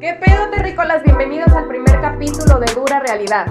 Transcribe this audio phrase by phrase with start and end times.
[0.00, 1.02] ¿Qué pedo, terrícolas?
[1.02, 3.46] Bienvenidos al primer capítulo de Dura Realidad.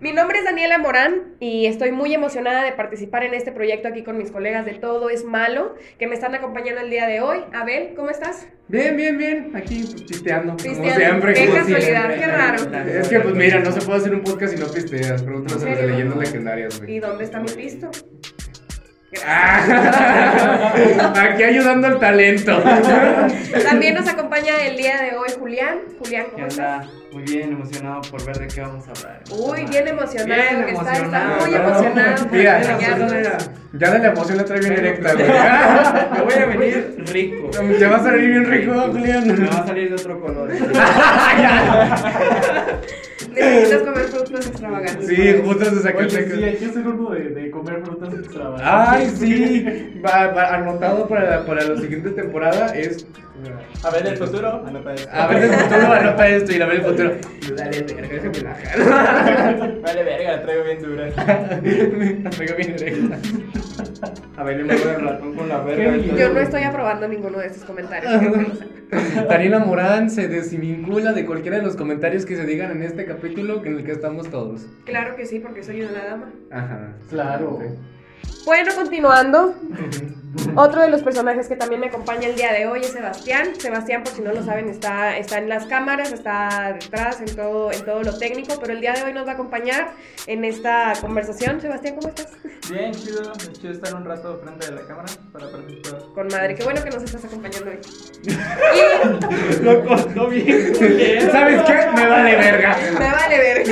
[0.00, 4.02] Mi nombre es Daniela Morán y estoy muy emocionada de participar en este proyecto aquí
[4.02, 7.40] con mis colegas de Todo es Malo que me están acompañando el día de hoy.
[7.52, 8.46] Abel, ¿cómo estás?
[8.68, 9.52] Bien, bien, bien.
[9.54, 10.52] Aquí pues, pisteando.
[10.52, 10.94] Como Pisteando.
[10.94, 11.34] siempre.
[11.34, 12.88] Qué casualidad, qué raro.
[12.88, 15.22] Es que, pues mira, no se puede hacer un podcast si no pisteas.
[15.22, 15.96] Pregúntanos a ¿En los de serio?
[15.96, 16.82] leyendas legendarias.
[16.86, 17.90] ¿Y dónde está mi pisto?
[19.26, 20.72] Ah,
[21.16, 22.62] Aquí ayudando al talento.
[23.64, 25.80] También nos acompaña el día de hoy Julián.
[25.98, 26.86] Julián, ¿Qué ¿cómo estás?
[27.12, 29.22] Muy bien, emocionado por ver de qué vamos a hablar.
[29.30, 32.62] Uy, bien emocionado, Bien que está, está muy emocionado por Mira,
[33.72, 35.26] ya de la emoción la trae bien erecta, güey.
[36.12, 37.50] Me voy a venir rico.
[37.50, 39.26] Te va a salir bien rico, Julián.
[39.26, 40.50] Me va a salir de otro color.
[43.34, 45.06] Necesitas comer frutos extravagantes.
[45.06, 48.66] Sí, justo de Oye, sí, hay que hacer uno de, de comer frutas extravagantes.
[48.68, 50.00] Ay, sí.
[50.04, 53.06] Va, va, anotado para, la- para la siguiente temporada es.
[53.82, 54.64] A ver, el futuro.
[54.66, 55.10] Anota esto.
[55.12, 57.12] A ver el futuro, anota esto y a ver el futuro.
[57.56, 59.80] Dale, verga, déjame la jalo.
[59.82, 61.06] Vale, verga, la traigo bien dura.
[62.22, 63.18] La traigo bien erecta.
[64.36, 65.96] A ver, le muevo el ratón con la verga.
[65.96, 68.12] Yo no estoy aprobando ninguno de estos comentarios.
[69.28, 73.62] Daniela Morán se desvincula de cualquiera de los comentarios que se digan en este capítulo
[73.64, 74.66] en el que estamos todos.
[74.84, 76.32] Claro que sí, porque soy una dama.
[76.50, 76.94] Ajá.
[77.08, 77.60] Claro.
[78.44, 79.54] Bueno, continuando.
[80.56, 83.52] Otro de los personajes que también me acompaña el día de hoy es Sebastián.
[83.58, 87.72] Sebastián, por si no lo saben, está, está en las cámaras, está detrás, en todo,
[87.72, 89.92] en todo lo técnico, pero el día de hoy nos va a acompañar
[90.26, 91.60] en esta conversación.
[91.60, 92.28] Sebastián, ¿cómo estás?
[92.70, 93.32] Bien, chido.
[93.32, 96.02] Es chido estar un rato frente de la cámara para participar.
[96.14, 97.78] Con madre, qué bueno que nos estás acompañando hoy.
[98.22, 101.30] Y Lo cortó bien.
[101.32, 101.90] ¿Sabes qué?
[101.96, 102.76] Me vale verga.
[102.92, 103.68] me vale ver.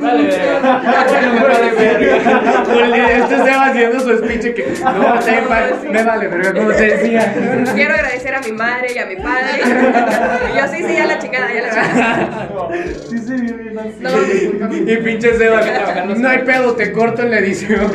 [0.00, 0.82] Vale, verga.
[1.10, 2.64] Bueno, me vale verga.
[2.64, 6.70] Julián, Esto se va haciendo su speech que no te pa- me vale verga, como
[6.72, 7.34] te decía.
[7.74, 9.60] Quiero agradecer a mi madre y a mi padre.
[9.62, 12.48] Y yo, sí, sí, ya la chingada, ya la chingada.
[13.08, 14.00] Sí, se vio bien así.
[14.00, 14.10] No.
[14.92, 15.60] Y pinche Seba,
[16.16, 17.90] no hay pedo, te corto en la edición.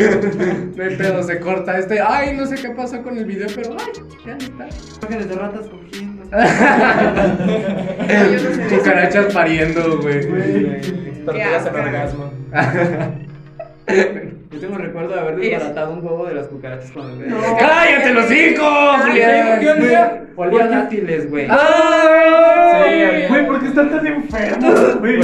[0.76, 2.00] No hay pedo, se corta este.
[2.02, 3.92] Ay, no sé qué pasó con el video, pero ay,
[4.26, 4.68] ya no está.
[5.02, 6.20] Imágenes de ratas cogiendo.
[8.70, 10.22] Cucarachas pariendo, güey.
[11.26, 12.32] Tortugas en orgasmo.
[14.52, 17.38] Yo tengo recuerdo de haber desbaratado un huevo de las cucarachas con el dedo.
[17.60, 19.60] ¡Cállate los Julián!
[19.60, 20.24] ¿Qué olía?
[20.68, 21.46] Dátiles, güey.
[21.50, 22.84] ¡Ah!
[22.88, 25.18] Sí, había- Güey, ¿por qué están tan enfermos, güey?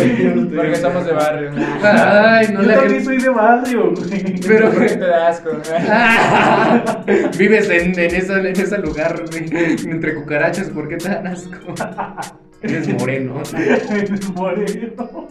[0.56, 1.52] Porque estamos de barrio.
[1.82, 4.40] Ay, no Yo le también soy de barrio, güey.
[4.48, 5.50] Pero, Porque te da asco.
[7.40, 9.46] Vives en, en, esa- en ese lugar, güey,
[9.90, 11.58] entre cucarachas, ¿por qué te dan asco?
[12.62, 13.42] Eres moreno.
[13.58, 15.28] Eres moreno.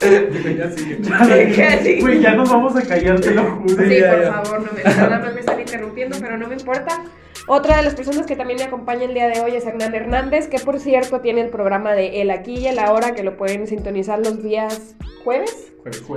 [0.00, 2.00] Ya Sí.
[2.00, 3.84] Güey, ya nos vamos a callar, te lo juro.
[3.88, 4.32] Sí, ya, por ya.
[4.32, 7.02] favor, no me, nada más me están interrumpiendo, pero no me importa.
[7.48, 10.48] Otra de las personas que también me acompaña el día de hoy es Hernán Hernández,
[10.48, 13.66] que por cierto tiene el programa de El Aquí y El Ahora, que lo pueden
[13.66, 15.72] sintonizar los días jueves.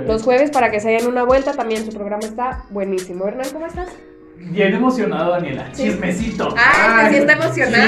[0.06, 3.26] Los jueves para que se den una vuelta, también su programa está buenísimo.
[3.28, 3.88] Hernán, ¿cómo estás?
[4.42, 5.68] Bien emocionado, Daniela.
[5.72, 5.84] Sí.
[5.84, 6.54] Chismecito.
[6.56, 7.84] Ah, este sí está emocionado.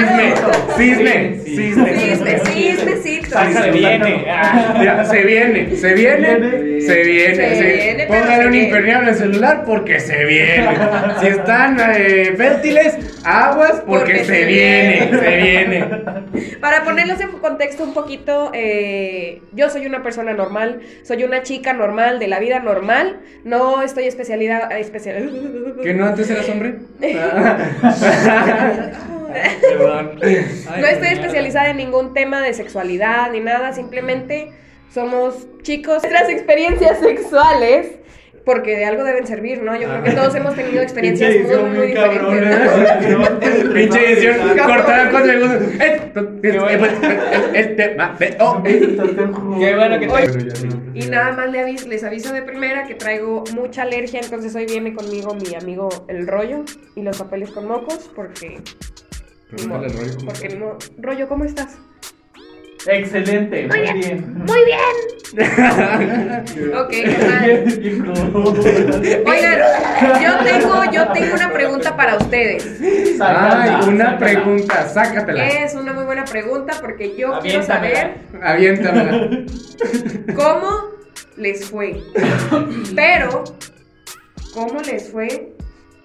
[0.76, 2.38] Cisne, cisne, cisne.
[2.38, 3.38] Cisne, cisnecito.
[3.52, 4.24] Se viene.
[5.04, 7.34] se viene, se viene, se viene.
[7.36, 10.68] Se se- viene, un impermeable al celular porque se viene.
[11.20, 15.18] Si están eh, fértiles, aguas porque, Porque se, se viene, viene.
[15.20, 15.84] se viene.
[16.60, 21.72] Para ponerlos en contexto un poquito, eh, yo soy una persona normal, soy una chica
[21.72, 24.70] normal, de la vida normal, no estoy especialidad...
[24.78, 25.30] Especial...
[25.82, 26.78] ¿Que no antes hombre?
[30.78, 34.52] No estoy especializada en ningún tema de sexualidad ni nada, simplemente
[34.92, 36.02] somos chicos.
[36.02, 37.92] Nuestras experiencias sexuales,
[38.44, 39.74] porque de algo deben servir, ¿no?
[39.76, 43.72] Yo creo que todos hemos tenido experiencias muy, muy, diferentes.
[43.72, 44.36] Pinche edición,
[44.66, 45.62] cortada cuatro segundos.
[47.54, 48.16] El- tema.
[48.18, 50.08] Qué bueno que
[50.54, 50.68] sí.
[50.94, 51.50] Y nada más
[51.86, 56.26] les aviso de primera que traigo mucha alergia, entonces hoy viene conmigo mi amigo el
[56.26, 56.64] rollo
[56.96, 58.60] y los papeles con mocos, porque...
[60.24, 61.78] Porque no- Rollo, ¿cómo estás?
[62.86, 64.34] Excelente, muy bien.
[64.46, 64.78] Muy bien.
[66.74, 67.64] Ok, carnal.
[69.26, 69.58] Oigan,
[70.22, 72.78] yo tengo, yo tengo una pregunta para ustedes.
[73.18, 75.46] Ay, una pregunta, sácatela.
[75.48, 79.28] Es una muy buena pregunta porque yo quiero saber Aviéntamela.
[80.34, 80.90] cómo
[81.38, 82.02] les fue.
[82.94, 83.44] Pero,
[84.52, 85.51] ¿cómo les fue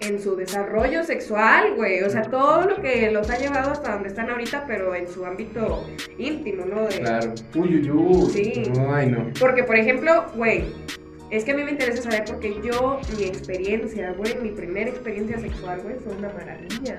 [0.00, 2.02] en su desarrollo sexual, güey?
[2.02, 5.24] O sea, todo lo que los ha llevado hasta donde están ahorita, pero en su
[5.26, 5.84] ámbito
[6.18, 6.82] íntimo, ¿no?
[6.86, 7.34] De- Claro.
[7.56, 8.30] Uy, uy, uy.
[8.30, 8.62] Sí.
[8.90, 9.30] Ay, no.
[9.40, 10.64] Porque, por ejemplo, güey,
[11.30, 15.38] Es que a mí me interesa saber porque yo, mi experiencia, güey, mi primera experiencia
[15.38, 16.98] sexual, güey, fue una maravilla.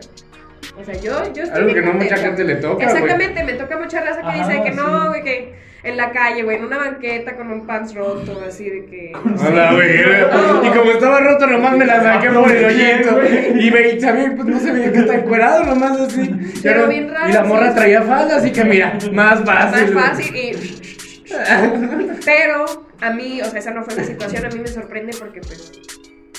[0.79, 2.85] O sea, yo, yo estoy Algo que no mucha gente le toca, güey.
[2.85, 4.77] Exactamente, me toca mucha raza que Ajá, dice que sí.
[4.77, 8.69] no, güey, que en la calle, güey, en una banqueta con un pants roto, así
[8.69, 9.13] de que.
[9.13, 10.29] A la verga.
[10.31, 10.65] No.
[10.65, 13.21] Y como estaba roto, nomás me la saqué por el hoyito.
[13.55, 16.29] Y y también, pues no se veía que está encuerado, nomás así.
[16.61, 17.75] Pero bien raro, Y la morra sí.
[17.75, 19.93] traía falda, así que mira, más fácil.
[19.93, 20.79] Más fácil y.
[22.25, 22.65] Pero
[23.01, 25.71] a mí, o sea, esa no fue mi situación, a mí me sorprende porque pues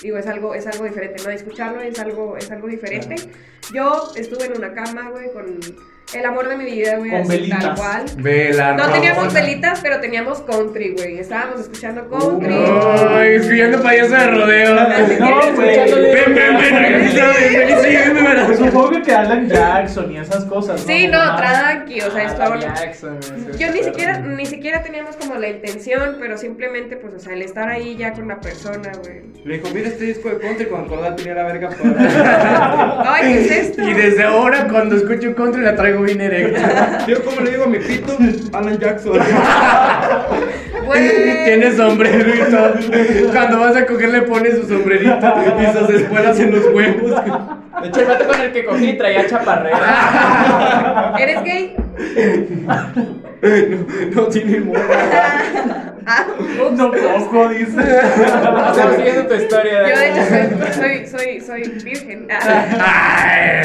[0.03, 3.17] digo, es algo es algo diferente, no escucharlo es algo es algo diferente.
[3.73, 5.61] Yo estuve en una cama, güey, con
[6.15, 7.61] el amor de mi vida, güey, Con así, velitas.
[7.61, 8.05] tal cual.
[8.17, 11.19] Vela, No teníamos velitas, pero teníamos country, güey.
[11.19, 12.55] Estábamos escuchando country.
[13.09, 14.75] Ay, escribiendo payaso de rodeo.
[14.75, 15.77] No, güey.
[15.77, 18.57] Ven, ven, ven, aquí está, ven, ven, sí, ven, ven.
[18.57, 20.81] Supongo que Alan Jackson y esas cosas.
[20.81, 22.59] Sí, no, tranqui, o sea, estaba...
[22.59, 27.19] Jackson, ese Yo ni siquiera, ni siquiera teníamos como la intención, pero simplemente, pues, o
[27.19, 29.23] sea, el estar ahí ya con la persona, güey.
[29.45, 31.71] Le dijo, mira este disco de country con acordar tenía la verga.
[33.07, 33.89] Ay, ¿qué es esto?
[33.89, 36.00] Y desde ahora, cuando escucho country, la traigo
[37.06, 38.17] Yo como le digo a mi pito,
[38.52, 39.19] Alan Jackson.
[40.85, 41.44] Güey.
[41.44, 41.97] Tiene todo.
[43.32, 47.12] Cuando vas a coger, le pones su sombrerito y sus espuelas en los huevos.
[47.82, 51.15] De hecho, el vato con el que cogí traía chaparrera.
[51.19, 51.77] ¿Eres gay?
[54.15, 55.91] No tiene morra.
[56.06, 56.27] Ah.
[56.73, 57.81] No poco, dice.
[57.81, 59.88] Estamos siguiendo tu historia.
[59.88, 62.26] Yo, de hecho, soy, soy, soy, soy virgen.
[62.31, 63.62] Ah.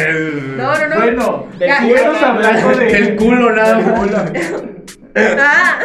[0.58, 0.96] No, no, no.
[0.96, 2.86] Bueno, del Ya, culo, de.
[2.86, 4.10] Del culo nada más.
[5.18, 5.80] Ah.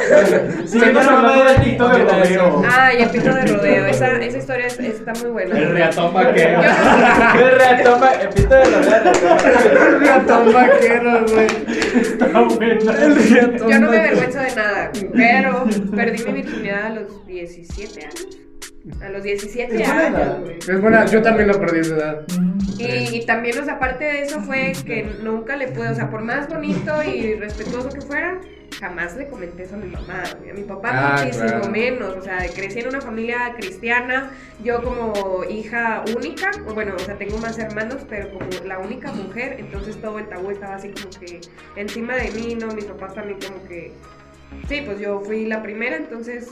[0.66, 2.62] Sigamos hablando del pito de rodeo.
[2.68, 3.86] Ah, y el pito de rodeo.
[3.86, 5.56] Esa, esa historia es- está muy buena.
[5.58, 6.60] El reatón vaquero.
[6.62, 10.00] Yo- El ratón, va- el pito de los ratón.
[10.00, 11.46] Ratón vaquero, güey.
[12.02, 12.92] Está bueno.
[12.92, 18.00] El ratón Yo no me avergüenzo de nada, pero perdí mi virginidad a los 17
[18.04, 18.26] años.
[19.04, 20.22] A los 17 Es buena edad.
[20.32, 20.58] años, güey.
[20.58, 22.20] Es buena, yo también la perdí esa edad.
[22.78, 26.08] Y, y también, o sea, aparte de eso fue que nunca le pude, o sea,
[26.10, 28.38] por más bonito y respetuoso que fuera,
[28.78, 30.22] jamás le comenté eso a mi mamá.
[30.22, 31.70] A mi papá Ah, muchísimo claro.
[31.70, 34.30] menos, o sea, crecí en una familia cristiana,
[34.62, 39.12] yo como hija única, o bueno, o sea, tengo más hermanos, pero como la única
[39.12, 41.40] mujer, entonces todo el tabú estaba así como que
[41.76, 42.68] encima de mí, ¿no?
[42.68, 43.92] Mis papás también como que,
[44.68, 46.48] sí, pues yo fui la primera, entonces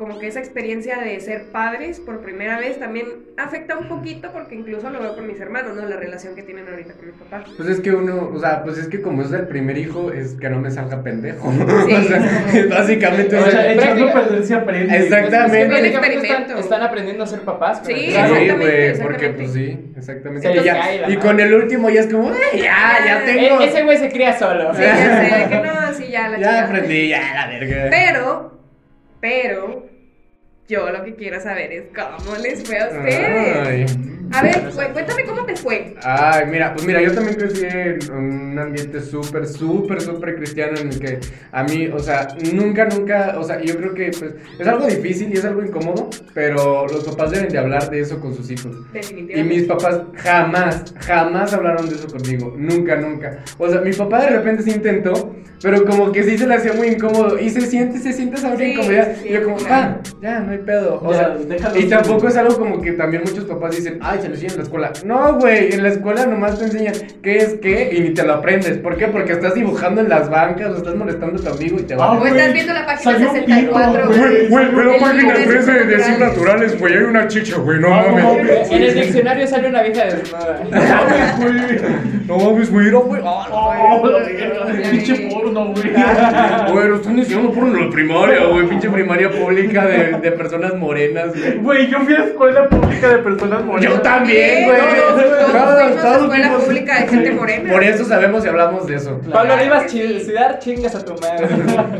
[0.00, 3.06] como que esa experiencia de ser padres por primera vez también
[3.36, 5.84] afecta un poquito porque incluso lo veo con mis hermanos, ¿no?
[5.86, 7.50] La relación que tienen ahorita con mis papás.
[7.54, 10.32] Pues es que uno, o sea, pues es que como es el primer hijo, es
[10.40, 11.52] que no me salga pendejo.
[11.52, 11.92] Sí.
[11.94, 13.36] o sea, es básicamente.
[13.36, 14.96] O o sea, echando perder se aprende.
[14.96, 15.66] Exactamente.
[15.66, 16.38] Prácticamente experimento.
[16.44, 17.82] Están, están aprendiendo a ser papás.
[17.84, 19.02] Sí, claro, Sí, exactamente, güey, exactamente.
[19.02, 20.50] porque pues sí, exactamente.
[20.50, 23.60] Y, ya- cae con el último ya es como, "Ay, ya, ya E- tengo.
[23.60, 24.74] ese güey se cría solo.
[24.74, 27.86] Sí, ya sé, que no, sí, ya la ya aprendí, ya la verga.
[27.90, 28.58] Pero,
[29.20, 29.89] pero,
[30.70, 33.96] yo lo que quiero saber es cómo les fue a ustedes.
[33.96, 34.19] Ay.
[34.32, 35.94] A ver, cu- cuéntame cómo te fue.
[36.02, 40.88] Ay, mira, pues mira, yo también crecí en un ambiente súper, súper, súper cristiano en
[40.88, 41.18] el que
[41.52, 45.30] a mí, o sea, nunca, nunca, o sea, yo creo que pues es algo difícil
[45.30, 48.76] y es algo incómodo, pero los papás deben de hablar de eso con sus hijos.
[48.90, 49.54] Y Definitivamente.
[49.54, 52.54] mis papás jamás, jamás hablaron de eso conmigo.
[52.56, 53.38] Nunca, nunca.
[53.58, 56.72] O sea, mi papá de repente sí intentó, pero como que sí se le hacía
[56.72, 57.38] muy incómodo.
[57.38, 59.16] Y se siente, se siente esa Sí, incomodidad.
[59.20, 61.00] sí, y yo como, ah, ya, no hay pedo.
[61.02, 64.19] O Ya, sea, déjalo y tampoco es algo como que también muchos papás dicen, ay,
[64.20, 64.92] se lo enseñan en la escuela.
[65.04, 68.34] No, güey, en la escuela nomás te enseñan qué es qué y ni te lo
[68.34, 68.78] aprendes.
[68.78, 69.08] ¿Por qué?
[69.08, 72.04] Porque estás dibujando en las bancas o estás molestando a tu amigo y te va
[72.04, 72.12] Ah, a...
[72.12, 74.48] O güey, estás viendo la página salió 64, pito, güey.
[74.48, 77.94] Güey, güey, El página libro 13 de ciencias naturales, güey, hay una chicha, güey, no
[77.94, 78.44] Ah, no mames.
[78.44, 78.70] mames.
[78.70, 80.60] En el diccionario sale una vieja desnuda.
[82.26, 83.20] No mames, güey, no, güey.
[83.24, 85.90] Ah, Oh, la verga, pinche porno, güey.
[86.72, 88.66] Güey, lo están diciendo por la primaria, güey.
[88.68, 91.56] Pinche primaria pública de, de personas morenas, güey.
[91.58, 93.94] Güey, yo fui a escuela pública de personas morenas.
[94.10, 94.80] También, güey.
[96.02, 97.72] Todos, fuimos pública de gente morena.
[97.72, 99.20] Por eso sabemos y hablamos de eso.
[99.32, 101.48] Pablo Rivas, ciudad chingas a tu madre.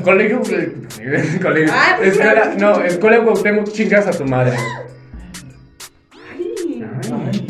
[0.02, 0.40] Colegio.
[1.42, 1.72] Colegio.
[1.74, 4.56] Ah, pues, Escuela, no, escuela Cuauhtémoc, chingas a tu madre.
[6.12, 6.84] Ay.
[7.32, 7.46] Ay.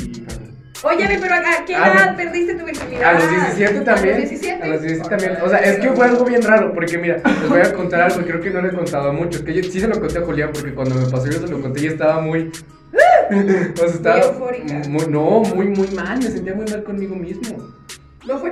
[0.82, 3.02] Óyeme, pero ¿a qué Ah, edad perdiste tu virginidad?
[3.04, 4.14] A los 17 también.
[4.14, 4.62] A los 17.
[4.62, 5.38] A los 17 también.
[5.42, 6.72] O sea, es que fue algo bien raro.
[6.72, 8.20] Porque mira, les voy a contar algo.
[8.24, 9.42] Creo que no le he contado a muchos.
[9.42, 10.50] Que yo sí se lo conté a Julián.
[10.54, 12.50] Porque cuando me pasó yo se lo conté y estaba muy.
[12.92, 14.16] Sea, estaba.
[14.16, 14.74] Muy eufórica.
[14.88, 16.18] muy- no, muy, muy mal.
[16.18, 17.56] Me sentía muy mal conmigo mismo.
[18.26, 18.50] No fue.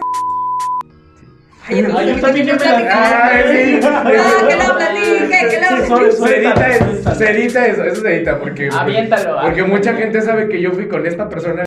[1.67, 3.27] Ay, entonces, Ay, yo también me la-.
[3.27, 3.81] Ay, sí.
[3.85, 4.03] Ah,
[4.49, 6.13] que lo platique, que platique.
[6.13, 10.49] Se edita eso, se edita eso, eso se edita porque Aviéntalo, porque mucha gente sabe
[10.49, 11.65] que yo fui con esta persona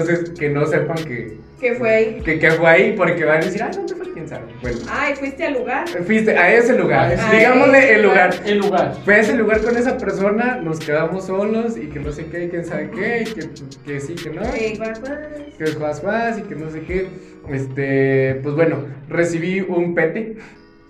[0.00, 2.20] Entonces, que no sepan que, ¿Qué fue ahí?
[2.24, 4.12] que, que fue ahí, porque van a decir, ay, ¿dónde fue?
[4.12, 4.44] ¿Quién sabe?
[4.62, 5.88] Bueno, Ay, fuiste al lugar.
[5.88, 8.34] fuiste a ese lugar, A digámosle ese el lugar.
[8.44, 8.94] El lugar.
[9.04, 12.44] Fue a ese lugar con esa persona, nos quedamos solos y que no sé qué,
[12.44, 13.48] y quién sabe qué, y que,
[13.86, 14.42] que sí, que no.
[14.54, 15.18] Ey, guas, guas.
[15.58, 17.06] que es más más y que no sé qué.
[17.48, 20.36] Este, pues bueno, recibí un pete.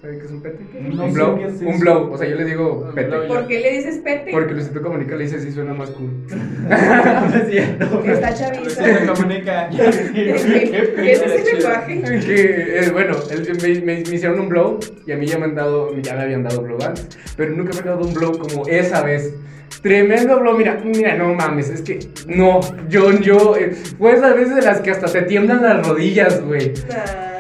[0.00, 0.64] ¿Saben qué es un pete?
[0.95, 1.37] No un blow.
[1.38, 2.11] qué es un blow.
[2.11, 3.09] O sea, yo le digo Un pete.
[3.09, 3.28] blow.
[3.28, 4.30] ¿Por qué le dices pete?
[4.30, 6.11] Porque Luisito Comunica le dice así suena más cool.
[6.30, 8.02] No es cierto.
[8.04, 8.83] Está chaviza.
[8.83, 9.69] Se comunica.
[9.71, 9.76] ¿Qué
[10.14, 12.02] qué es ese lenguaje?
[12.02, 15.45] que, eh, bueno, él- me, me- me hicieron un blow y a mí ya me
[15.45, 18.38] han dado, ya me habían dado blow antes, pero nunca me han dado un blow
[18.38, 19.35] como esa vez.
[19.83, 24.57] Tremendo blow, mira, mira, no mames, es que no, yo, yo, eh, fue esas veces
[24.57, 26.75] de las que hasta te tiemblan las rodillas, güey.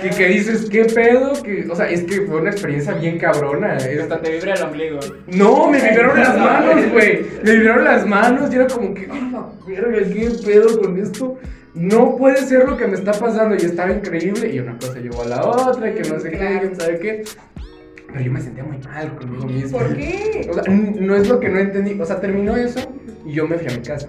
[0.00, 1.34] Que, que dices, ¿qué pedo?
[1.42, 3.74] Que, o sea, es que fue una experiencia bien cabrona.
[3.76, 5.00] Hasta te vibra el ombligo.
[5.26, 7.20] No, me vibraron las manos, güey.
[7.42, 11.38] Me vibraron las manos y era como que, "Ah, verga, ¿qué pedo con esto?
[11.74, 14.50] No puede ser lo que me está pasando y estaba increíble.
[14.52, 17.22] Y una cosa llevó a la otra y que no sé qué, sabe qué.
[18.12, 19.78] Pero yo me sentía muy mal conmigo mismo.
[19.78, 20.48] ¿Por qué?
[20.50, 21.98] O sea, no es lo que no entendí.
[22.00, 22.80] O sea, terminó eso
[23.24, 24.08] y yo me fui a mi casa.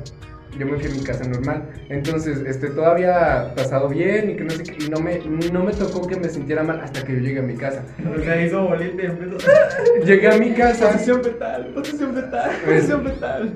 [0.59, 1.69] Yo me fui a mi casa normal.
[1.89, 4.85] Entonces, este, todo había pasado bien y que no sé qué.
[4.85, 5.19] Y no me,
[5.51, 7.83] no me tocó que me sintiera mal hasta que yo llegué a mi casa.
[8.13, 9.37] O sea, hizo bolita y empezó.
[10.05, 10.91] Llegué a mi casa.
[10.91, 13.53] Posición fetal, posición fetal, Pues- posición fetal.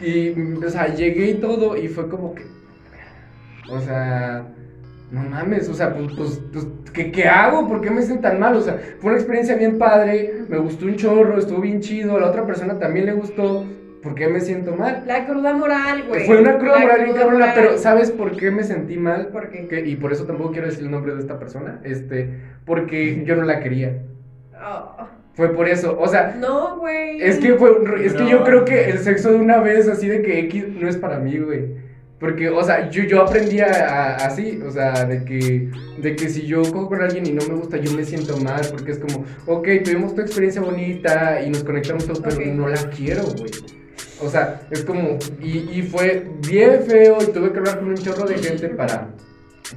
[0.00, 2.44] Y, o sea, llegué y todo y fue como que...
[3.70, 4.46] O sea...
[5.10, 7.68] No mames, o sea, pues, pues, pues, ¿qué, ¿qué hago?
[7.68, 8.56] ¿Por qué me siento tan mal?
[8.56, 12.20] O sea, fue una experiencia bien padre, me gustó un chorro, estuvo bien chido, a
[12.20, 13.64] la otra persona también le gustó,
[14.02, 15.04] ¿por qué me siento mal?
[15.06, 16.26] La cruda moral, güey.
[16.26, 19.28] Fue una cruda La moral bien cabrona, pero ¿sabes por qué me sentí mal?
[19.28, 19.68] ¿Por qué?
[19.68, 22.30] Que- y por eso tampoco quiero decir el nombre de esta persona, este,
[22.64, 24.02] porque yo no la quería.
[24.60, 25.06] Oh.
[25.34, 27.20] Fue por eso, o sea, No, güey.
[27.22, 27.70] es que fue,
[28.02, 30.88] es que yo creo que el sexo de una vez así de que X no
[30.88, 31.85] es para mí, güey.
[32.18, 35.68] Porque, o sea, yo, yo aprendí a, a- así, o sea, de que,
[36.00, 38.62] de que si yo cojo con alguien y no me gusta, yo me siento mal,
[38.70, 42.46] porque es como, ok, tuvimos tu experiencia bonita y nos conectamos todos, pero Ok.
[42.46, 43.50] no la quiero, güey.
[44.22, 47.96] O sea, es como, y, y fue bien feo y tuve que hablar con un
[47.96, 49.08] chorro de gente para,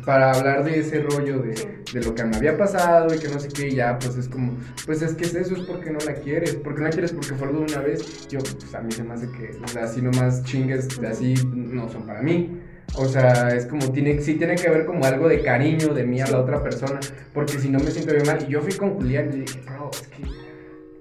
[0.06, 3.40] para hablar de ese rollo de, de lo que me había pasado y que no
[3.40, 6.14] sé qué, ya, pues es como, pues es que es eso, es porque no la
[6.14, 8.28] quieres, porque no la quieres porque fue algo de una vez.
[8.28, 12.22] Yo, pues a mí se me hace que, así nomás chingues, así no son para
[12.22, 12.60] mí.
[12.96, 16.22] O sea, es como, tiene, sí tiene que ver como algo de cariño de mí
[16.22, 17.00] a la otra persona,
[17.34, 18.44] porque si no me siento bien mal.
[18.48, 20.24] Y yo fui con Julián y dije, bro, es que,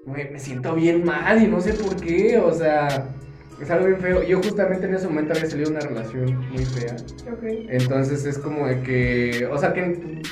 [0.06, 3.08] me siento bien mal y no sé por qué, o sea,
[3.60, 4.22] es algo bien feo.
[4.22, 6.96] Yo justamente en ese momento había salido una relación muy fea.
[7.32, 7.42] Ok.
[7.68, 10.22] Entonces es como de que, o sea, que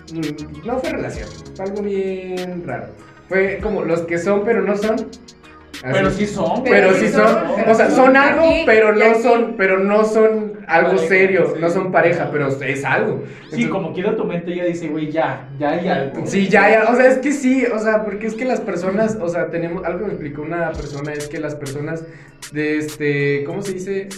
[0.65, 2.87] no fue relación, fue algo bien raro.
[3.29, 4.95] Fue como los que son pero no son.
[4.95, 5.93] Así.
[5.93, 6.65] Pero sí son.
[6.65, 10.91] Pero sí son, pero o sea, son algo, pero no son, pero no son algo
[10.91, 11.61] Pareja, serio, sí.
[11.61, 13.25] no son pareja, pero es algo.
[13.51, 16.27] Sí, como quiera tu mente ya dice, güey, ya, ya hay algo.
[16.27, 19.19] Sí, ya, ya, o sea, es que sí, o sea, porque es que las personas,
[19.21, 22.05] o sea, tenemos, algo que me explicó una persona, es que las personas
[22.53, 24.09] de este, ¿cómo se dice?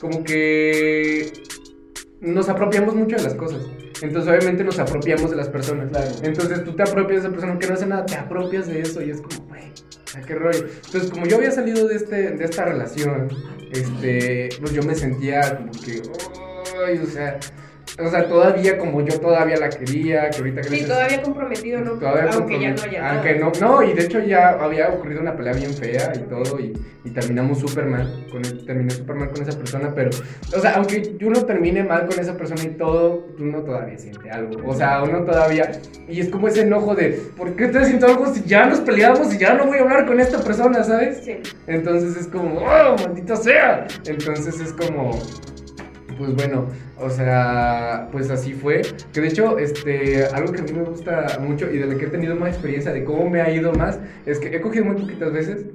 [0.00, 1.32] Como que
[2.20, 3.66] nos apropiamos mucho de las cosas.
[4.02, 5.90] Entonces, obviamente, nos apropiamos de las personas.
[5.90, 6.10] Claro.
[6.22, 9.02] Entonces, tú te apropias de esa persona que no hace nada, te apropias de eso
[9.02, 9.72] y es como, güey,
[10.14, 10.66] ¿a qué rollo?
[10.84, 13.28] Entonces, como yo había salido de, este, de esta relación,
[13.72, 17.38] este, pues yo me sentía como que, o sea,
[17.98, 21.92] o sea, todavía como yo todavía la quería, que ahorita Sí, todavía comprometido, ¿no?
[21.92, 23.52] Todavía Aunque ya no haya Aunque nada.
[23.60, 26.72] no, no, y de hecho ya había ocurrido una pelea bien fea y todo, y,
[27.04, 30.10] y terminamos súper mal, con terminé súper mal con esa persona, pero,
[30.54, 34.68] o sea, aunque uno termine mal con esa persona y todo, uno todavía siente algo,
[34.68, 35.70] o sea, uno todavía,
[36.08, 39.32] y es como ese enojo de, ¿por qué te siento algo si ya nos peleamos
[39.32, 41.22] y ya no voy a hablar con esta persona, ¿sabes?
[41.24, 41.38] Sí.
[41.66, 43.86] Entonces es como, ¡oh, maldita sea!
[44.06, 45.18] Entonces es como,
[46.16, 46.66] pues bueno,
[46.98, 48.82] o sea, pues así fue.
[49.12, 52.06] Que de hecho, este, algo que a mí me gusta mucho y de lo que
[52.06, 54.96] he tenido más experiencia de cómo me ha ido más, es que he cogido muy
[54.96, 55.66] poquitas veces,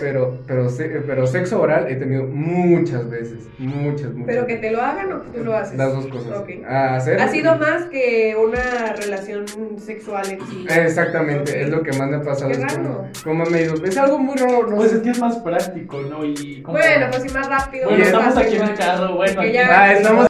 [0.00, 4.26] pero, pero, se- pero sexo oral he tenido muchas veces, muchas, muchas.
[4.26, 5.76] Pero que te lo hagan o que tú lo haces.
[5.78, 6.38] Las dos cosas.
[6.38, 6.50] Ok.
[6.68, 7.20] A hacer.
[7.20, 9.44] Ha sido más que una relación
[9.78, 10.66] sexual en sí.
[10.68, 12.50] Exactamente, es lo que más me ha pasado.
[12.50, 13.04] Qué como, raro.
[13.24, 13.74] como me ido.
[13.84, 14.96] Es algo muy raro, no Pues sé.
[14.96, 16.24] es que es más práctico, ¿no?
[16.24, 17.88] Y como- Bueno, pues sí, más rápido.
[17.88, 20.25] Bueno, más estamos fácil, aquí en el carro, bueno, ya- Ah, estamos.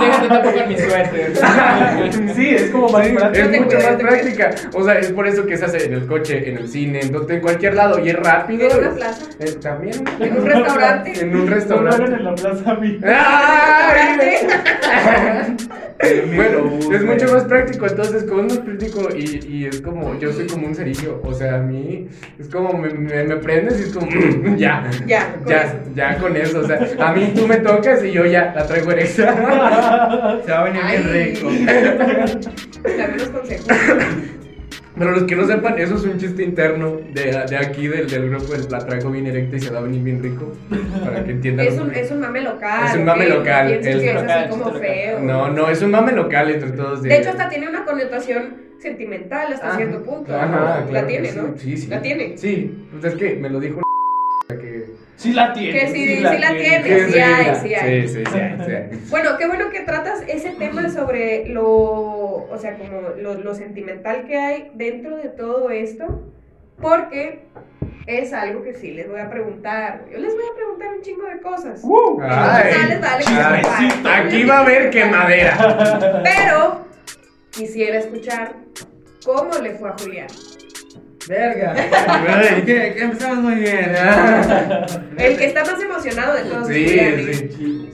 [0.00, 1.32] Déjate tampoco con mi suéter.
[2.34, 3.44] Sí, es como más Sí, práctico.
[3.44, 4.50] es mucho más práctica.
[4.74, 7.40] O sea, es por eso que se hace en el coche, en el cine, en,
[7.40, 8.70] cualquier lado y es rápido.
[8.70, 9.24] En una plaza.
[9.38, 10.04] Eh, También.
[10.20, 11.20] En un restaurante.
[11.20, 12.04] En un restaurante.
[12.04, 12.78] en la plaza.
[16.02, 16.32] ¡Ay!
[16.36, 20.32] Bueno, es mucho más práctico, entonces como es más práctico y, y es como, yo
[20.32, 23.82] soy como un cerillo, o sea, a mí es como me, me, me prendes y
[23.84, 24.08] es como,
[24.56, 25.76] ya, Ya, con ya, eso.
[25.94, 28.90] ya con eso, o sea, a mí tú me tocas y yo ya la traigo
[28.90, 30.40] erecta.
[30.44, 31.34] Se va a venir bien Ay.
[31.34, 31.48] rico.
[32.84, 33.66] Dame unos consejos.
[34.98, 38.28] Pero los que no sepan, eso es un chiste interno de, de aquí, del, del
[38.28, 40.52] grupo, el la traigo bien erecta y se va a venir bien rico,
[41.02, 41.66] para que entiendan.
[41.66, 42.86] Es un, es un mame local.
[42.86, 44.80] Es un mame local, Pienses es que local, así como local.
[44.80, 45.20] feo.
[45.20, 47.02] No, no, es un mame local entre todos.
[47.02, 49.76] De hecho, hasta tiene una connotación sentimental hasta Ajá.
[49.76, 50.34] cierto punto.
[50.36, 51.54] Ajá, la claro tiene, ¿no?
[51.56, 51.86] Sí, sí.
[51.88, 52.36] La tiene.
[52.36, 53.81] Sí, pues es que me lo dijo
[54.58, 54.86] que...
[55.16, 55.78] Sí la tiene.
[55.78, 57.08] Que sí, sí la tiene.
[57.08, 58.08] sí hay, sí hay.
[58.08, 59.00] Sí, sí, sí hay, sí hay.
[59.10, 64.26] Bueno, qué bueno que tratas ese tema sobre lo, o sea, como lo, lo sentimental
[64.26, 66.22] que hay dentro de todo esto,
[66.80, 67.44] porque
[68.06, 70.04] es algo que sí les voy a preguntar.
[70.10, 71.80] Yo les voy a preguntar un chingo de cosas.
[71.82, 72.74] Uh, Ay.
[72.74, 76.22] Dale, dale, que se Ay, sí, Aquí va a haber quemadera.
[76.24, 76.86] Pero
[77.50, 78.56] quisiera escuchar
[79.24, 80.28] cómo le fue a Julián.
[81.28, 81.74] Verga.
[82.28, 83.92] Ay, que, que empezamos muy bien.
[85.18, 87.28] El que está más emocionado de todos Sí, es Julián.
[87.28, 87.50] ¿eh?
[87.56, 87.88] sí.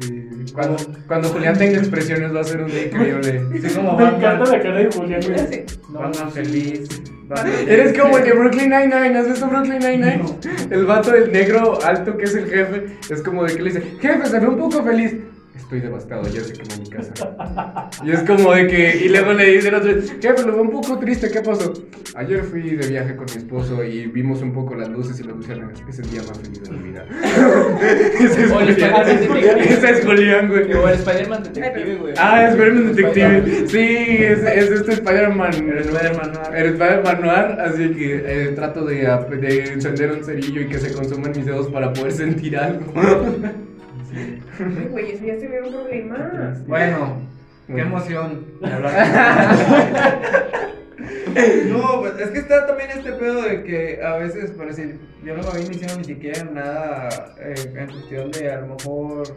[0.00, 3.42] Sí, Cuando, cuando Julián tenga expresiones va a ser un día increíble.
[3.60, 5.38] Sí, como Me encanta la cara de Julián, güey.
[5.50, 5.64] Sí.
[5.90, 6.88] No, Batman feliz.
[7.28, 8.00] Batman Eres feliz.
[8.02, 10.22] como el de Brooklyn Nine-Nine, ¿has visto Brooklyn Nine-Nine?
[10.70, 13.82] El vato del negro alto que es el jefe, es como de que le dice,
[14.00, 15.14] jefe, se ve un poco feliz.
[15.58, 17.90] Estoy devastado, ya se quemó mi casa.
[18.04, 20.98] Y es como de que, y luego le dicen otro, jefe, lo veo un poco
[20.98, 21.74] triste, ¿qué pasó?
[22.14, 25.36] Ayer fui de viaje con mi esposo y vimos un poco las luces y las
[25.36, 25.82] luciérnagas.
[25.88, 27.04] Es el día más feliz de mi vida.
[28.20, 28.70] Ese es Julián.
[28.70, 29.74] Spider-Man detective.
[29.74, 30.72] Ese es Julián, güey.
[30.72, 32.14] O el Spider-Man detective, güey.
[32.16, 33.68] Ah, Spider-Man Detective.
[33.68, 35.52] Sí, es, es este Spider-Man.
[35.54, 36.56] El Spider-Man noir.
[36.56, 39.06] El Spider-Man Noir, así que eh, trato de,
[39.40, 42.84] de encender un cerillo y que se consuman mis dedos para poder sentir algo.
[44.90, 46.54] Güey, eso ya se ve un problema.
[46.66, 47.22] Bueno,
[47.66, 48.46] qué emoción.
[48.60, 50.38] de hablar
[51.68, 55.36] No, pues es que está también este pedo de que a veces, por decir, yo
[55.36, 59.36] no me había iniciado ni siquiera en nada eh, en cuestión de a lo mejor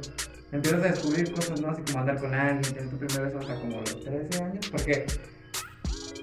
[0.51, 1.69] empiezas a descubrir cosas, ¿no?
[1.69, 5.05] Así como andar con alguien, tener tu primera vez hasta como los 13 años, porque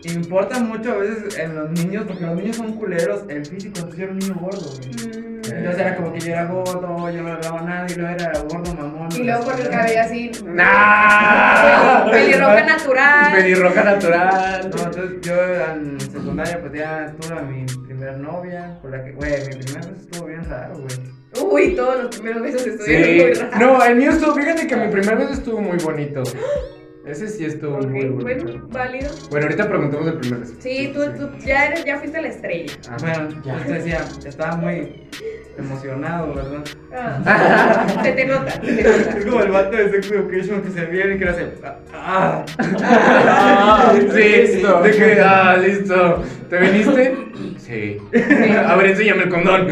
[0.04, 3.98] importa mucho a veces en los niños, porque los niños son culeros, el físico, entonces
[3.98, 4.90] yo era un niño gordo, güey.
[5.18, 5.37] Mm.
[5.58, 8.74] Entonces era como que yo era gordo, yo no hablaba nada y luego era gordo
[8.74, 9.08] mamón.
[9.14, 10.30] Y luego con el cabello así.
[10.44, 12.04] ¡Nah!
[12.10, 13.32] Pelirroja natural.
[13.32, 14.70] Pelirroja natural.
[14.78, 15.34] No, entonces yo
[15.72, 19.86] en secundaria pues ya tuve a mi primer novia, con la que, güey, mi primer
[19.88, 21.18] beso estuvo bien raro, güey.
[21.50, 23.40] Uy, todos los primeros besos estuvieron muy Sí.
[23.42, 23.60] raros.
[23.60, 26.22] No, el mío estuvo, fíjate que mi primer beso estuvo muy bonito.
[27.06, 28.22] Ese sí estuvo muy bonito.
[28.22, 29.10] bueno, válido.
[29.30, 30.54] Bueno, ahorita preguntamos del primer beso.
[30.58, 32.72] Sí, tú, tú ya, eres, ya fuiste la estrella.
[32.90, 32.96] Ah.
[33.00, 33.56] Bueno, Ya.
[33.64, 35.08] te decía, estaba muy
[35.58, 36.64] emocionado, ¿verdad?
[36.94, 38.80] Ah, se te nota, se te
[39.18, 41.52] Es como el vato de Sex Education que se viene y que le hace,
[41.94, 44.82] ah, Ah, Sí, listo.
[44.82, 46.22] de que, ah, listo.
[46.48, 47.14] ¿Te viniste?
[47.68, 47.98] Sí.
[48.66, 49.66] A ver, enséñame el condón.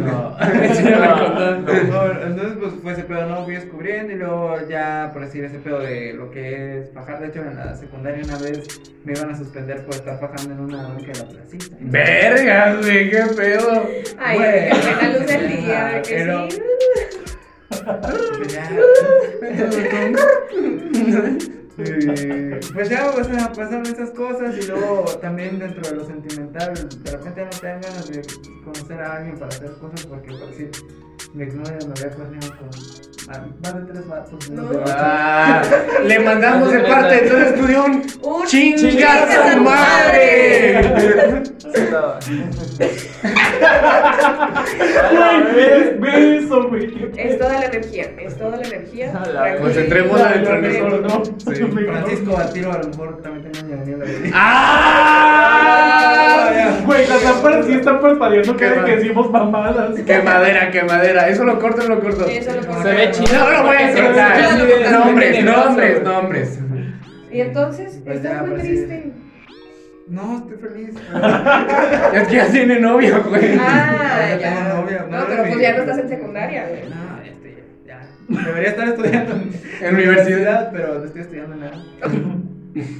[0.00, 0.36] No.
[0.40, 1.66] Enséñame el condón.
[1.90, 5.58] No, entonces pues fue ese pedo, no fui descubriendo y luego ya, por decir, ese
[5.58, 7.20] pedo de lo que es fajar.
[7.20, 10.60] De hecho, en la secundaria una vez me iban a suspender por estar fajando en
[10.60, 11.76] una banca de la placita.
[11.80, 13.86] Verga, güey, qué pedo.
[14.18, 14.70] Ay, Güey.
[14.70, 16.58] qué buena luz del día, que Pero- sí.
[21.78, 26.74] Eh, pues ya, o sea, pasaron esas cosas y luego también dentro de lo sentimental,
[26.74, 28.22] de repente no te dan ganas de
[28.62, 30.70] conocer a alguien para hacer cosas porque, por decir,
[31.34, 32.68] mi exnovia me había planeado con
[33.30, 34.50] ah, más de tres vatos.
[34.50, 34.70] No.
[34.88, 35.62] Ah,
[36.04, 40.82] le mandamos de parte de todo el estudio un Un chingas a tu madre.
[45.98, 47.10] Beso, güey.
[47.16, 49.12] Es toda la energía, es toda la energía.
[49.12, 49.60] A la Tranquilo.
[49.62, 50.88] Concentrémonos dentro de Tranquilo.
[51.00, 51.30] nosotros.
[51.30, 51.62] No, Sí.
[51.86, 54.04] Francisco a tiro a lo mejor también tengo una Daniela.
[54.04, 54.30] güey.
[54.34, 55.68] ¡Ah!
[56.86, 59.94] Güey, las lámparas sí están parpadeando cada que decimos mamadas.
[60.04, 61.11] Qué madera, qué madera.
[61.28, 62.26] Eso lo corto, lo corto.
[62.26, 62.82] Eso lo corto.
[62.82, 63.38] Se ve chido.
[63.38, 64.58] No lo voy a cortar.
[64.92, 66.58] Nombres, nombres, nombres.
[67.30, 68.68] Y entonces, Pues estás muy pues sí.
[68.68, 69.12] triste.
[70.08, 70.90] No, estoy feliz.
[72.14, 73.56] Es que ya tiene novia, güey.
[73.58, 74.54] Ah, Ya ya.
[74.54, 76.82] tengo novia, No, pero pues ya no estás en secundaria, güey.
[76.90, 78.00] No, este, ya.
[78.28, 80.70] Debería estar estudiando en, En universidad.
[80.72, 81.82] pero no estoy estudiando nada.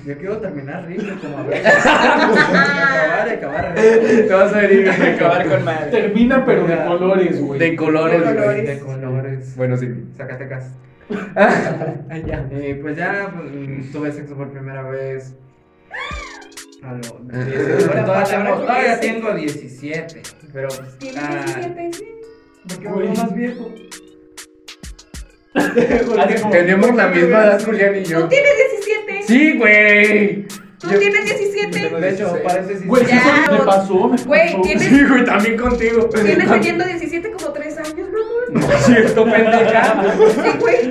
[0.07, 1.63] Yo quiero terminar rico, como a ver.
[3.47, 3.75] Acabar.
[3.75, 5.91] Te vas a venir a Acabar con madre.
[5.91, 7.59] Termina, pero de colores, güey.
[7.61, 8.37] De colores, De güey.
[8.37, 8.67] colores.
[8.67, 9.57] De colores.
[9.57, 9.89] Bueno, sí.
[10.17, 10.71] Zacatecas.
[12.27, 12.49] ya.
[12.51, 15.35] Y pues ya pues, mm, tuve sexo por primera vez.
[16.83, 17.45] A lo- Ah.
[17.45, 19.01] 17, La todavía, tengo, con todavía ese.
[19.01, 20.23] tengo 17.
[20.53, 20.99] Pero pues.
[20.99, 22.05] Tienes ah, 17, sí.
[22.69, 23.73] Porque voy más viejo.
[26.51, 28.29] Tenemos la misma edad, Julián y Tú yo.
[28.29, 28.53] tienes
[28.83, 29.23] 17.
[29.27, 30.47] Sí, güey.
[30.83, 31.91] Tú Yo- tienes 17.
[31.91, 32.87] De hecho, paréntesis.
[32.87, 34.63] Güey, sí, Ya, me pasó, me güey, pasó.
[34.63, 36.09] tienes- Sí, güey, también contigo.
[36.09, 38.73] Tienes teniendo 17 como 3 años, mi amor.
[38.81, 40.03] Cierto, pendeja.
[40.35, 40.91] Sí, güey.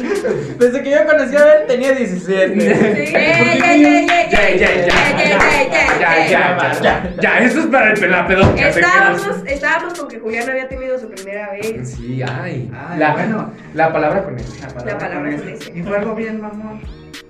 [0.58, 3.06] Desde que yo conocí a él tenía 17.
[3.06, 3.12] Sí.
[3.12, 6.30] Ya, ya, ey, ya, ey, ya, ey, ey, ya, ey.
[6.30, 10.98] ya, ya, ya, eso es para el hace Estábamos, estábamos con que Julián había tenido
[10.98, 11.90] su primera vez.
[11.98, 12.72] Sí, ay.
[12.74, 13.52] Ay, La, bueno.
[13.74, 14.46] la palabra con él.
[14.62, 15.72] La palabra, La palabra con ese.
[15.78, 16.82] Y fue algo bien mamón.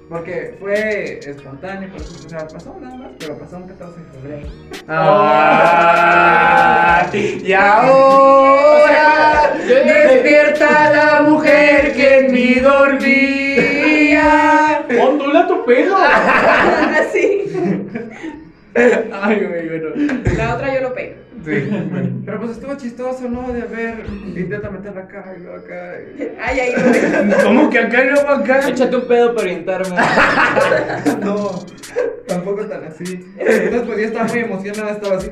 [0.09, 4.05] Porque fue espontáneo, por eso, o sea, pasó nada más, pero pasó un 14 de
[4.05, 4.47] febrero.
[4.87, 6.11] Ah,
[7.13, 14.27] y ahora despierta la mujer que en mí dormía.
[15.01, 15.95] Ondula tu pelo.
[16.01, 17.45] Así.
[18.75, 19.89] Ay, güey, bueno.
[20.37, 21.20] La otra yo lo pego.
[21.43, 21.51] Sí,
[21.91, 22.21] bueno.
[22.25, 23.51] Pero pues estuvo chistoso, ¿no?
[23.51, 25.93] De ver, intenta meterla acá y luego acá.
[26.17, 27.35] y- Ay, ves.
[27.43, 28.69] ¿Cómo que acá y luego acá?
[28.69, 29.95] Échate un pedo para orientarme.
[31.23, 31.65] No,
[32.27, 33.25] tampoco tan así.
[33.37, 35.31] Entonces pues yo estaba muy emocionada, estaba así.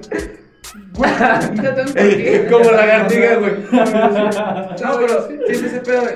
[0.97, 2.47] No tengo por qué.
[2.51, 3.53] Como lagartija, güey.
[3.71, 6.13] No, pero siempre ese pedo de.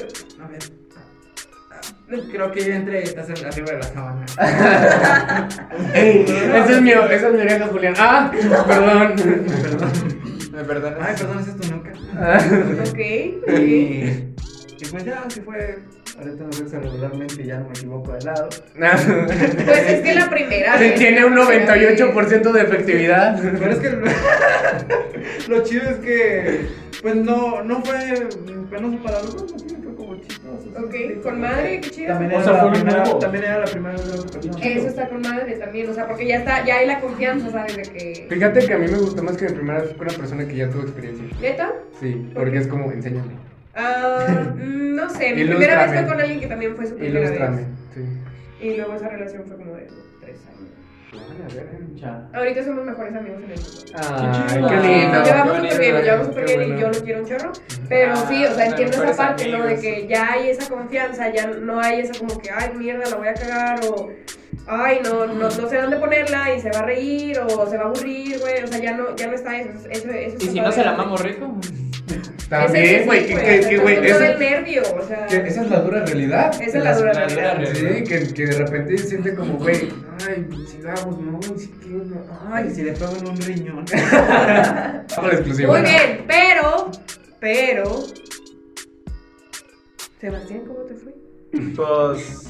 [2.07, 2.21] Ver.
[2.31, 4.25] Creo que ya entré y estás en- arriba de la sábana.
[5.93, 7.93] Esa es mi, esa es mi oreja, Julián.
[7.97, 8.31] Ah,
[8.67, 9.13] perdón.
[10.51, 10.99] ¿Me perdonas?
[11.01, 11.91] Ay, perdón, es esto nunca.
[12.89, 12.99] Ok.
[13.59, 14.33] Y-
[14.81, 15.79] Y pues ya, así fue.
[16.19, 18.49] Ahorita nos vemos regularmente y ya no me equivoco de lado.
[18.75, 20.95] Pues es que la primera vez.
[20.95, 23.39] Tiene un 98% de efectividad.
[23.41, 23.89] Pero es que
[25.49, 26.67] lo chido es que
[27.01, 28.27] pues no, no fue
[28.69, 30.62] penoso para los dos, fue como chistoso.
[30.75, 32.07] Ok, con madre, qué chido.
[32.09, 34.65] También O era, sea, la fue primera, también era la primera vez otra persona.
[34.65, 37.77] Eso está con madre también, o sea, porque ya está, ya hay la confianza, ¿sabes?
[37.77, 38.27] De que.
[38.29, 40.55] Fíjate que a mí me gustó más que mi primera vez con una persona que
[40.55, 41.25] ya tuvo experiencia.
[41.41, 41.73] ¿Neta?
[41.99, 43.33] Sí, porque es como, enséñame.
[43.75, 47.49] Ah, mm, no sé, mi primera vez fue con alguien que también fue su primera
[47.51, 47.65] vez.
[47.93, 48.01] Sí.
[48.65, 49.87] Y luego esa relación fue como de
[50.21, 50.71] tres años.
[51.95, 52.29] Ya.
[52.33, 53.81] Ahorita somos mejores amigos en el mundo.
[53.95, 55.19] Ay, qué lindo.
[55.19, 57.25] nos llevamos súper bien, nos bonito, llevamos súper qué bien y yo lo quiero un
[57.25, 57.51] chorro.
[57.89, 59.63] Pero sí, o sea, entiendo esa parte, ¿no?
[59.65, 63.15] De que ya hay esa confianza, ya no hay esa como que, ay, mierda, la
[63.15, 64.09] voy a cagar o,
[64.67, 67.83] ay, no, no, no sé dónde ponerla y se va a reír o se va
[67.83, 68.63] a aburrir, güey.
[68.63, 69.69] O sea, ya no, ya no está eso.
[69.89, 71.55] eso, eso ¿Y si no se la mamo rico?
[72.49, 75.25] También, güey, que, güey, Todo eso- el nervio, o sea.
[75.27, 76.61] que esa es la dura realidad.
[76.61, 77.63] Esa es la dura realidad.
[77.73, 79.89] Sí, que, que de repente siente como, güey,
[80.27, 82.03] ay, sigamos, no, si quiero,
[82.51, 83.85] Ay, ay, si le pego en un riñón.
[83.93, 85.71] Hago la exclusiva.
[85.73, 86.91] Muy bien, pero,
[87.39, 88.03] pero.
[90.19, 91.13] Sebastián, ¿cómo te fue?
[91.75, 92.49] Pues.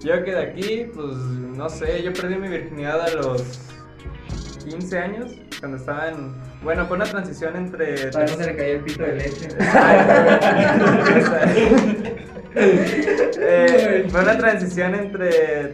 [0.00, 3.42] Yo que de aquí, pues no sé, yo perdí mi virginidad a los
[4.68, 6.32] 15 años, cuando estaba en.
[6.62, 8.10] Bueno, fue una transición entre.
[8.10, 9.48] Para no se le caía el pito de leche.
[12.60, 15.30] Eh, fue una transición entre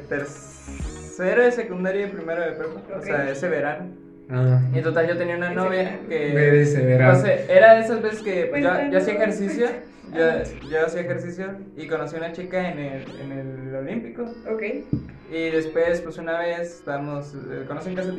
[0.08, 3.86] tercero de secundaria y primero de prepa, o sea, ese verano.
[4.30, 6.32] Ah, Y en total yo tenía una novia que...
[6.34, 7.14] Ve ese verano.
[7.14, 9.66] No sé, era de esas veces que pues, yo hacía ejercicio,
[10.14, 13.32] yo, yo hacía ejercicio y conocí a una chica en el, en
[13.68, 14.22] el Olímpico.
[14.50, 14.62] Ok.
[15.32, 18.10] Y después, pues una vez estábamos, eh, ¿conocen Casa?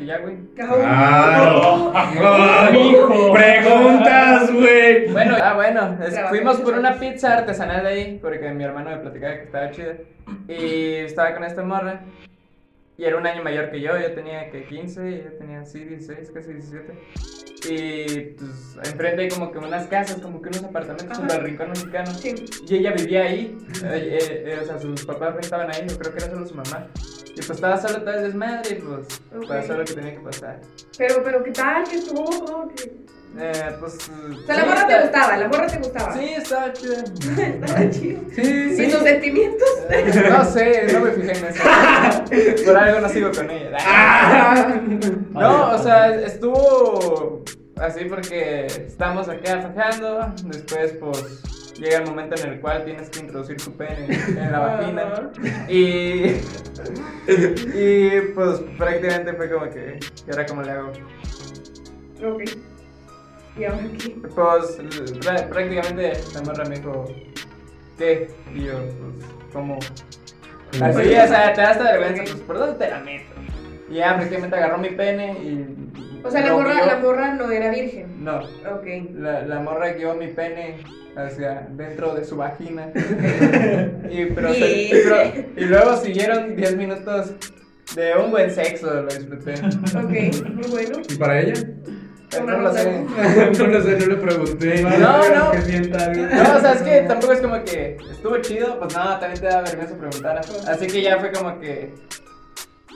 [0.56, 1.92] Claro.
[1.96, 3.34] Ay, Hijo.
[3.34, 5.08] Preguntas, güey.
[5.12, 8.98] Bueno, ah, bueno, es- fuimos por una pizza artesanal de ahí, porque mi hermano me
[8.98, 9.94] platicaba que estaba chida.
[10.48, 12.02] Y estaba con esta morra.
[12.98, 15.84] Y era un año mayor que yo, yo tenía que 15, y ella tenía sí,
[15.84, 16.94] 16, casi 17.
[17.68, 21.70] Y pues enfrente hay como que unas casas, como que unos apartamentos junto al rincón
[21.70, 22.14] mexicano.
[22.14, 22.36] Sí.
[22.70, 26.12] Y ella vivía ahí, eh, eh, eh, o sea, sus papás rentaban ahí, yo creo
[26.14, 26.88] que era solo su mamá.
[27.32, 29.48] Y pues estaba solo todo el desmadre y pues Ok.
[29.48, 30.62] pasó lo que tenía que pasar.
[30.98, 31.84] Pero, pero, ¿qué tal?
[31.90, 32.24] ¿Qué estuvo?
[32.46, 33.05] ¿Cómo que-
[33.38, 33.96] Eh, pues...
[33.96, 36.14] O sea, la morra te gustaba, la morra te gustaba.
[36.14, 37.04] Sí, estaba chida.
[37.04, 38.22] Estaba chido.
[38.34, 39.70] Sí, ¿Y tus sentimientos?
[40.30, 41.64] No sé, no me fijé en eso.
[42.66, 43.78] Por algo no sigo con ella.
[43.88, 44.80] Ah.
[45.32, 47.44] No, o sea, estuvo
[47.78, 50.34] así porque estamos acá fajando.
[50.46, 54.60] Después, pues, llega el momento en el cual tienes que introducir tu pene en la
[54.60, 55.32] vagina.
[55.68, 56.38] Y.
[57.28, 60.00] Y pues prácticamente fue como que.
[60.26, 60.92] ¿Y ahora cómo le hago?
[62.24, 62.44] Ok.
[63.58, 64.10] ¿Y ahora qué?
[64.10, 64.80] Pues
[65.22, 67.06] prá- prácticamente la morra me dijo.
[67.98, 68.28] ¿Qué?
[68.54, 69.80] Y yo, pues, ¿cómo?
[70.82, 73.24] Así, o sea, te da hasta vergüenza, pues, ¿por dónde te la meto?
[73.90, 75.66] Y ya prácticamente agarró mi pene y.
[76.24, 76.86] O sea, la morra, guió.
[76.88, 78.24] la morra no era virgen.
[78.24, 78.86] No, Ok.
[79.14, 80.78] la, la morra guió mi pene
[81.16, 82.92] hacia dentro de su vagina.
[84.10, 87.34] y, pero se- y pero- y luego siguieron 10 minutos
[87.96, 89.54] de un buen sexo, lo disfruté.
[89.54, 90.98] Ok, muy bueno.
[91.08, 91.54] ¿Y para ella?
[92.42, 93.02] No lo sé.
[93.58, 94.84] no lo sé, no le pregunté.
[94.84, 95.52] No, no.
[95.52, 96.24] Que sienta algo.
[96.26, 99.48] No, o sea, es que tampoco es como que estuvo chido, pues no, también te
[99.48, 100.42] da vergüenza preguntar.
[100.68, 101.94] Así que ya fue como que,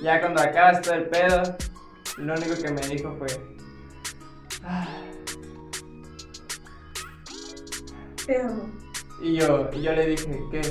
[0.01, 1.43] ya cuando acabas todo el pedo,
[2.17, 3.27] lo único que me dijo fue,
[4.63, 4.87] "Ah".
[8.25, 8.69] Te amo.
[9.21, 10.61] y yo, y yo le dije, ¿qué?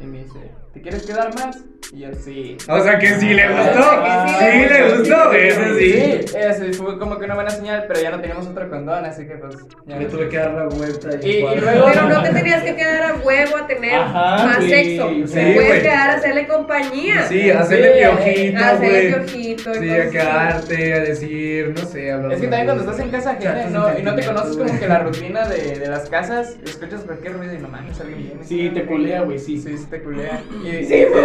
[0.00, 1.58] Y me dice, ¿te quieres quedar más?
[1.94, 2.56] Y yo, sí.
[2.68, 3.80] O sea que sí le gustó.
[3.80, 5.92] Ah, Sí le gustó, eso sí.
[6.26, 9.24] Sí, eso fue como que una buena señal, pero ya no teníamos otro condón, así
[9.28, 9.54] que pues,
[9.86, 12.74] ya Me tuve que dar la vuelta Y- y luego- Pero no te tenías que
[12.74, 15.08] quedar a huevo a tener Ajá, más sexo.
[15.08, 17.22] Sí, Te puedes quedar a hacerle compañía.
[17.28, 22.32] Sí, hacerle Sí, piojito, hacerle piojito, Sí, a quedarte, a decir, no sé, hablar.
[22.32, 24.88] Es que también cuando estás en casa ajena no, y no te conoces como que
[24.88, 28.42] la rutina de, de las casas, escuchas cualquier ruido y no mames, alguien viene.
[28.44, 29.58] Sí, te culea, güey, sí.
[29.60, 30.42] Sí, sí te culea.
[30.64, 31.24] Y Sí, después,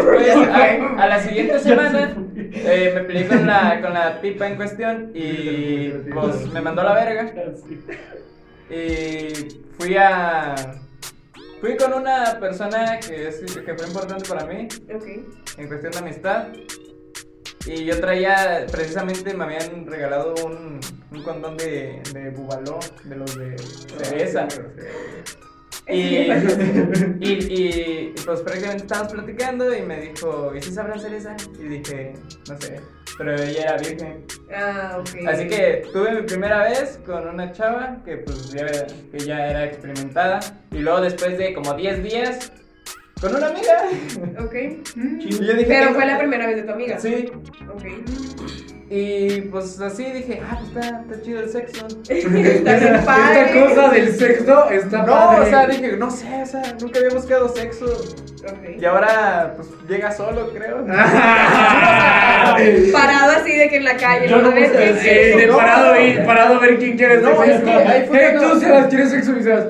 [0.98, 5.90] a, la siguiente semana, eh, me peleé con la, con la tipa en cuestión y
[6.14, 7.34] pues me mandó a la verga.
[8.70, 10.56] Y fui a...
[11.60, 16.48] Fui con una persona que, es, que fue importante para mí en cuestión de amistad.
[17.66, 20.80] Y yo traía, precisamente me habían regalado un,
[21.12, 24.48] un condón de, de bubaló, de los de cereza.
[27.20, 31.36] Y, y, pues prácticamente estábamos platicando y me dijo, ¿y si sabrán cereza?
[31.60, 32.14] Y dije,
[32.48, 32.80] no sé,
[33.18, 34.24] pero ella era virgen.
[34.56, 35.28] Ah, ok.
[35.28, 38.66] Así que tuve mi primera vez con una chava que pues ya,
[39.12, 40.40] que ya era experimentada.
[40.72, 42.52] Y luego después de como 10 días,
[43.20, 43.90] con una amiga.
[44.40, 44.54] Ok.
[44.96, 47.00] Y yo dije, Pero "Tengo- fue la primera vez de tu amiga.
[47.00, 47.30] Sí,
[47.74, 47.84] Ok.
[48.92, 51.86] Y pues así dije, ah, pues está, está chido el sexo.
[52.10, 53.62] Está Esta padre.
[53.62, 55.42] cosa del sexo está No, padre.
[55.42, 57.86] o sea, dije, no sé, o sea, nunca había buscado sexo.
[58.80, 60.86] Y ahora, pues llega solo, creo.
[62.94, 64.28] Parado así de que en la calle.
[64.28, 67.18] Yo no A ver, busqué ¿qué- Sí, de parado ahí, parado a ver quién quiere
[67.22, 67.44] No, sexo.
[67.44, 69.38] es que ahí fue Hey, cuando- tú Sebas, ¿quieres sexo?
[69.38, 69.66] Y Sebas,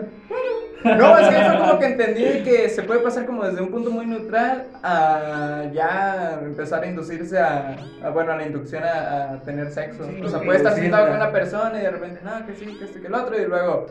[0.83, 3.91] No, es que fue como que entendí que se puede pasar como desde un punto
[3.91, 9.41] muy neutral a ya empezar a inducirse a, a, bueno, a la inducción a, a
[9.41, 10.05] tener sexo.
[10.05, 12.77] Sí, o sea, puede estar sentado con una persona y de repente, no, que sí,
[12.77, 13.87] que este, que el otro, y luego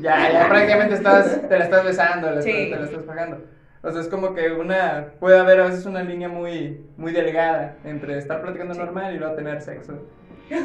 [0.00, 2.50] ya, ya prácticamente estás, te la estás besando, la Sí.
[2.50, 3.44] estás- te la estás pagando.
[3.82, 7.76] O sea, es como que una, puede haber a veces una línea muy, muy delgada
[7.84, 8.80] entre estar platicando Sí.
[8.80, 9.94] normal y luego tener sexo.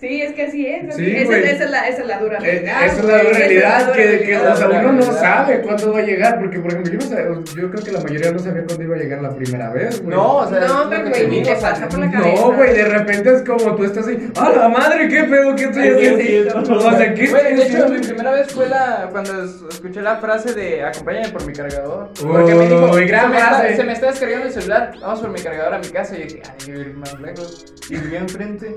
[0.00, 0.94] Sí, es que así es.
[0.96, 2.86] Sí, esa, es la, esa es la dura Eh, realidad.
[2.86, 4.06] esa es la dura realidad, que, que
[4.38, 4.52] realidad.
[4.52, 7.70] o sea, uno no sabe cuándo va a llegar, porque por ejemplo, yo no yo
[7.70, 10.16] creo que la mayoría no sabía cuándo iba a llegar la primera vez, güey.
[10.16, 12.40] No, o sea, es No, pero que güey, ni te pasa por la cabeza.
[12.40, 15.06] No, güey, de repente es como tú estás ahí, ¡ah, la madre!
[15.08, 15.54] ¿Qué pedo?
[15.54, 16.20] ¿Qué estoy haciendo?
[16.22, 19.62] sí, sí, O sea, ¿qué Güey, de hecho, mi primera vez fue la cuando es-
[19.70, 22.08] escuché la frase de acompáñame por mi cargador.
[22.22, 23.76] Porque me dijo, Uy, gran se, me está, frase.
[23.76, 26.16] se me está descargando el celular, vamos por mi cargador a mi casa.
[26.16, 27.74] Y yo dije, ay, yo voy a ir más lejos.
[27.90, 28.74] Y vivía enfrente.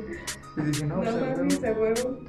[0.58, 1.12] Y dije, no, No
[1.48, 2.20] pues, huevo.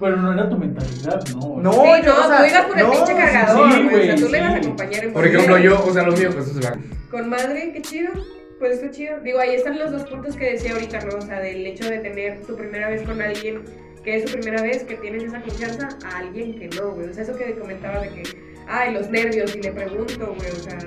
[0.00, 1.60] Pero no era tu mentalidad, ¿no?
[1.62, 4.00] No, Sí, yo, no, o sea, tú ibas por el no, pinche cargador, sí, güey.
[4.00, 6.30] O sea, tú le ibas a acompañar en Por ejemplo, yo, o sea, lo mío,
[6.32, 6.76] pues eso se va.
[7.10, 8.12] Con madre, qué chido.
[8.58, 9.20] Pues está chido.
[9.20, 11.18] Digo, ahí están los dos puntos que decía ahorita, ¿no?
[11.18, 13.62] O sea, del hecho de tener tu primera vez con alguien
[14.04, 17.08] que es su primera vez, que tienes esa confianza, a alguien que no, güey.
[17.08, 18.22] O sea, eso que comentabas de que,
[18.68, 20.50] ay, los nervios, y le pregunto, güey.
[20.50, 20.78] O sea,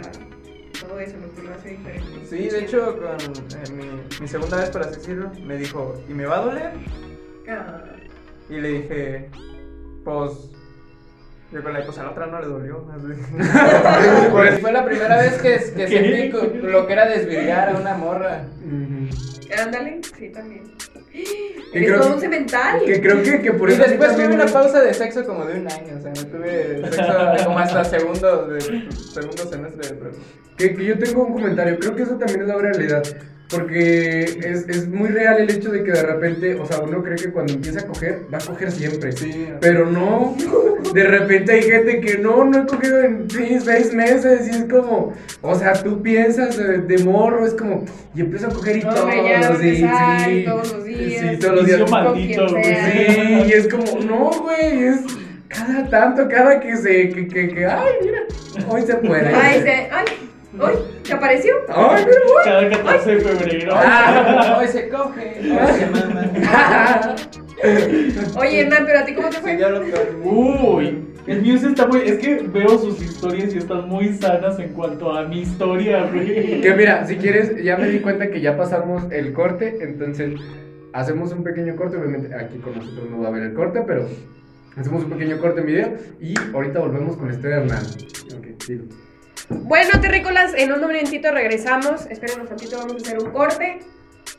[0.87, 2.25] todo eso, lo que lo hace diferente.
[2.29, 3.15] Sí, de hecho, con
[3.59, 6.71] eh, mi, mi segunda vez, por así decirlo, me dijo, ¿y me va a doler?
[7.49, 7.81] Ah,
[8.49, 9.29] Y le dije,
[10.03, 10.31] pues.
[11.49, 12.83] Yo con la pues a la otra no le dolió.
[14.31, 16.31] Porque fue la primera vez que, que ¿Qué?
[16.31, 18.45] sentí lo que era desvirgar a una morra.
[19.57, 20.63] ándale, sí, también.
[21.73, 22.81] Que Es creo todo un cemental.
[22.85, 23.81] Que creo que, que por y eso.
[23.83, 25.97] mí después tuve una me- pausa de sexo como de un año.
[25.97, 30.17] O sea, no tuve sexo como hasta segundo, de, segundo semestre de prepa.
[30.57, 33.03] Que, que yo tengo un comentario, creo que eso también es la realidad.
[33.49, 37.15] Porque es, es muy real el hecho de que de repente, o sea, uno cree
[37.15, 39.13] que cuando empieza a coger, va a coger siempre.
[39.13, 39.47] Sí.
[39.61, 40.35] Pero no,
[40.93, 45.13] de repente hay gente que no, no he cogido en seis meses y es como,
[45.41, 48.93] o sea, tú piensas de, de morro, es como, y empiezo a coger y No,
[48.93, 51.21] todos ya los días, sí, todos los días.
[51.31, 52.55] sí, todos los días, maldito, sí,
[53.47, 54.99] y es como, no, güey, es
[55.47, 58.19] cada tanto, cada que se, que, que, que ay, mira,
[58.67, 59.27] hoy se puede.
[59.33, 60.05] Ay, se, ay,
[60.61, 61.53] ay, ¿te apareció?
[61.69, 62.17] Ay, mira.
[62.43, 63.73] Cada 14 de febrero.
[63.75, 64.57] Ah.
[64.59, 66.31] Hoy se coge, hoy se mama.
[68.39, 69.57] Oye, Hernán, pero a ti cómo te fue?
[69.57, 70.15] ya lo peor.
[70.23, 72.01] Uy, el mío está muy.
[72.01, 76.61] Es que veo sus historias y están muy sanas en cuanto a mi historia, güey.
[76.61, 80.39] Que mira, si quieres, ya me di cuenta que ya pasamos el corte, entonces
[80.93, 84.07] hacemos un pequeño corte, obviamente aquí con nosotros no va a haber el corte, pero
[84.75, 87.83] hacemos un pequeño corte en video y ahorita volvemos con la historia de Hernán.
[88.37, 88.85] Ok, digo.
[89.49, 92.05] Bueno, terrícolas, en un momentito regresamos.
[92.09, 93.79] Esperen un tantito, vamos a hacer un corte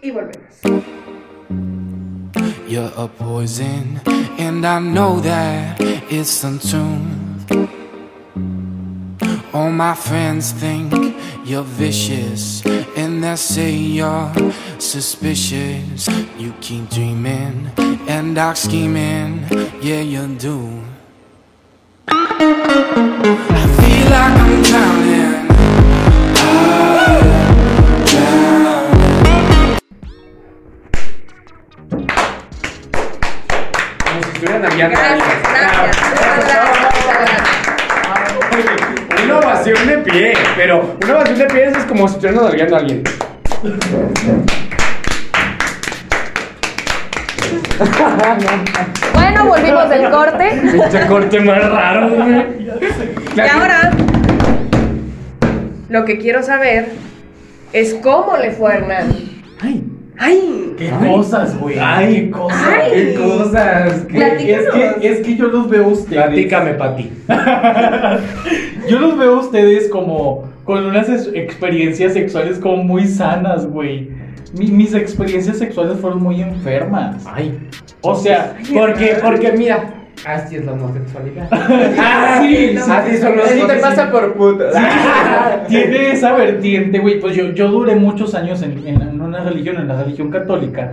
[0.03, 0.55] y volvemos.
[2.69, 3.99] you're a poison,
[4.39, 7.47] and I know that it's untuned.
[9.55, 10.93] All my friends think
[11.45, 12.63] you're vicious,
[12.95, 14.31] and they say you're
[14.79, 16.09] suspicious.
[16.37, 17.71] You keep dreaming
[18.07, 19.47] and dark scheming,
[19.81, 20.85] yeah, you do.
[22.09, 24.58] I feel like I'm
[34.39, 35.01] estuvieran abiertos.
[35.01, 35.39] Gracias,
[36.31, 36.69] gracias.
[39.25, 42.79] Una ovación de pie, pero una ovación de pie es como si estuvieran nalgueando a
[42.79, 43.03] alguien.
[49.13, 50.61] Bueno, volvimos del corte.
[50.61, 52.47] Pinche corte más raro, güey.
[53.35, 53.91] Y ahora,
[55.89, 56.91] lo que quiero saber
[57.73, 59.09] es cómo le fue a Hernán.
[59.61, 59.85] Ay,
[60.19, 60.75] ¡Ay!
[60.77, 61.77] qué cosas, güey.
[61.81, 62.15] Ay.
[62.15, 62.63] qué cosas.
[62.67, 62.91] Ay.
[62.93, 63.95] Qué cosas.
[64.13, 66.23] Es que, es que yo los veo a ustedes.
[66.25, 67.11] Platícame, Pati.
[68.89, 74.11] Yo los veo a ustedes como con unas experiencias sexuales como muy sanas, güey.
[74.59, 77.23] Mi- mis experiencias sexuales fueron muy enfermas.
[77.27, 77.59] Ay.
[78.01, 79.95] O sea, Porque, porque mira.
[80.25, 81.49] Así es la homosexualidad.
[81.99, 84.65] Ah, sí, sí, así son los Así te pasa por puto.
[85.69, 87.21] tiene esa vertiente, güey.
[87.21, 90.93] Pues yo, yo duré muchos años en, en una religión, en la religión católica.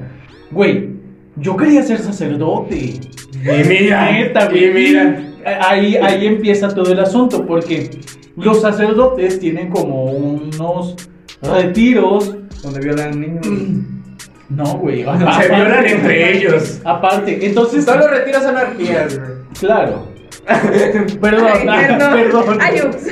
[0.51, 0.89] Güey,
[1.37, 2.75] yo quería ser sacerdote.
[2.75, 4.69] Y mira, Neta, güey.
[4.69, 5.21] y mira.
[5.61, 7.91] Ahí, ahí empieza todo el asunto, porque
[8.35, 10.95] los sacerdotes tienen como unos
[11.41, 12.35] retiros.
[12.63, 13.47] Donde violan niños.
[14.49, 15.03] No, güey.
[15.41, 16.81] Se violan entre ellos.
[16.83, 17.85] Aparte, entonces.
[17.85, 19.31] Todos los retiros son orgías, güey.
[19.59, 20.07] Claro.
[21.21, 22.57] Perdón, Ay, perdón.
[22.61, 23.07] Ay, ups.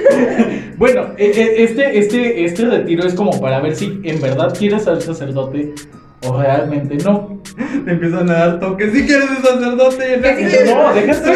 [0.78, 4.84] Bueno, e- e- este, este, este retiro es como para ver si en verdad quieres
[4.84, 5.74] ser sacerdote
[6.28, 7.42] o realmente no.
[7.86, 8.92] Te empiezan a dar toques.
[8.94, 10.20] Si quieres ser sacerdote.
[10.22, 11.32] Quieres- No, déjate.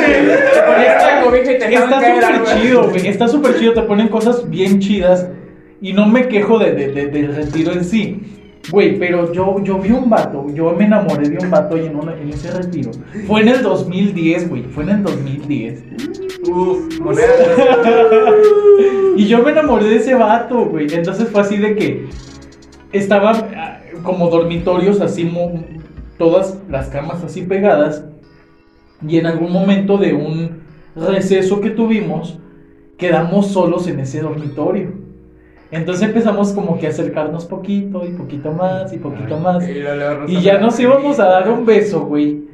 [1.73, 1.99] Está
[2.37, 3.07] súper chido, güey.
[3.07, 3.73] Está súper chido.
[3.73, 5.27] Te ponen cosas bien chidas.
[5.81, 8.36] Y no me quejo de, de- de- del retiro en sí.
[8.71, 10.45] Güey, pero yo, yo vi un vato.
[10.53, 12.91] Yo me enamoré de un vato en, una- en ese retiro.
[13.25, 14.63] Fue en el 2010, güey.
[14.63, 15.83] Fue en el 2010.
[16.49, 17.29] Uf, monedas.
[19.15, 20.87] Y yo me enamoré de ese vato, güey.
[20.93, 22.07] Entonces fue así de que
[22.91, 25.31] estaban ah, como dormitorios, así,
[26.17, 28.03] todas las camas así pegadas.
[29.07, 30.61] Y en algún momento de un
[30.95, 32.39] receso que tuvimos,
[32.97, 35.06] quedamos solos en ese dormitorio.
[35.71, 39.67] Entonces empezamos como que a acercarnos poquito y poquito más y poquito más.
[40.27, 42.47] Y, ya nos íbamos a dar un beso, güey.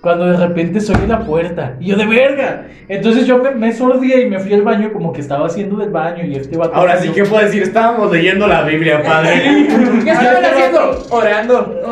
[0.00, 1.76] Cuando de repente soy en la puerta.
[1.78, 2.68] Y yo de verga.
[2.88, 5.90] Entonces yo me, me sordía y me fui al baño como que estaba haciendo del
[5.90, 6.74] baño y este vato.
[6.74, 9.66] Ahora sí que puedo decir, estábamos leyendo la Biblia, padre.
[10.04, 11.06] ¿Qué estaban haciendo?
[11.10, 11.82] Orando.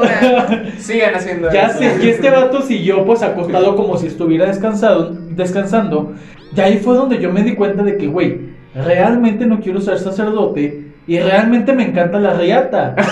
[0.78, 1.80] Sigan haciendo Ya eso.
[1.80, 6.14] sé, y este vato siguió pues acostado como si estuviera descansado, descansando.
[6.56, 9.98] Y ahí fue donde yo me di cuenta de que, güey, realmente no quiero ser
[9.98, 12.94] sacerdote y realmente me encanta la riata.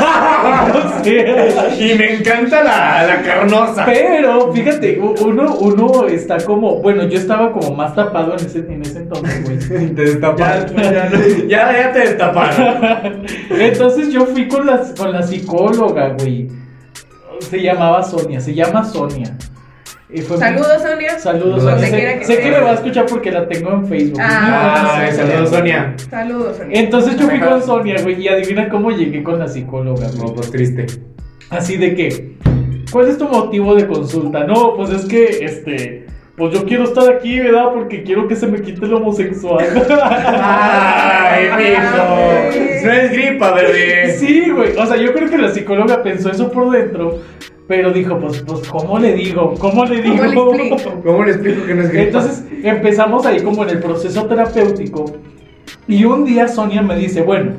[1.06, 3.84] Y me encanta la, la carnosa.
[3.86, 8.82] Pero, fíjate, uno, uno está como, bueno, yo estaba como más tapado en ese, en
[8.82, 9.58] ese entonces, güey.
[9.94, 10.76] Te destaparon.
[10.76, 11.10] Ya, ya.
[11.46, 13.24] Ya, ya te destaparon.
[13.50, 16.48] Entonces yo fui con la, con la psicóloga, güey.
[17.40, 19.36] Se llamaba Sonia, se llama Sonia.
[20.08, 21.18] Y fue muy- saludos, Sonia.
[21.18, 21.78] Saludos, Sonia.
[21.86, 24.20] Sé, que sé que me va a escuchar porque la tengo en Facebook.
[24.22, 25.94] Ah, Ay, saludos, Sonia.
[26.10, 26.80] Saludos, Sonia.
[26.80, 30.50] Entonces yo fui con Sonia, güey, y adivina cómo llegué con la psicóloga, No, pues
[30.52, 30.86] triste.
[31.50, 32.36] Así de que,
[32.92, 34.44] ¿cuál es tu motivo de consulta?
[34.44, 37.70] No, pues es que, este, pues yo quiero estar aquí, ¿verdad?
[37.74, 39.64] Porque quiero que se me quite lo homosexual.
[40.02, 42.86] Ay, mijo.
[42.86, 44.12] No es gripa, bebé.
[44.18, 44.76] Sí, güey.
[44.76, 47.20] O sea, yo creo que la psicóloga pensó eso por dentro.
[47.68, 49.54] Pero dijo, pues, pues, ¿cómo le digo?
[49.58, 50.16] ¿Cómo le digo?
[50.34, 51.00] ¿Cómo le explico?
[51.04, 52.04] ¿Cómo le explico que no es gripa?
[52.04, 55.04] Entonces empezamos ahí como en el proceso terapéutico.
[55.88, 57.52] Y un día Sonia me dice, bueno,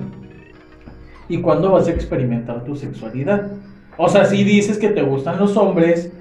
[1.28, 3.52] ¿y cuándo vas a experimentar tu sexualidad?
[3.98, 6.12] O sea, si dices que te gustan los hombres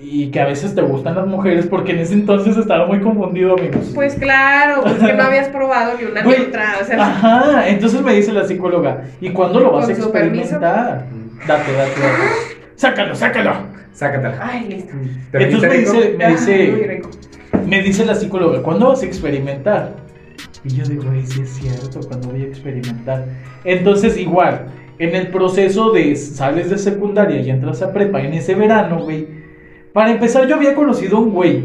[0.00, 3.54] y que a veces te gustan las mujeres, porque en ese entonces estaba muy confundido,
[3.54, 3.90] amigos.
[3.94, 6.76] Pues claro, pues que no habías probado ni una ni otra.
[6.80, 11.06] O sea, Ajá, entonces me dice la psicóloga, ¿y cuándo lo vas a experimentar?
[11.46, 12.53] Date, date, date.
[12.76, 13.52] Sácalo, sácalo.
[13.92, 14.38] Sácatela.
[14.40, 14.92] ay, listo.
[15.30, 17.02] ¿Te Entonces me dice, me Ah, dice,
[17.66, 19.96] me dice la psicóloga, ¿cuándo vas a experimentar?
[20.64, 23.24] Y yo digo, sí es cierto, ¿cuándo voy a experimentar?
[23.64, 24.66] Entonces, igual,
[24.98, 29.28] en el proceso de sales de secundaria y entras a prepa en ese verano, güey,
[29.92, 31.64] para empezar yo había conocido a un güey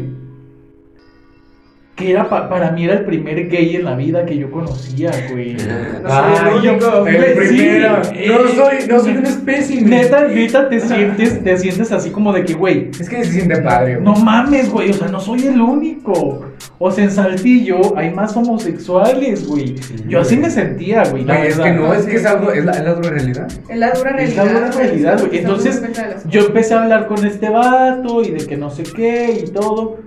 [2.00, 5.10] que era pa- para mí era el primer gay en la vida que yo conocía,
[5.30, 5.56] güey.
[6.04, 7.06] Ah, el único.
[7.06, 8.04] el Güey, primero.
[8.04, 8.10] sí.
[8.26, 9.90] No soy, no soy un espécimen.
[9.90, 13.58] Neta, neta, te sientes, te sientes así como de que, güey, Es que se siente
[13.62, 13.96] padre.
[13.96, 14.04] güey.
[14.04, 16.46] no mames, güey, o sea, no soy el único.
[16.78, 19.74] O sea, en Saltillo hay más homosexuales, güey.
[20.08, 21.24] Yo así me sentía, güey.
[21.24, 23.48] Güey, es que no, es que es algo, es la, es la dura realidad.
[23.68, 24.44] Es la dura Es realidad.
[24.46, 25.38] la dura realidad, güey.
[25.38, 25.82] Entonces,
[26.28, 29.98] yo empecé a hablar con este vato y de que no sé qué y todo.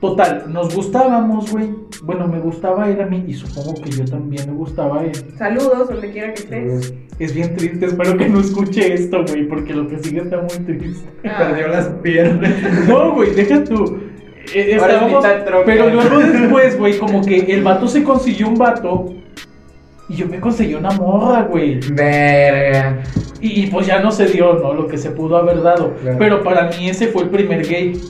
[0.00, 1.68] Total, nos gustábamos, güey.
[2.02, 5.12] Bueno, me gustaba él a mí y supongo que yo también me gustaba a él.
[5.36, 6.94] Saludos, donde quiera que estés.
[7.18, 10.64] Es bien triste, espero que no escuche esto, güey, porque lo que sigue está muy
[10.64, 11.06] triste.
[11.22, 12.50] Perdió las piernas.
[12.88, 13.98] No, güey, deja tú.
[14.54, 15.22] Eh, estábamos-
[15.66, 19.12] pero luego después, güey, como que el vato se consiguió un vato
[20.08, 21.78] y yo me conseguí una morra, güey.
[21.92, 23.02] Verga.
[23.42, 24.72] Y, y pues ya no se dio, ¿no?
[24.72, 25.94] Lo que se pudo haber dado.
[26.00, 26.16] Claro.
[26.18, 28.00] Pero para mí ese fue el primer gay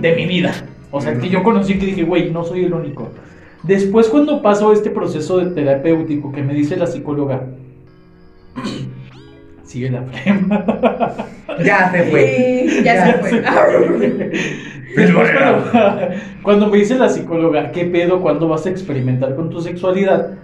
[0.00, 0.52] de mi vida.
[0.90, 3.08] O sea, que yo conocí que dije, güey, no soy el único.
[3.62, 7.46] Después cuando pasó este proceso de terapéutico que me dice la psicóloga,
[9.64, 10.64] sigue la flema.
[11.64, 12.66] Ya se fue.
[12.68, 13.30] Sí, ya se fue.
[14.96, 16.08] Después, cuando,
[16.42, 18.20] cuando me dice la psicóloga, ¿qué pedo?
[18.20, 20.34] ¿Cuándo vas a experimentar con tu sexualidad?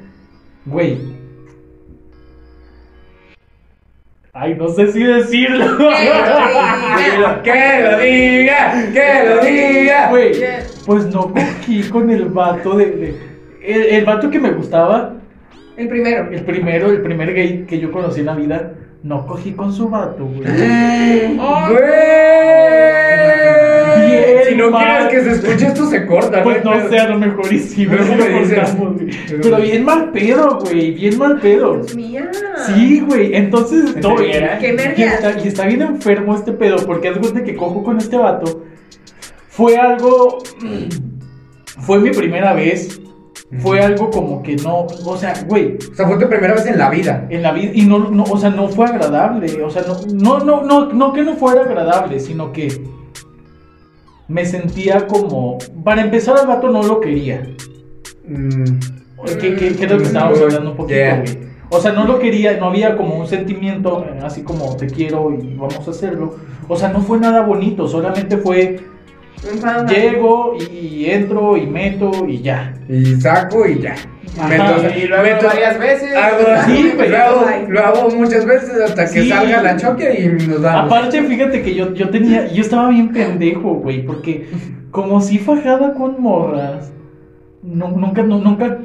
[0.64, 0.98] Güey.
[4.34, 5.66] Ay, no sé si decirlo.
[7.42, 10.08] Que lo diga, que lo diga.
[10.08, 10.32] Güey,
[10.86, 12.86] pues no cogí con el vato de...
[12.86, 13.32] de-
[13.64, 15.14] el, el vato que me gustaba,
[15.76, 16.28] El primero.
[16.32, 18.72] el primero, el primer gay que yo conocí en la vida,
[19.04, 20.40] no cogí con su vato, güey.
[21.36, 21.36] Güey.
[24.70, 25.08] No mal.
[25.08, 26.42] quieres que se escuche esto, se corta.
[26.42, 26.88] Pues no pedo.
[26.90, 28.58] sé, a lo mejor y sí, Pero pero, eso me dices.
[28.58, 29.10] cortamos, güey.
[29.42, 31.74] Pero bien mal pedo, güey, bien mal pedo.
[31.76, 32.30] Dios mía.
[32.66, 34.48] Sí, güey, entonces no, serio?
[34.60, 37.82] Qué y está, y está bien enfermo este pedo, porque haz de cuenta que cojo
[37.82, 38.62] con este vato.
[39.48, 40.38] Fue algo.
[41.80, 43.00] Fue mi primera vez.
[43.58, 44.86] Fue algo como que no.
[45.04, 47.26] O sea, güey, O sea, fue tu primera vez en la vida.
[47.28, 47.70] en la vida.
[47.74, 49.62] Y no, no, o sea, no fue agradable.
[49.62, 52.82] O sea, no, no, no, no, no que no fuera agradable, sino que.
[54.32, 55.58] Me sentía como.
[55.84, 57.42] Para empezar, al vato no lo quería.
[59.26, 61.20] Que, que, que es lo que estábamos Mm, hablando un poquito, yeah.
[61.20, 61.38] güey.
[61.68, 65.32] O sea, no lo quería, no había como un sentimiento eh, así como te quiero
[65.32, 66.36] y vamos a hacerlo.
[66.68, 68.80] O sea, no fue nada bonito, solamente fue
[69.88, 72.74] Llego y entro y meto y ya.
[72.88, 73.94] Y saco y ya.
[74.38, 76.14] Ajá, Meto- Y luego meto- varias veces.
[76.16, 77.08] Hago, Sí, güey.
[77.10, 79.28] lo, hago, lo hago muchas veces hasta que Sí.
[79.28, 80.92] salga la choque y nos damos.
[80.92, 84.48] Aparte, fíjate que yo, yo tenía, yo estaba bien pendejo, güey, porque
[84.90, 86.92] como si fajaba con morras,
[87.62, 88.78] no, nunca, no, nunca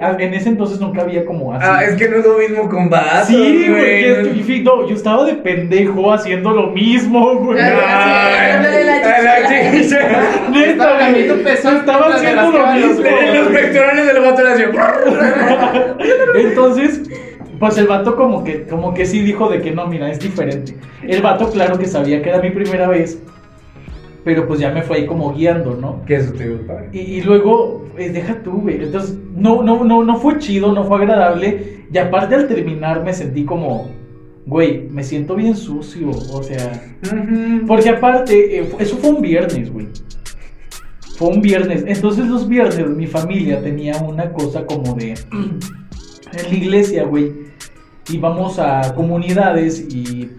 [0.00, 1.64] ah, en ese entonces nunca había como así.
[1.68, 5.34] Ah, es que no es lo mismo con vatos, Sí, güey, no- yo estaba de
[5.34, 7.60] pendejo haciendo lo mismo, güey.
[7.60, 9.36] Ay, Ay, habla de la a la
[9.72, 9.98] chicha.
[10.50, 13.06] Neta, Estaba güey, estaba haciendo lo mismo.
[13.06, 14.70] En los pectorales del vato le hacía.
[16.34, 17.02] Entonces,
[17.58, 20.74] pues el vato como que, como que sí dijo de que no, mira, es diferente.
[21.06, 23.18] El vato claro que sabía que era mi primera vez,
[24.24, 26.04] pero pues ya me fue ahí como guiando, ¿no?
[26.04, 26.60] Que eso te digo.
[26.92, 28.82] Y, y luego, eh, deja tú, güey.
[28.82, 31.84] Entonces, no, no, no, no fue chido, no fue agradable.
[31.92, 33.90] Y aparte al terminar me sentí como,
[34.46, 36.10] güey, me siento bien sucio.
[36.10, 36.82] O sea,
[37.66, 39.88] porque aparte, eh, eso fue un viernes, güey.
[41.16, 41.84] Fue un viernes.
[41.86, 45.14] Entonces los viernes mi familia tenía una cosa como de...
[46.32, 47.32] En la iglesia, güey.
[48.08, 50.30] Íbamos a comunidades y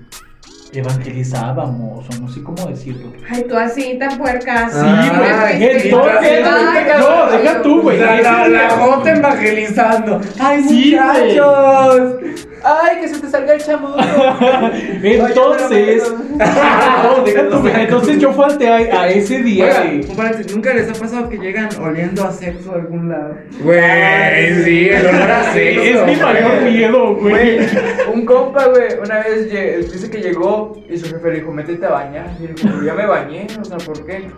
[0.74, 3.12] evangelizábamos, o no sé cómo decirlo.
[3.30, 4.70] Ay, tú así, tan puerca.
[4.70, 4.78] Sí,
[5.18, 5.64] güey.
[5.64, 6.46] Entonces,
[7.00, 8.00] no, deja tú, güey.
[8.00, 8.68] La, la,
[9.06, 10.22] evangelizando.
[10.40, 12.48] ¡Ay, Sí, muchachos!
[12.64, 13.98] Ay, que se te salga el chamuco.
[15.04, 16.14] Entonces,
[17.76, 19.66] entonces yo falté a, a ese día.
[19.66, 23.10] Oiga, de- un paréntesis, ¿nunca les ha pasado que llegan oliendo a sexo a algún
[23.10, 23.36] lado?
[23.62, 25.82] Güey, sí, el olor a sexo.
[25.82, 27.60] Es mi mayor miedo, güey.
[28.14, 31.90] Un compa, güey, una vez dice que llegó y su jefe le dijo, métete a
[31.90, 32.28] bañar.
[32.40, 34.30] Y él dijo, ya me bañé, o sea, ¿por qué?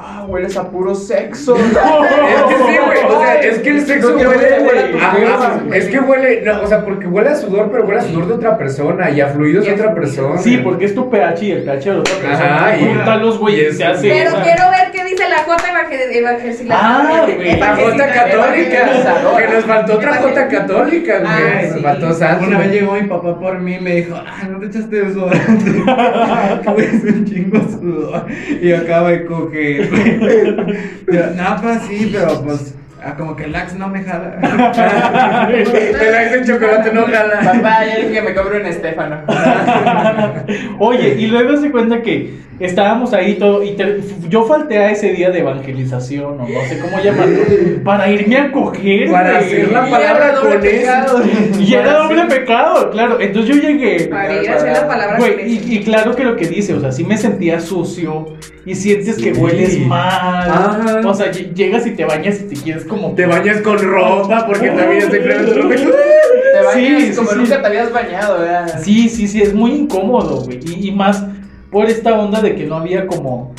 [0.00, 1.56] Ah, hueles a puro sexo.
[1.58, 2.98] Es que sí, güey.
[3.08, 5.76] O sea, es que el sexo No huele, güey.
[5.78, 8.34] Es que huele, no, o sea, porque huele a sudor, pero huele a sudor de
[8.34, 10.38] otra persona y a fluidos de otra persona.
[10.38, 12.56] Sí, porque es tu pH y el pH de otra persona.
[12.56, 14.08] Ajá, y- Juntarlos, güey, y y es- se hace.
[14.08, 16.78] Pero quiero ver qué la J evangel- evangelizadora.
[16.80, 17.58] Ah, güey.
[17.58, 19.36] La jota católica.
[19.38, 21.32] Que nos faltó otra jota católica, güey.
[21.32, 22.46] Ah, Nos faltó santo.
[22.46, 25.70] Una vez llegó mi papá por mí y me dijo, ah, no te echaste desodorante.
[26.78, 28.26] Es un chingo sudor.
[28.60, 29.88] Y yo acabo de coger.
[31.36, 32.74] No, pues sí, pero pues
[33.04, 34.34] Ah, como que el lax no me jala.
[35.50, 37.40] El axe en chocolate no jala.
[37.44, 39.18] Papá, ya dije que me cobre un Estefano.
[40.78, 45.12] Oye, y luego se cuenta que estábamos ahí todo y te- yo falté a ese
[45.12, 47.38] día de evangelización o no sé cómo llamarlo
[47.84, 51.22] para irme a coger Para hacer la Y palabra doble con pecado.
[51.60, 53.20] y era doble pecado, claro.
[53.20, 56.34] Entonces yo llegué Para ir a hacer la palabra Güey, y, y claro que lo
[56.36, 58.34] que dice, o sea, sí me sentía sucio
[58.66, 59.40] y sientes que Sí.
[59.40, 60.50] hueles mal.
[60.50, 61.00] Ajá.
[61.06, 62.97] O sea, ll- llegas y te bañas y te quieres como.
[63.14, 67.40] Te bañas con ropa porque también se cree Te bañas Sí, como sí, sí.
[67.40, 68.80] nunca te habías bañado, ¿verdad?
[68.82, 70.58] Sí, sí, sí, es muy incómodo, güey.
[70.64, 71.24] Y, y más
[71.70, 73.54] por esta onda de que no había como.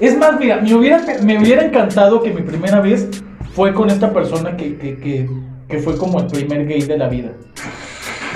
[0.00, 3.08] Es más, mira, me hubiera, me hubiera encantado que mi primera vez
[3.54, 5.28] fue con esta persona que, que, que,
[5.68, 7.30] que fue como el primer gay de la vida.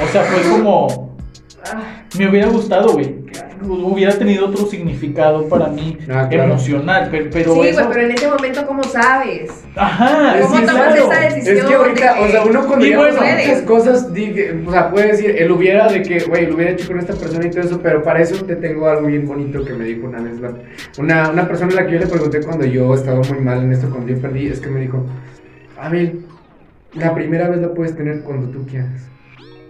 [0.03, 1.11] O sea, fue como.
[2.19, 3.17] Me hubiera gustado, güey.
[3.62, 6.45] Hubiera tenido otro significado para mí Ah, claro.
[6.53, 7.86] emocional, pero, pero sí, eso.
[7.93, 9.51] pero en ese momento, ¿cómo sabes?
[9.76, 11.57] Ajá, Es ¿Cómo que, tomas claro, esa decisión?
[11.59, 14.09] Es que ahorita, de que- o sea, uno cuando bueno, muchas cosas,
[14.66, 17.47] o sea, puede decir, él hubiera de que, güey, lo hubiera hecho con esta persona
[17.47, 20.20] y todo eso, pero para eso te tengo algo bien bonito que me dijo una
[20.20, 20.55] vez, la-
[20.99, 23.72] una, una persona a la que yo le pregunté cuando yo estaba muy mal en
[23.72, 25.05] esto, cuando yo perdí, es que me dijo,
[25.78, 26.20] Abel,
[26.95, 28.88] la primera vez la puedes tener cuando tú quieras.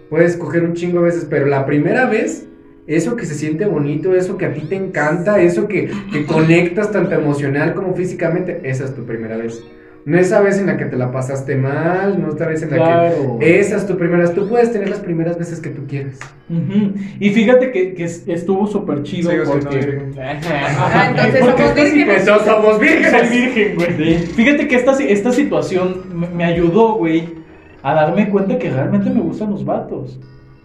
[0.09, 2.47] Puedes coger un chingo de veces, pero la primera vez,
[2.87, 6.91] eso que se siente bonito, eso que a ti te encanta, eso que, que conectas
[6.91, 9.63] tanto emocional como físicamente, esa es tu primera vez.
[10.03, 12.75] No esa vez en la que te la pasaste mal, no esta vez en la
[12.77, 13.37] Claro.
[13.39, 13.59] que...
[13.59, 14.33] Esa es tu primera vez.
[14.33, 16.17] Tú puedes tener las primeras veces que tú quieras.
[16.49, 16.93] Ujú.
[17.19, 19.85] Y fíjate que, que es- estuvo súper chido Sigo siendo porque.
[19.85, 20.13] virgen.
[20.19, 22.19] Ah, entonces Porque somos vírgenes.
[22.21, 24.17] Entonces somos Soy virgen, güey.
[24.25, 27.35] Fíjate que esta, esta situación me, me ayudó, güey,
[27.83, 30.19] a darme cuenta que realmente me gustan los vatos.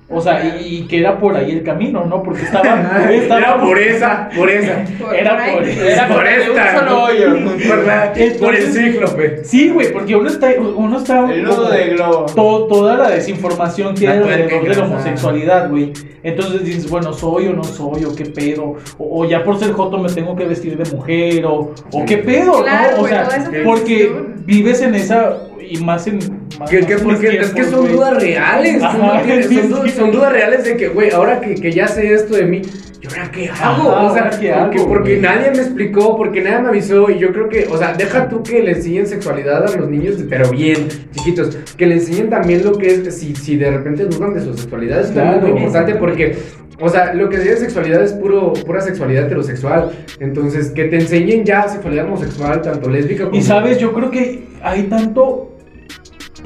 [0.09, 2.23] O sea, y, y que era por ahí el camino, ¿no?
[2.23, 3.09] Porque estaba.
[3.11, 4.85] estaba Era por esa, por esa.
[5.01, 6.51] Por- Era por por Era por por esta.
[6.73, 7.27] un solo hoyo.
[7.69, 8.33] Por, la- por el
[8.63, 9.45] Entonces- cíclope.
[9.45, 10.51] Sí, güey, porque uno está.
[10.61, 12.27] Uno está El nudo de globo.
[12.27, 15.93] to- toda la desinformación que hay alrededor de la homosexualidad, güey.
[16.23, 18.77] Entonces dices, bueno, soy o no soy, o qué pedo.
[18.99, 22.19] O, o ya por ser joto me tengo que vestir de mujer, o, o qué
[22.19, 23.03] pedo, Claro, ¿no?
[23.03, 23.29] O sea,
[23.65, 24.13] porque
[24.45, 25.37] vives en esa.
[25.69, 26.19] Y más en.
[26.59, 28.79] Más, Que, que porque es que son dudas reales.
[28.79, 29.91] tú Ajá, no tienes- sí, son, du- sí.
[29.91, 32.63] son dudas reales de que, güey, ahora que, que ya sé esto de mí,
[33.03, 33.91] ¿y ahora qué hago?
[33.93, 37.11] Ajá, o sea, ¿ahora qué porque, hago, porque nadie me explicó, porque nadie me avisó.
[37.11, 40.15] Y yo creo que, o sea, deja tú que le enseñen sexualidad a los niños,
[40.31, 41.57] pero bien, chiquitos.
[41.77, 45.01] Que le enseñen también lo que es, si, si de repente dudan de su sexualidad,
[45.01, 45.41] es Claro.
[45.41, 46.37] muy importante porque.
[46.79, 49.93] O sea, lo que se de sexualidad es puro, pura sexualidad heterosexual.
[50.21, 53.35] Entonces, que te enseñen ya sexualidad homosexual, tanto lésbica como.
[53.35, 55.56] Y sabes, yo creo que hay tanto.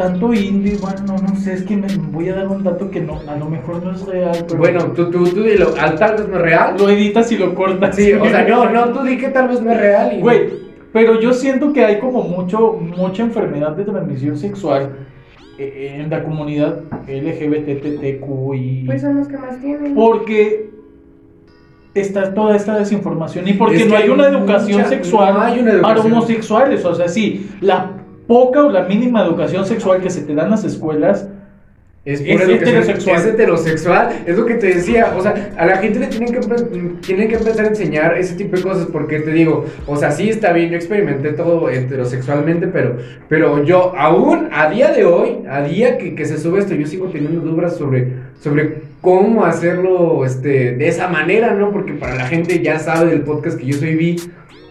[0.01, 3.03] Tanto indie, bueno, no, no sé, es que me voy a dar un dato que
[3.03, 4.59] no, a lo mejor no es real, pero.
[4.59, 6.75] Bueno, tú, tú, tú dilo, al tal vez no es real.
[6.79, 7.97] Lo editas y lo cortas.
[7.97, 10.17] Sí, o sea, no, no, tú di que tal vez no es real.
[10.17, 10.21] Y...
[10.21, 10.41] Güey,
[10.91, 14.91] pero yo siento que hay como mucho, mucha enfermedad de transmisión sexual
[15.59, 18.85] eh, en la comunidad LGBTTQI.
[18.87, 19.95] Pues son los que más tienen.
[19.95, 20.71] porque
[21.95, 25.35] está toda esta desinformación y porque Es no que hay hay una educación mucha- sexual
[25.35, 26.85] no hay una para homosexuales.
[26.85, 27.91] O sea, sí, la
[28.31, 31.27] poca o la mínima educación sexual que se te da en las escuelas
[32.05, 33.17] es, es heterosexual.
[33.17, 34.09] Es heterosexual.
[34.25, 35.15] Es lo que te decía.
[35.19, 36.41] O sea, a la gente le tienen que,
[37.05, 38.87] tienen que empezar a enseñar ese tipo de cosas.
[38.93, 40.71] Porque te digo, o sea, sí está bien.
[40.71, 46.15] Yo experimenté todo heterosexualmente, pero, pero yo aún a día de hoy, a día que,
[46.15, 51.09] que se sube esto, yo sigo teniendo dudas sobre, sobre cómo hacerlo este, de esa
[51.09, 51.73] manera, ¿no?
[51.73, 54.17] Porque para la gente ya sabe del podcast que yo soy bi.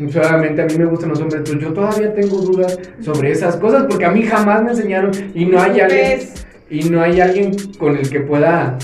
[0.08, 3.86] Solamente a mí me gustan los hombres, pero yo todavía tengo dudas sobre esas cosas
[3.90, 7.52] porque a mí jamás me enseñaron y no hay alguien Pues, y no hay alguien
[7.78, 8.78] con el que pueda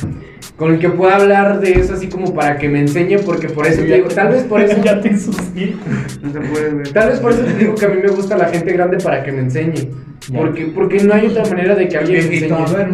[0.57, 3.67] con el que pueda hablar de eso así como para que me enseñe porque por
[3.67, 5.11] eso te digo, tal vez por eso ya te.
[5.11, 6.93] No se puede, güey.
[6.93, 9.23] tal vez por eso te digo que a mí me gusta la gente grande para
[9.23, 9.89] que me enseñe.
[10.33, 12.75] Porque porque no hay otra manera de que alguien Viejito, enseñe.
[12.75, 12.87] a ver.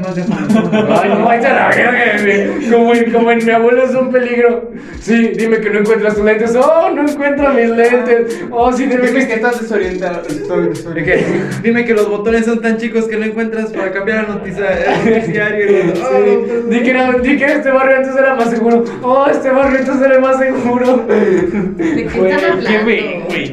[0.90, 2.70] Ay, no vayas a la verga, güey.
[2.72, 4.72] Como en, como en mi abuelo es un peligro.
[5.00, 6.56] Sí, dime que no encuentras tus lentes.
[6.56, 8.42] Oh, no encuentro mis lentes.
[8.52, 10.22] Oh, sí, dime Dime que que estás desorientado.
[10.28, 11.22] Estoy desorientado.
[11.64, 14.66] Dime que los botones son tan chicos que no encuentras para cambiar la noticia,
[15.06, 15.66] el noticiario.
[15.86, 16.38] los- Sí.
[16.70, 18.84] Di que, no, di que este barrio antes era más seguro.
[19.02, 21.06] Oh, este barrio antes era más seguro.
[21.08, 22.70] ¿De qué están qué hablando?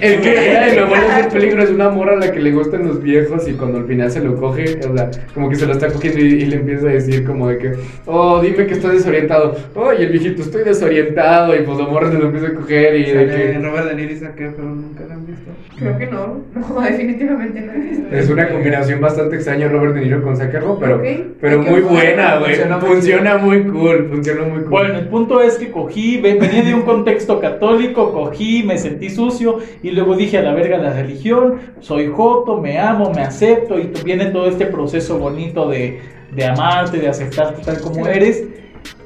[0.00, 2.40] El que era de mi abuelo es el peligro, es una morra a la que
[2.40, 5.56] le gustan los viejos y cuando al final se lo coge, o sea, como que
[5.56, 7.72] se lo está cogiendo y, y le empieza a decir como de que,
[8.06, 9.54] oh, dime que estoy desorientado.
[9.74, 12.96] Oh, y el viejito, estoy desorientado y pues la morra se lo empieza a coger
[12.96, 13.58] y de que...
[13.58, 15.50] Robert De Niro y Zac Efron, nunca lo han visto.
[15.76, 16.40] Creo que no.
[16.54, 18.08] No, definitivamente no he visto.
[18.10, 21.00] Es una combinación bastante extraña Robert De Niro con Zac Efron, pero,
[21.40, 22.54] pero muy buena, güey.
[22.56, 24.68] Funciona muy Funciona muy cool, funciona muy cool.
[24.70, 29.08] Bueno, el punto es que cogí, ve- venía de un contexto católico, cogí, me sentí
[29.10, 33.78] sucio y luego dije a la verga la religión, soy joto, me amo, me acepto
[33.78, 36.00] y viene todo este proceso bonito de,
[36.34, 38.44] de amarte, de aceptarte tal como eres.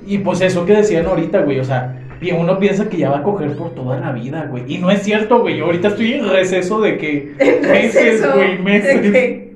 [0.06, 3.22] Y pues eso que decían ahorita, güey, o sea, uno piensa que ya va a
[3.24, 4.62] coger por toda la vida, güey.
[4.72, 5.56] Y no es cierto, güey.
[5.56, 9.00] Yo ahorita estoy en receso de que meses, güey, de meses.
[9.00, 9.52] que-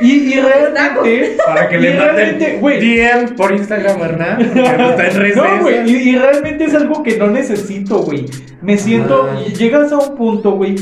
[0.00, 4.40] Y, y realmente, Para que le manden DM por Instagram, ¿verdad?
[4.90, 5.44] Está en receso.
[5.44, 8.24] no, güey, y, y realmente es algo que no necesito, güey.
[8.62, 9.38] Me siento, Ah.
[9.56, 10.74] llegas a un punto, güey,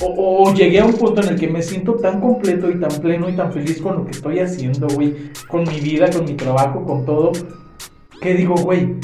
[0.00, 2.90] o, o llegué a un punto en el que me siento tan completo y tan
[3.00, 5.14] pleno y tan feliz con lo que estoy haciendo, güey,
[5.48, 7.30] con mi vida, con mi trabajo, con todo,
[8.20, 8.94] que digo, güey,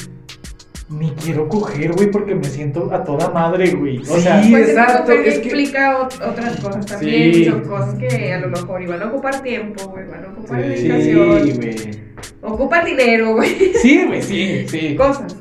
[0.91, 3.99] ni quiero coger, güey, porque me siento a toda madre, güey.
[3.99, 4.21] O Sí.
[4.23, 7.35] sea, Pues exacto, eso es que- explica ot- otras cosas también.
[7.35, 7.45] Sí.
[7.45, 10.69] Son cosas que a lo mejor iban a ocupar tiempo, güey, van a ocupar Sí,
[10.69, 11.45] dedicación.
[11.45, 12.09] sí, güey.
[12.41, 13.51] Ocupan dinero, güey.
[13.83, 14.97] Sí, güey, sí, sí.
[14.97, 15.37] Cosas.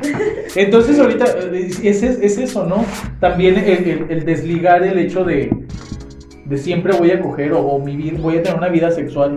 [0.56, 2.84] Entonces ahorita eh, es, es, es eso, ¿no?
[3.20, 5.50] También el, el- el desligar el hecho de,
[6.45, 9.34] de siempre voy a coger o, o mi vida, voy a tener una vida sexual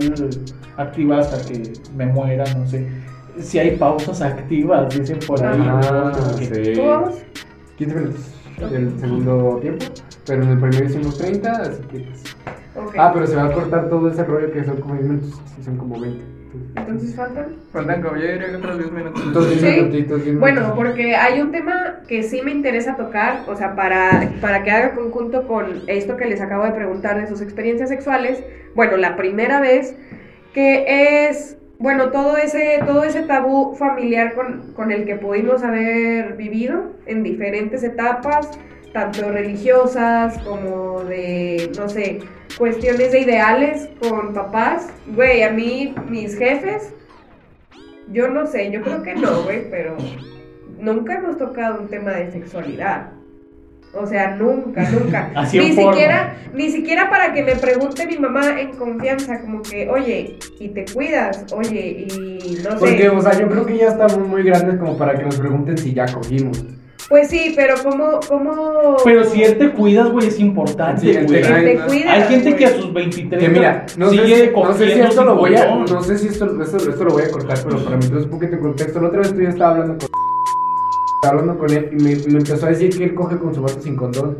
[0.77, 1.63] activa hasta que
[1.95, 2.85] me muera, no sé.
[3.41, 5.59] Si hay pausas activas, dicen por ahí.
[5.65, 6.73] Ah, sí.
[6.75, 7.15] ¿Cómo vamos?
[7.77, 8.25] 15 minutos
[8.71, 9.85] del segundo tiempo,
[10.27, 12.35] pero en el primero hicimos 30, así que pues...
[12.75, 12.95] Ok.
[12.97, 15.77] Ah, pero se va a cortar todo ese rollo que son como 10 minutos, son
[15.77, 16.23] como 20.
[16.75, 17.47] Entonces faltan.
[17.73, 19.23] Faltan como yo diría que otros 10 minutos.
[19.25, 19.81] Entonces, 10 Sí.
[19.81, 20.77] minutitos, 10 Bueno, minutos.
[20.77, 24.93] porque hay un tema que sí me interesa tocar, o sea, para, para que haga
[24.95, 28.43] conjunto con esto que les acabo de preguntar de sus experiencias sexuales.
[28.75, 29.95] Bueno, la primera vez
[30.53, 36.33] que es, bueno, todo ese, todo ese tabú familiar con, con el que pudimos haber
[36.37, 38.51] vivido en diferentes etapas,
[38.93, 42.19] tanto religiosas como de, no sé,
[42.57, 44.89] cuestiones de ideales con papás.
[45.07, 46.93] Güey, a mí, mis jefes,
[48.11, 49.97] yo no sé, yo creo que no, güey, pero
[50.79, 53.09] nunca hemos tocado un tema de sexualidad.
[53.93, 55.31] O sea, nunca, nunca.
[55.35, 55.91] Así ni forma.
[55.91, 60.69] siquiera, ni siquiera para que me pregunte mi mamá en confianza, como que, oye, y
[60.69, 62.77] te cuidas, oye, y no sé.
[62.79, 65.77] Porque, o sea, yo creo que ya estamos muy grandes como para que nos pregunten
[65.77, 66.63] si ya cogimos.
[67.09, 68.95] Pues sí, pero ¿cómo, cómo?
[69.03, 71.27] Pero si él te cuidas, güey, es importante, Sí, güey.
[71.27, 74.15] te- Él te Ay, cuida, Hay gente que a sus 23 Que mira, no sé,
[74.15, 76.77] sigue si, no sé si cogiendo esto lo voy a, no sé si esto, esto,
[76.77, 79.33] esto lo voy a cortar, pero para meter un poquito en contexto, la otra vez
[79.33, 80.07] tú ya estaba hablando con
[81.23, 83.79] hablando con él y me, me empezó a decir que él coge con su vato
[83.81, 84.37] sin condón.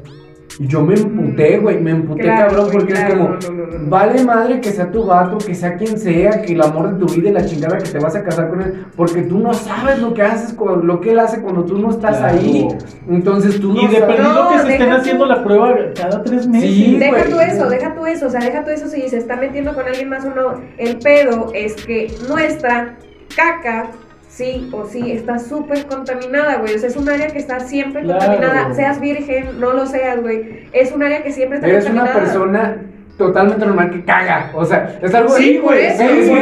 [0.59, 3.07] Y yo me emputé, güey, me emputé Claro, cabrón porque claro,
[3.39, 3.89] es como, no, no, no, no.
[3.89, 7.11] vale madre que sea tu vato, que sea quien sea, que el amor de tu
[7.13, 9.99] vida y la chingada que te vas a casar con él, porque tú no sabes
[9.99, 12.37] lo que haces, con, lo que él hace cuando tú no estás Claro.
[12.37, 12.67] ahí.
[13.09, 14.15] Entonces tú no Y de sabes.
[14.17, 16.69] perdido No, que se estén haciendo la prueba cada tres meses.
[16.69, 17.29] Sí, Deja güey.
[17.31, 19.85] tú eso, deja tú eso, o sea, deja tú eso si se está metiendo con
[19.87, 20.55] alguien más o no.
[20.77, 22.97] El pedo es que nuestra
[23.35, 23.87] caca,
[24.41, 26.75] sí o sí, está súper contaminada, güey.
[26.75, 28.19] O sea, es un área que está siempre Claro.
[28.19, 28.73] contaminada.
[28.73, 30.67] Seas virgen, no lo seas, güey.
[30.73, 32.25] Es un área que siempre está Eres una contaminada.
[32.25, 32.77] persona
[33.17, 34.49] totalmente normal que caga.
[34.55, 35.91] O sea, es algo Sí, güey.
[35.91, 36.33] sí, sí,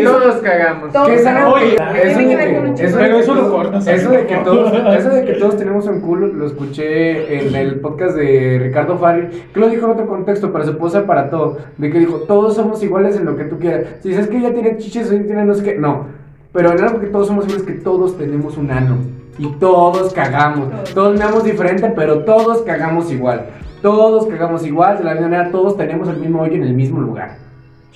[0.00, 0.90] eso- Todos cagamos.
[0.92, 2.36] Todos es algo Oye, eso que de
[2.74, 5.56] que- eso Pero eso lo todos- cortas, Eso de que todos, eso de que todos
[5.58, 9.92] tenemos un culo, lo escuché en el podcast de Ricardo Farri, que lo dijo en
[9.92, 13.36] otro contexto, pero se puso para todo, de que dijo, todos somos iguales en lo
[13.36, 13.82] que tú quieras.
[14.00, 16.23] Si dices que ella tiene chiches o ella tiene no sé qué, no.
[16.54, 18.98] Pero en algo que todos somos iguales es que todos tenemos un ano.
[19.38, 20.70] Y todos cagamos.
[20.70, 20.94] Todos.
[20.94, 23.46] Todos meamos diferente, pero todos cagamos igual.
[23.82, 27.00] Todos cagamos igual, de la misma manera, todos tenemos el mismo hoyo en el mismo
[27.00, 27.38] lugar.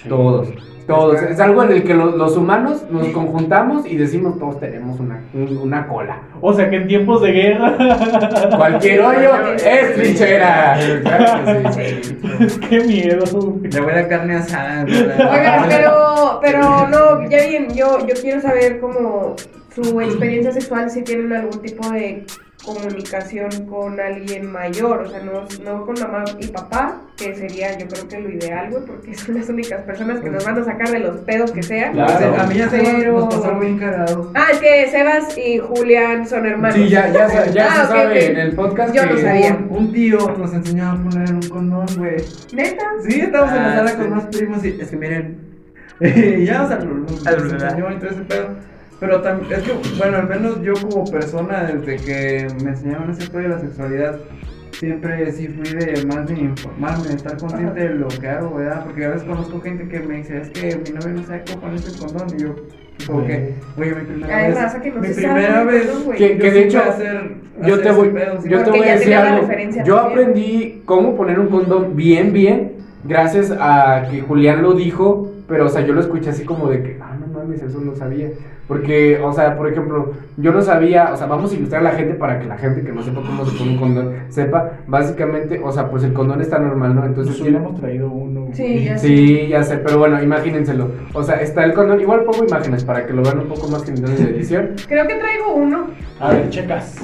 [0.09, 0.49] Todos,
[0.89, 1.23] todos.
[1.23, 5.21] Es algo en el que lo- los humanos nos conjuntamos y decimos todos tenemos una,
[5.35, 6.23] un- una cola.
[6.41, 7.77] O sea que en tiempos de guerra.
[8.57, 10.77] Cualquier hoyo es trinchera.
[11.03, 12.19] Claro que sí.
[12.69, 13.71] Qué miedo, güey.
[13.71, 14.85] Le voy a dar carne asada.
[14.85, 19.37] Oigan, pero, pero no, ya bien, yo, yo quiero saber cómo
[19.85, 22.25] su experiencia sexual, si tienen algún tipo de
[22.65, 27.87] comunicación con alguien mayor, o sea, no, no con mamá y papá, que sería yo
[27.87, 30.91] creo que lo ideal, güey, porque son las únicas personas que nos van a sacar
[30.91, 31.93] de los pedos que sean.
[31.95, 32.37] Claro.
[32.41, 34.29] A mí ya se Pero- nos bien cagados.
[34.35, 36.77] Ah, es que Sebas y Julián son hermanos.
[36.77, 39.23] Sí, ya, ya, sa- ya Ah, se ok, sabe en el podcast Yo no que
[39.23, 39.55] sabía.
[39.71, 42.17] Un, un tío nos enseñó a poner un condón, güey.
[42.53, 42.85] ¿Neta?
[43.09, 43.97] Sí, estábamos en la Ah, sala sí.
[43.97, 45.39] con más primos y es que miren.
[46.45, 48.49] ya, nos enseñó y todo ese pedo.
[49.01, 53.31] Pero también, es que, bueno, al menos yo como persona, desde que me enseñaron ese
[53.31, 54.19] pedo de la sexualidad,
[54.73, 58.85] siempre sí fui de más de informarme, de estar consciente de lo que hago, ¿verdad?
[58.85, 61.61] Porque a veces conozco gente que me dice, es que mi novio no sabe cómo
[61.63, 62.27] ponerse el condón.
[62.37, 62.55] Y yo,
[63.07, 64.55] como que, güey, mi primera vez.
[64.57, 65.87] raza que no mi se primera vez.
[65.87, 66.19] condón, güey.
[66.19, 69.49] Que, de hecho, hacer- yo hacer te voy, pedo, yo te voy a decir algo.
[69.85, 69.99] Yo también.
[69.99, 72.73] aprendí cómo poner un condón bien, bien,
[73.05, 76.83] gracias a que Julián lo dijo, pero o sea, yo lo escuché así como de
[76.83, 78.29] que, ah, no mames, eso no sabía.
[78.69, 81.91] Porque, o sea, por ejemplo, yo no sabía, o sea, vamos a ilustrar a la
[81.93, 85.59] gente para que la gente que no sepa cómo se pone un condón sepa, básicamente,
[85.65, 87.05] o sea, pues el condón está normal, ¿no?
[87.07, 88.49] Entonces Nos hubiéramos traído uno.
[88.53, 90.91] Sí, ya Sí, ya sé, pero bueno, imagínenselo.
[91.15, 93.83] O sea, está el condón, igual pongo imágenes para que lo vean un poco más
[93.83, 94.75] que en de edición.
[94.87, 95.87] Creo que traigo uno.
[96.21, 96.97] A ver, checas.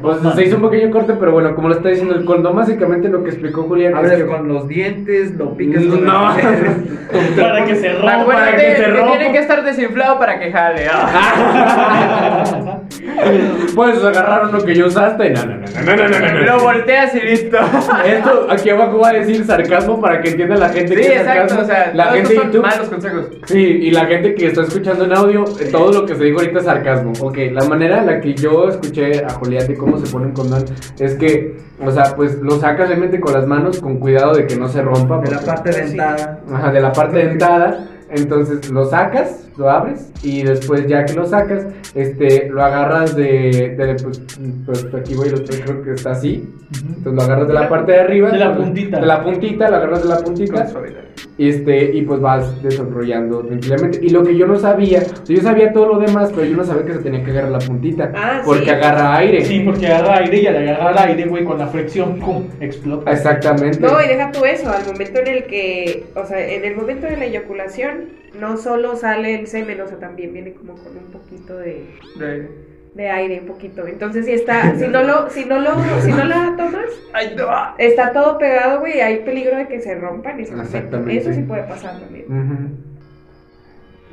[0.00, 3.08] Pues se hizo un pequeño corte, pero bueno, como lo está diciendo el condón, básicamente
[3.08, 4.26] lo que explicó Julián es Abres que...
[4.26, 6.34] con los dientes, lo picas con No.
[6.38, 7.00] el-
[7.40, 8.20] Para que se rompa.
[8.22, 9.18] Acuérdate que se que, rompa.
[9.18, 10.86] tiene que estar desinflado para que jale.
[10.90, 11.09] ah.
[13.74, 15.30] Puedes agarrar uno que yo usaste.
[15.30, 16.40] No, no, no, no, no, no, no, no.
[16.40, 17.56] Lo volteas y listo.
[18.04, 21.20] Esto aquí abajo va a decir sarcasmo para que entienda la gente Sí, que es
[21.20, 21.54] exacto.
[21.54, 21.62] sarcasmo.
[21.62, 22.62] O sea, la gente son YouTube.
[22.62, 23.26] malos consejos.
[23.46, 26.40] Sí, y la gente que está escuchando en audio, eh, todo lo que se dijo
[26.40, 27.12] ahorita es sarcasmo.
[27.20, 30.32] Ok, la manera en la que yo escuché a Julián de cómo se pone un
[30.32, 30.64] condón
[30.98, 34.56] es que, o sea, pues lo sacas realmente con las manos con cuidado de que
[34.56, 35.18] no se rompa.
[35.18, 36.40] de la parte dentada.
[36.52, 37.86] Ajá, de la parte dentada.
[38.10, 43.76] Entonces lo sacas, lo abres y después ya que lo sacas, este, lo agarras de,
[43.76, 44.22] de pues,
[44.66, 46.48] pues aquí voy, lo creo que está así.
[46.72, 48.30] Entonces lo agarras de la parte de arriba.
[48.30, 49.00] De la pues, puntita.
[49.00, 50.66] De la puntita, lo agarras de la puntita.
[51.09, 53.98] Y este, y pues vas desarrollando tranquilamente.
[54.02, 56.56] Y lo que yo no sabía, o sea, yo sabía todo lo demás, pero yo
[56.56, 58.12] no sabía que se tenía que agarrar la puntita.
[58.14, 58.70] Ah, porque sí.
[58.70, 59.44] agarra aire.
[59.44, 62.44] Sí, porque agarra aire y al agarrar aire, güey, con la fricción, ¡pum!
[62.60, 63.10] explota.
[63.10, 63.80] Exactamente.
[63.80, 67.06] No, y deja tú eso, al momento en el que, o sea, en el momento
[67.06, 71.10] de la eyaculación, no solo sale el semen, o sea, también viene como con un
[71.12, 71.86] poquito de,
[72.18, 73.86] De- de aire, un poquito.
[73.86, 77.48] Entonces, si está, si no lo, si no lo, si no la tomas, Ay, no.
[77.78, 81.16] está todo pegado, güey, hay peligro de que se rompan se Exactamente.
[81.18, 82.26] Eso sí puede pasar también.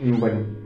[0.02, 0.57] Y bueno.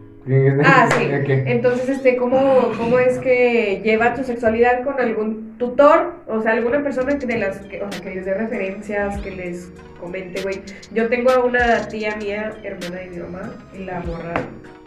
[0.64, 1.08] Ah, sí.
[1.28, 6.14] Entonces, este, ¿cómo, ¿cómo es que lleva tu sexualidad con algún tutor?
[6.28, 9.32] O sea, alguna persona que, de las que, o sea, que les dé referencias, que
[9.32, 10.62] les comente, güey.
[10.94, 14.34] Yo tengo a una tía mía, hermana de mi mamá, y la morra,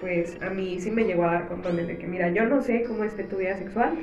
[0.01, 2.85] pues, a mí sí me llegó a dar condones de que, mira, yo no sé
[2.85, 3.95] cómo esté tu vida sexual.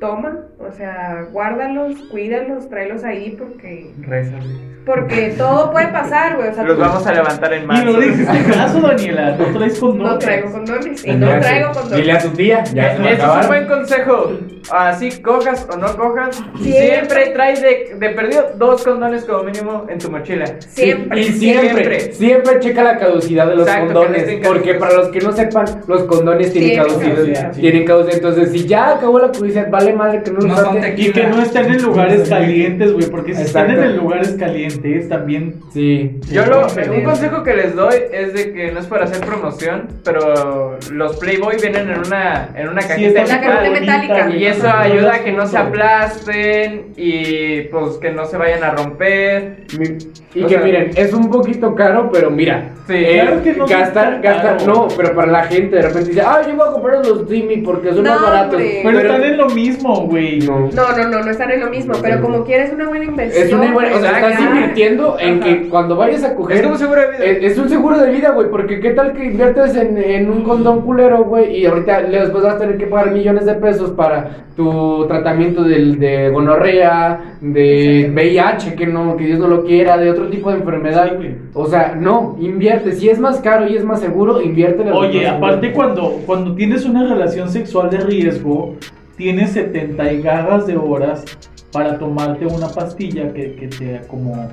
[0.00, 4.44] Toma, o sea, guárdalos, cuídalos, tráelos ahí porque, Rézale.
[4.84, 6.48] porque todo puede pasar, güey.
[6.50, 7.84] O sea, Los tú- vamos a levantar en Y marzo.
[7.86, 11.96] lo dices en caso, Daniela, no traes con no traigo condones y no traigo condones.
[11.96, 14.32] Dile a tu tía, ya se me Ese es un buen consejo.
[14.70, 16.88] Así cojas o no cojas, Siempre.
[16.88, 20.44] siempre traes de, de perdido dos condones como mínimo en tu mochila.
[20.58, 21.20] Siempre.
[21.20, 22.00] Y siempre, Siempre.
[22.12, 24.40] siempre, checa la caducidad de los Exacto, que no condones.
[24.44, 27.52] porque para los que no sepan, los condones tienen caducidad.
[27.52, 28.14] Tienen caducidad.
[28.16, 30.76] Entonces, si ya acabó la caducidad, vale madre que no No los.
[30.96, 33.72] Y que no estén en lugares calientes, güey, porque si Exacto.
[33.72, 35.54] están en lugares calientes también...
[35.72, 36.18] Sí.
[36.30, 39.24] Yo lo, Sí, un consejo que les doy es de que no es para hacer
[39.24, 43.80] promoción, pero los Playboy vienen en una, en una Sí, cajita cajita metal.
[43.80, 44.30] metálica.
[44.36, 48.70] Y eso ayuda a que no se aplasten y pues que no se vayan a
[48.70, 49.64] romper.
[49.78, 49.96] Mi-
[50.34, 52.70] Y O que sea- miren, es un poquito caro, pero mira.
[52.86, 54.66] Sí, eh, claro que no es gastar, gastar, caro.
[54.72, 57.56] no, pero para la gente de repente dice, ah, yo voy a comprar los Dimi
[57.58, 58.54] porque son No, más baratos.
[58.54, 58.80] hombre.
[58.84, 60.38] Pero están en lo mismo, güey.
[60.40, 60.68] No.
[60.72, 63.46] No, no, no, no están en lo mismo, pero como quieres una buena inversión.
[63.46, 64.28] Es una buena, o sea, Exacto.
[64.28, 65.44] estás invirtiendo en Ajá.
[65.44, 66.56] que cuando vayas a coger.
[66.58, 67.24] Es como seguro de vida.
[67.24, 70.42] Es, es un seguro de vida, güey, porque qué tal que inviertes en, en un
[70.42, 73.90] condón culero, güey, y ahorita le- después vas a tener que pagar millones de pesos
[73.92, 79.96] para tu tratamiento del, de gonorrea, de VIH, que no, que Dios no lo quiera,
[79.98, 81.12] de otro tipo de enfermedad.
[81.20, 82.92] Sí, o sea, no, invierte.
[82.92, 84.82] Si es más caro y es más seguro, invierte.
[84.82, 88.74] en lo Oye, aparte cuando, cuando tienes una relación sexual de riesgo,
[89.16, 91.24] tienes 70 y garras de horas
[91.72, 94.48] para tomarte una pastilla que, que te como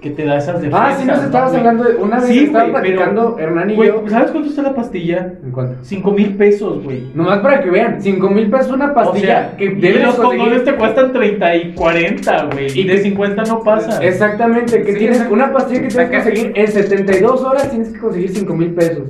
[0.00, 0.80] que te da esas defensas.
[0.82, 1.60] Ah, sí, nos ¿no, estabas güey?
[1.60, 1.96] hablando de.
[1.96, 4.04] Una vez Sí, estaba güey, pero- platicando Hernán y Güey, yo.
[4.08, 5.32] ¿sabes cuánto está la pastilla?
[5.42, 5.76] ¿En cuánto?
[5.82, 7.04] 5 mil pesos, güey.
[7.14, 10.16] Nomás para que vean, 5 mil pesos una pastilla o sea, que y debes los
[10.16, 10.40] conseguir.
[10.40, 12.66] condones te cuestan 30 y 40, güey.
[12.78, 14.04] Y Y de que- 50 no pasa.
[14.04, 15.34] Exactamente, que Sí, tienes exacto.
[15.34, 19.04] una pastilla que tienes que conseguir en 72 horas, tienes que conseguir 5 mil pesos.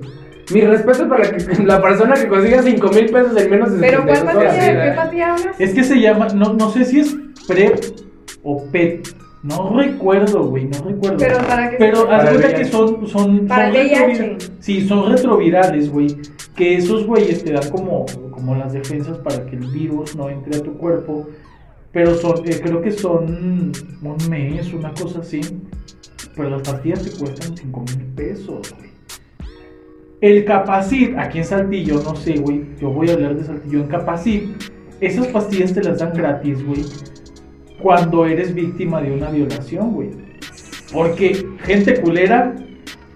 [0.53, 4.03] Mi respeto para que- la persona que consiga 5 mil pesos en menos de Pero
[4.03, 5.61] 72 ¿cuál sí, ¿Qué pastilla hablas?
[5.61, 7.17] Es que se llama, no, no sé si es
[7.47, 7.79] PrEP
[8.43, 9.09] o PET.
[9.43, 11.19] No recuerdo, güey, no recuerdo.
[11.19, 14.07] Pero para qué Pero haz cuenta que son, son, Para son el VIH.
[14.07, 16.17] retrovira- Sí, son retrovirales, güey.
[16.57, 20.57] Que esos güeyes te dan como, como las defensas para que el virus no entre
[20.57, 21.29] a tu cuerpo.
[21.93, 23.73] Pero son, eh, creo que son
[24.03, 25.41] un mes, una cosa así.
[26.35, 28.94] Pero las pastillas te cuestan 5 mil pesos, güey.
[30.25, 32.63] El Capacit, aquí en Saltillo, no sé, güey.
[32.81, 33.81] Yo voy a hablar de Saltillo.
[33.81, 34.45] En Capacit,
[34.99, 36.81] esas pastillas te las dan gratis, güey.
[37.79, 40.09] Cuando eres víctima de una violación, güey.
[40.95, 42.55] Porque gente culera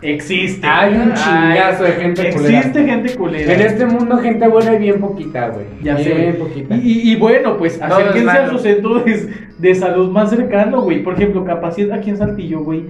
[0.02, 0.66] existe.
[0.66, 2.58] Hay un Ay, chingazo de gente culera.
[2.58, 3.54] Existe gente culera.
[3.54, 5.64] En este mundo, gente buena y bien poquita, güey.
[5.82, 6.76] Ya sé, bien poquita.
[6.76, 11.02] Y, bueno, pues No, no acérquense a su centro de, de salud más cercano, güey.
[11.02, 12.84] Por ejemplo, Capacidad aquí en Saltillo, güey,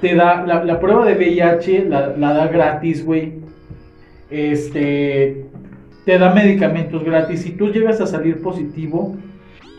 [0.00, 3.39] te da la, la prueba de VIH, la, la da gratis, güey.
[4.30, 5.44] Este.
[6.04, 7.42] te da medicamentos gratis.
[7.42, 9.16] Si tú llegas a salir positivo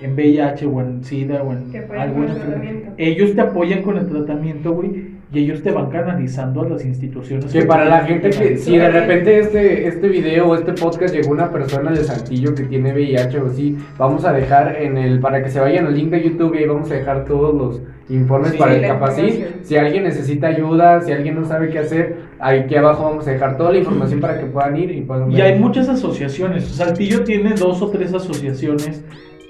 [0.01, 4.73] en VIH o en SIDA o en con el ellos te apoyan con el tratamiento,
[4.73, 7.53] güey, y ellos te van canalizando a las instituciones.
[7.53, 11.31] Que para la gente que, si de repente este, este video o este podcast llegó
[11.31, 15.41] una persona de Saltillo que tiene VIH o así, vamos a dejar en el, para
[15.41, 18.51] que se vayan al link de YouTube y ahí vamos a dejar todos los informes
[18.51, 19.63] Sí, para el Capacit.
[19.63, 23.57] Si alguien necesita ayuda, si alguien no sabe qué hacer, aquí abajo vamos a dejar
[23.57, 25.43] toda la información para que puedan ir y puedan Y ver.
[25.45, 26.65] hay muchas asociaciones.
[26.65, 29.03] Saltillo tiene dos o tres asociaciones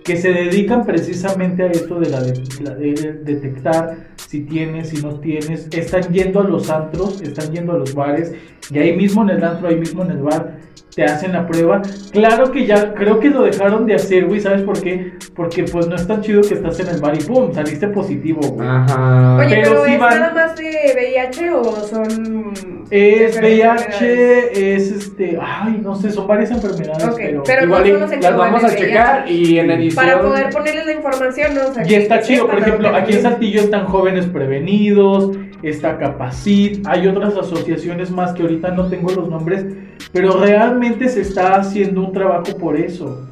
[0.03, 5.01] que se dedican precisamente a esto de, la de, la de detectar si tienes, si
[5.01, 5.67] no tienes.
[5.71, 8.33] Están yendo a los antros, están yendo a los bares
[8.69, 10.57] y ahí mismo en el antro, ahí mismo en el bar
[10.95, 11.81] te hacen la prueba.
[12.11, 14.39] Claro que ya, creo que lo dejaron de hacer, güey.
[14.41, 15.13] ¿Sabes por qué?
[15.35, 18.41] Porque pues no es tan chido que estás en el bar y pum, saliste positivo,
[18.41, 18.67] güey.
[18.67, 19.37] Ajá.
[19.37, 22.53] Oye, Pero pero, sí ¿es van- nada más de VIH o son.
[22.89, 23.37] Es?
[23.39, 28.19] VIH, es este, ay, no sé, son varias enfermedades, Ok, pero, pero Igual no son
[28.21, 30.05] las vamos a checar y en edición.
[30.05, 31.67] Para poder ponerles la información, ¿no?
[31.69, 35.31] O sea, Y está chido, por ejemplo, aquí en Saltillo están jóvenes prevenidos,
[35.63, 39.65] está Capacit, hay otras asociaciones más que ahorita no tengo los nombres,
[40.11, 43.27] pero realmente se está haciendo un trabajo por eso.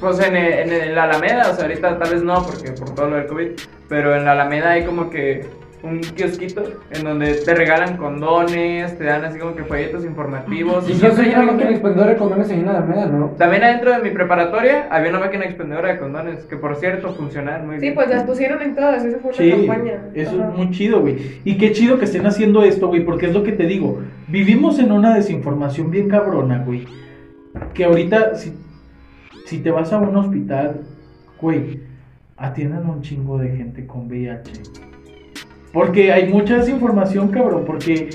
[0.00, 3.16] Pues en, en el Alameda, o sea, ahorita tal vez no, porque por todo lo
[3.16, 3.48] del COVID,
[3.88, 5.46] pero en la Alameda hay como que
[5.84, 10.88] un kiosquito en donde te regalan condones, te dan así como que folletos informativos.
[10.88, 13.26] Y yo soy una máquina que- expendedora de condones ahí en la Alameda, ¿no?
[13.38, 17.66] También adentro de mi preparatoria había una máquina expendedora de condones, que por cierto funcionan
[17.66, 17.94] muy Sí, bien.
[17.94, 20.02] pues las pusieron en todas, esa fue una Sí, campaña.
[20.14, 20.48] eso Ajá.
[20.50, 21.40] es muy chido, güey.
[21.44, 24.00] Y qué chido que estén haciendo esto, güey, porque es lo que te digo.
[24.28, 26.86] Vivimos en una desinformación bien cabrona, güey.
[27.74, 28.54] Que ahorita, si,
[29.44, 30.80] si te vas a un hospital,
[31.40, 31.80] güey,
[32.36, 34.52] atiendan a un chingo de gente con VIH.
[35.74, 38.08] Porque hay mucha desinformación, cabrón, porque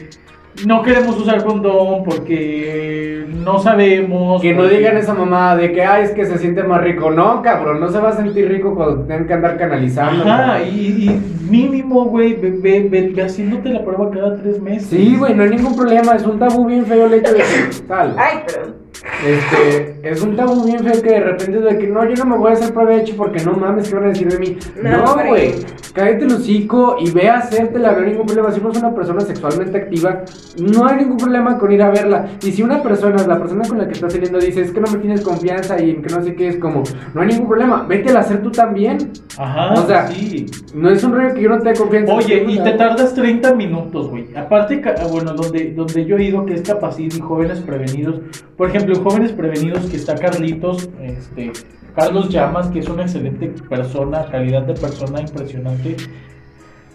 [0.65, 4.41] no queremos usar condón, porque no sabemos.
[4.41, 7.11] Que no porque- digan esa mamada de que, ay, es que se siente más rico.
[7.11, 10.23] No, cabrón, no se va a sentir rico cuando tengan que andar canalizando.
[10.23, 10.67] Ajá, cabrón.
[10.73, 14.87] y, y mínimo, güey, ve, ve, ve- ve haciéndote la prueba cada tres meses.
[14.89, 16.13] Sí, güey, no hay ningún problema.
[16.15, 18.15] Es un tabú bien feo el hecho de que, tal.
[18.17, 18.88] Ay, pero.
[19.25, 22.37] Este, es un tabú bien feo que de repente de que no, yo no me
[22.37, 24.57] voy a hacer prueba de hecho porque no mames, ¿qué van a decir de mí?
[24.81, 25.55] No, No, güey,
[25.93, 28.51] cállate el hocico y ve a hacértela, no hay ningún problema.
[28.51, 30.23] Si no es una persona sexualmente activa,
[30.57, 32.27] no hay ningún problema con ir a verla.
[32.43, 34.91] Y si una persona, la persona con la que estás saliendo dice, es que no
[34.91, 36.83] me tienes confianza y que no sé qué, es como,
[37.13, 39.11] no hay ningún problema, vete a hacer tú también.
[39.37, 40.45] Ajá, O sea, sí.
[40.73, 42.13] No es un rollo que yo no te dé confianza.
[42.13, 44.35] Oye, y te tardas 30 minutos, güey.
[44.35, 48.21] Aparte, bueno, donde, donde yo he ido, que es Capacit y Jóvenes Prevenidos.
[48.57, 51.51] Por ejemplo, en Jóvenes Prevenidos, que está Carlitos, este,
[51.95, 55.95] Carlos Llamas, que es una excelente persona, calidad de persona impresionante.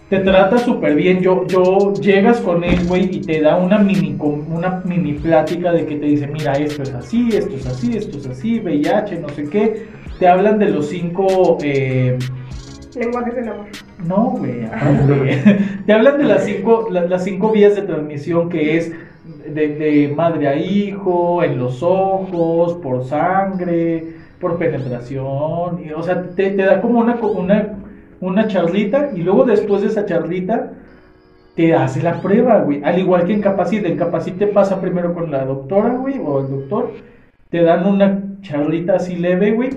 [0.09, 1.19] Te trata súper bien.
[1.21, 5.85] Yo, yo llegas con él, güey, y te da una mini, una mini plática de
[5.85, 9.29] que te dice, mira, esto es así, esto es así, esto es así, VIH, no
[9.29, 9.87] sé qué.
[10.19, 11.57] Te hablan de los cinco...
[11.63, 12.17] eh,
[12.95, 13.65] Lenguajes del amor.
[14.07, 14.61] no, güey.
[15.85, 18.93] Te hablan de las cinco, la- las cinco vías de transmisión que es
[19.53, 25.25] de, madre a hijo, en los ojos, por sangre, por penetración.
[25.95, 27.77] o sea, te, da como una, una,
[28.21, 30.71] una charlita y luego después de esa charlita
[31.55, 32.83] te hace la prueba, güey.
[32.83, 33.85] Al igual que en Capacit.
[33.85, 36.91] En Capacit te pasa primero con la doctora, güey, o el doctor.
[37.49, 39.69] Te dan una charlita así leve, güey.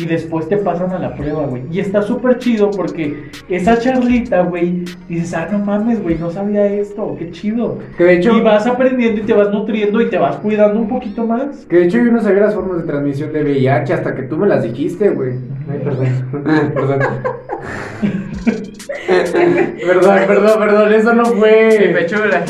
[0.00, 1.62] Y después te pasan a la prueba, güey.
[1.70, 6.66] Y está súper chido porque esa charlita, güey, dices, ah, no mames, güey, no sabía
[6.66, 7.78] esto, qué chido.
[7.98, 10.88] Que de hecho, Y vas aprendiendo y te vas nutriendo y te vas cuidando un
[10.88, 11.66] poquito más.
[11.66, 14.36] que de hecho yo no sabía las formas de transmisión de VIH hasta que tú
[14.36, 15.34] me las dijiste, güey.
[15.70, 16.06] Ay, perdón.
[16.74, 17.00] perdón.
[19.06, 21.76] Perdón, perdón, perdón, eso no fue.
[21.88, 22.44] Mi pechura.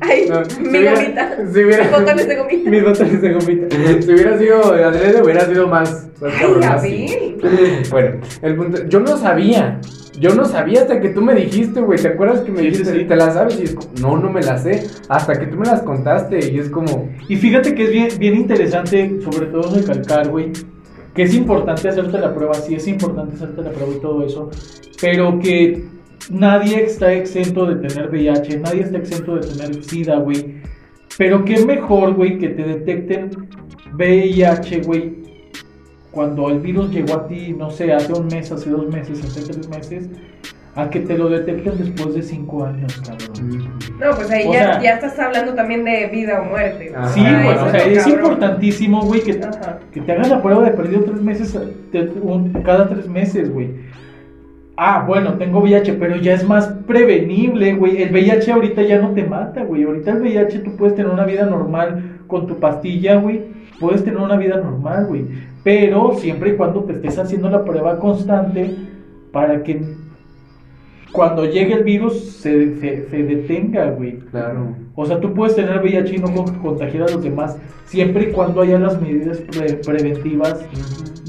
[0.00, 1.36] Ay, No, si mi gomita.
[1.52, 2.70] si hubiera- Mis botones de gomita.
[2.70, 3.76] Mis botones de gomita.
[4.02, 6.08] Si hubiera sido adrede, hubiera sido más.
[6.20, 7.36] más Ay, cabrón, a así.
[7.42, 7.82] ver.
[7.90, 8.84] Bueno, el punto.
[8.88, 9.80] Yo no sabía.
[10.18, 11.98] Yo no sabía hasta que tú me dijiste, güey.
[11.98, 12.92] ¿Te acuerdas que me Sí, dijiste?
[12.92, 13.04] sí.
[13.04, 13.58] ¿Te las sabes?
[13.58, 14.86] Y es como, no, no me las sé.
[15.08, 16.50] Hasta que tú me las contaste.
[16.52, 20.52] Y es como, Y fíjate que es bien, bien interesante, sobre todo recalcar, güey,
[21.14, 24.50] que es importante hacerte la prueba, sí es importante hacerte la prueba y todo eso,
[25.00, 25.84] pero que
[26.30, 30.60] nadie está exento de tener VIH, nadie está exento de tener SIDA, güey.
[31.18, 33.30] Pero qué mejor, güey, que te detecten
[33.94, 35.20] VIH, güey,
[36.10, 39.42] cuando el virus llegó a ti, no sé, hace un mes, hace dos meses, hace
[39.42, 40.08] tres meses,
[40.80, 43.68] a que te lo detecten después de cinco años, cabrón.
[44.00, 46.92] No, pues ahí ya, sea- ya estás hablando también de vida o muerte.
[46.94, 47.08] Ajá.
[47.08, 48.18] Sí, güey, eso o sea, es cabrón.
[48.20, 51.58] importantísimo, güey, que, te hagas la prueba de perdido tres meses,
[51.92, 53.68] te- un- cada tres meses, güey.
[54.76, 58.00] Ah, bueno, tengo VIH, pero ya es más prevenible, güey.
[58.02, 59.82] El VIH ahorita ya no te mata, güey.
[59.82, 63.42] Ahorita el VIH tú puedes tener una vida normal con tu pastilla, güey.
[63.78, 65.26] Puedes tener una vida normal, güey.
[65.62, 68.74] Pero siempre y cuando te estés haciendo la prueba constante
[69.32, 69.82] para que
[71.12, 74.18] cuando llegue el virus se, se- se detenga, güey.
[74.30, 74.74] Claro.
[74.94, 77.56] O sea, tú puedes tener VIH y no con- contagiar a los demás,
[77.86, 80.64] siempre y cuando haya las medidas pre- preventivas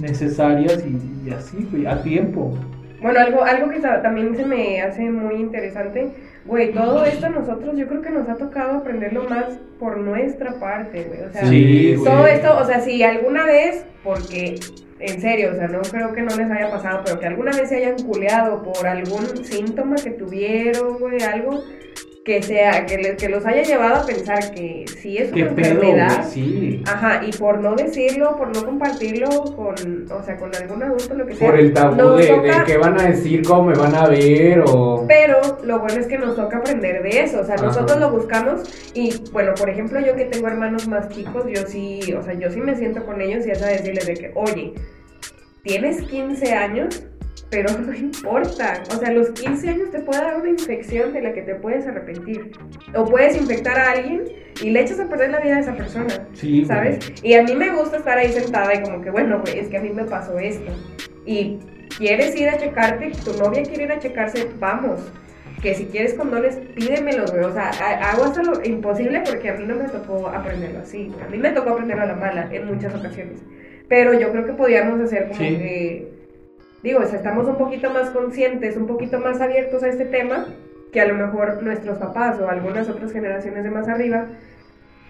[0.02, 2.58] necesarias y, y así, güey, a tiempo.
[3.02, 6.12] Bueno, algo, algo que también se me hace muy interesante,
[6.46, 10.60] güey, todo esto a nosotros yo creo que nos ha tocado aprenderlo más por nuestra
[10.60, 11.22] parte, güey.
[11.22, 12.06] O sea, Sí, güey.
[12.06, 14.60] todo esto, o sea, si alguna vez, porque
[15.02, 17.70] en serio, o sea, no creo que no les haya pasado, pero que alguna vez
[17.70, 21.64] se hayan culeado por algún síntoma que tuvieron, güey, algo
[22.24, 25.52] que sea, que, les- que los haya llevado a pensar que sí es ¿Qué una
[25.52, 26.28] enfermedad.
[26.30, 26.84] Sí.
[26.86, 29.74] Ajá, y por no decirlo, por no compartirlo con,
[30.12, 31.50] o sea, con algún adulto, lo que sea.
[31.50, 34.64] Por el tabú de, de toca- qué van a decir, cómo me van a ver
[34.68, 35.04] o...
[35.08, 37.66] Pero lo bueno es que nos toca aprender de eso, o sea, Ajá.
[37.66, 42.02] nosotros lo buscamos y, bueno, por ejemplo, yo que tengo hermanos más chicos, yo sí,
[42.14, 44.74] o sea, yo sí me siento con ellos y es a decirles de que, oye,
[45.64, 47.04] tienes 15 años,
[47.52, 51.22] pero no importa, o sea, a los 15 años te puede dar una infección de
[51.22, 52.52] la que te puedes arrepentir,
[52.96, 54.24] o puedes infectar a alguien
[54.64, 56.28] y le echas a perder la vida a esa persona.
[56.34, 56.66] Sí.
[56.66, 56.98] ¿sabes?
[57.22, 59.78] Y a mí me gusta estar ahí sentada y como que, bueno, güey, es que
[59.78, 60.72] a mí me pasó esto.
[61.26, 61.60] Y
[61.98, 65.00] quieres ir a checarte, tu novia quiere ir a checarse, vamos.
[65.62, 67.44] Que si quieres condones, pídemelos, güey.
[67.44, 71.12] O sea, ha- hago hasta lo imposible porque a mí no me tocó aprenderlo así.
[71.24, 73.42] A mí me tocó aprenderlo a la mala en muchas ocasiones.
[73.88, 75.48] Pero yo creo que podíamos hacer como Sí.
[75.58, 76.21] que,
[76.84, 80.46] digo, o sea, estamos un poquito más conscientes, un poquito más abiertos a este tema
[80.92, 84.26] que a lo mejor nuestros papás o algunas otras generaciones de más arriba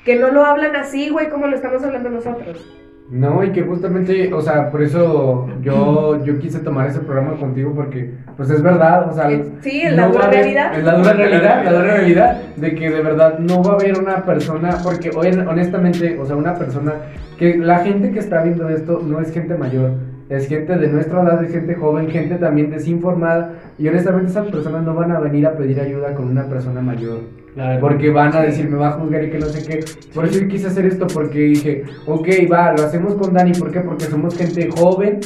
[0.05, 2.78] que no lo hablan así, güey, como lo estamos hablando nosotros.
[3.09, 7.74] No, y que justamente, o sea, por eso yo, yo quise tomar ese programa contigo
[7.76, 9.30] porque, pues es verdad, o sea...
[9.30, 10.78] Es- sí, es la dura realidad.
[10.78, 13.99] Es la dura realidad, la dura realidad de que de verdad no va a haber
[13.99, 16.93] una persona, porque hoy, honestamente, o sea, una persona,
[17.38, 19.91] que la gente que está viendo esto no es gente mayor,
[20.32, 24.84] es gente de nuestra edad, es gente joven, gente también desinformada, y honestamente esas personas
[24.84, 27.19] no van a venir a pedir ayuda con una persona mayor.
[27.53, 27.82] Claro.
[27.82, 29.84] Porque van a decir, me va a juzgar y que no sé qué.
[30.15, 33.51] Por eso yo quise hacer esto, porque dije, ok, va, lo hacemos con Dani.
[33.51, 33.82] ¿Por qué?
[33.82, 35.19] Porque somos gente joven.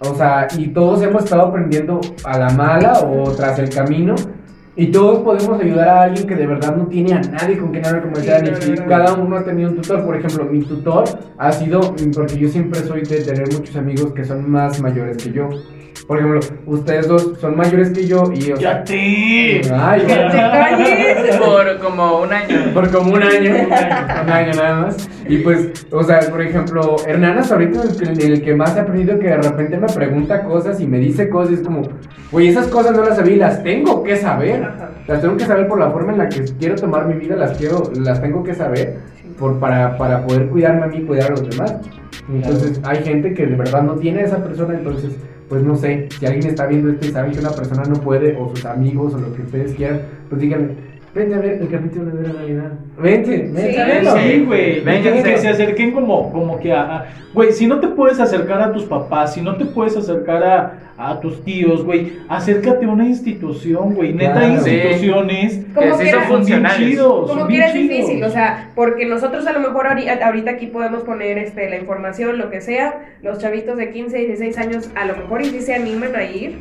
[0.00, 4.14] O sea, y todos hemos estado aprendiendo a la mala o tras el camino.
[4.78, 7.86] Y todos podemos ayudar a alguien que de verdad no tiene a nadie con quien
[7.86, 8.74] hablar como Sí.
[8.86, 10.04] Cada uno ha tenido un tutor.
[10.04, 11.04] Por ejemplo, mi tutor
[11.38, 11.80] ha sido,
[12.14, 15.48] porque yo siempre soy de tener muchos amigos que son más mayores que yo.
[16.06, 18.52] Por ejemplo, ustedes dos son mayores que yo y...
[18.52, 19.60] O sea, ¡Cállate!
[19.74, 21.36] Ay, ¡Que te calles!
[21.36, 22.56] Por como un año.
[22.74, 25.08] por como un año, un año nada más.
[25.28, 28.76] Y pues, o sea, por ejemplo, Hernán hasta ahorita es el, que- el que más
[28.76, 31.82] he aprendido que de repente me pregunta cosas y me dice cosas, y es como,
[32.30, 34.64] güey, esas cosas no las sabía y las tengo que saber.
[35.08, 37.58] Las tengo que saber por la forma en la que quiero tomar mi vida, las
[37.58, 38.98] quiero, las tengo que saber
[39.40, 41.74] por, para, para poder cuidarme a mí y cuidar a los demás.
[42.32, 45.16] Entonces, hay gente que de verdad no tiene a esa persona, entonces,
[45.48, 48.36] pues no sé, si alguien está viendo esto y sabe que una persona no puede,
[48.36, 50.74] o sus amigos, o lo que ustedes quieran, pues díganle,
[51.16, 52.72] vente a ver el capítulo de la Navidad.
[52.98, 53.76] Vente, vente Sí.
[53.78, 54.16] a verlo.
[54.18, 54.80] Sí, güey.
[54.80, 55.22] Vénganse.
[55.22, 57.06] Que se acerquen como, como que a.
[57.34, 60.72] Güey, si no te puedes acercar a tus papás, si no te puedes acercar a,
[60.96, 64.12] a tus tíos, güey, acércate a una institución, güey.
[64.14, 64.62] Neta, Claro.
[64.62, 64.70] Sí.
[64.70, 66.78] instituciones Que Como sí son funcionales.
[66.78, 67.30] chidos.
[67.30, 71.02] Como quiera es difícil, o sea, porque nosotros a lo mejor ahori- ahorita aquí podemos
[71.02, 75.16] poner este, la información, lo que sea, los chavitos de 15, 16 años a lo
[75.16, 76.58] mejor y sí se animan a ir,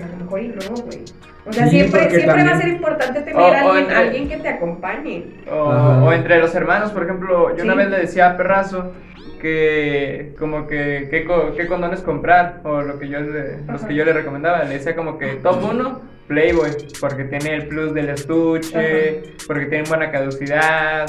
[0.00, 1.04] pero a lo mejor y no, güey.
[1.46, 4.36] O sea, Sí, siempre, siempre va a ser importante tener a alguien, entre- alguien que
[4.36, 5.24] te acompañe.
[5.50, 8.92] O, entre los hermanos, por ejemplo, yo una vez le decía a Perrazo
[9.40, 13.94] que como que qué, co- qué condones comprar o lo que yo le, los que
[13.94, 16.70] yo le recomendaba, le decía como que top 1 Playboy,
[17.00, 21.08] porque tiene el plus del estuche, porque tiene buena caducidad.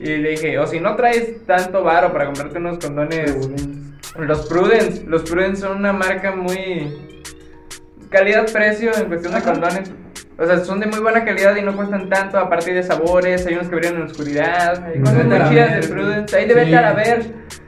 [0.00, 3.48] Y le dije, o si no traes tanto varo para comprarte unos condones,
[4.18, 7.13] los Prudence, los Prudence son una marca muy
[8.18, 9.90] calidad-precio en cuestión de condones.
[10.36, 13.54] O sea, son de muy buena calidad y no cuestan tanto, aparte de sabores, hay
[13.54, 16.48] unos que brillan en la oscuridad, hay cosas Vete muy a chidas de Prudence, ahí
[16.48, 16.74] de vete Sí.
[16.74, 17.22] a ver.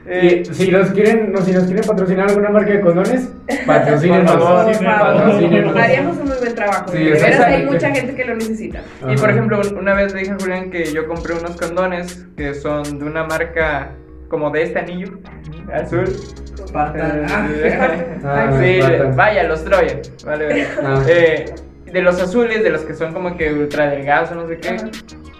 [0.09, 3.29] Eh, si nos quieren, no, si nos quieren patrocinar alguna marca de condones,
[3.65, 4.31] patrocínenos.
[4.31, 5.75] Por favor, Por sí, favor, patrocínenos.
[5.77, 6.91] haríamos un muy buen trabajo.
[6.91, 8.81] Sí, de veras hay mucha gente que lo necesita.
[9.09, 12.25] Y por ejemplo, un- una vez le dije a Julián que yo compré unos condones
[12.37, 13.91] que son de una marca
[14.29, 15.19] como de este anillo
[15.73, 16.03] azul.
[16.63, 17.25] Espartan.
[17.29, 17.47] Ah,
[18.25, 19.15] Ah, sí, Spartan.
[19.15, 19.99] vaya, los Troyan.
[20.25, 20.67] Vale, vale.
[20.83, 21.03] Ah.
[21.07, 21.45] Eh,
[21.85, 24.69] de los azules, de los que son como que ultra delgados o no sé qué.
[24.69, 24.89] Ajá.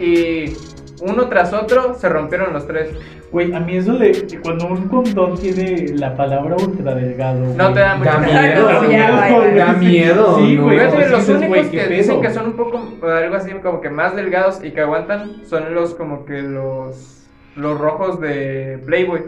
[0.02, 0.56] Y
[1.02, 2.90] uno tras otro se rompieron los tres.
[3.30, 7.40] Güey, a mí eso de cuando un condón tiene la palabra ultra delgado.
[7.56, 9.54] No te da mucho Da miedo, no, da vaya.
[9.54, 10.38] da miedo.
[10.38, 10.62] Sí, ¿no?
[10.64, 10.78] güey.
[10.90, 13.90] Pues los dices, únicos ¿qué que dicen que son un poco, algo así como que
[13.90, 17.17] más delgados y que aguantan son los como que los,
[17.58, 19.22] los rojos de Playboy.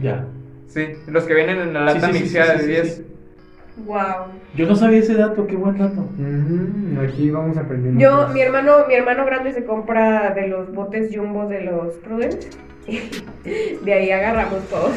[0.00, 0.26] Ya.
[0.68, 2.96] Sí, los que vienen en la lata sí, sí, mixeada sí, sí, de sí, 10.
[2.96, 3.06] sí.
[3.86, 4.26] Wow.
[4.54, 6.06] Yo no sabía ese dato, qué buen dato.
[7.02, 8.00] Aquí vamos aprendiendo.
[8.00, 12.50] Yo, mi hermano, mi hermano grande se compra de los botes jumbos de los Prudence.
[12.86, 14.92] De ahí agarramos todos.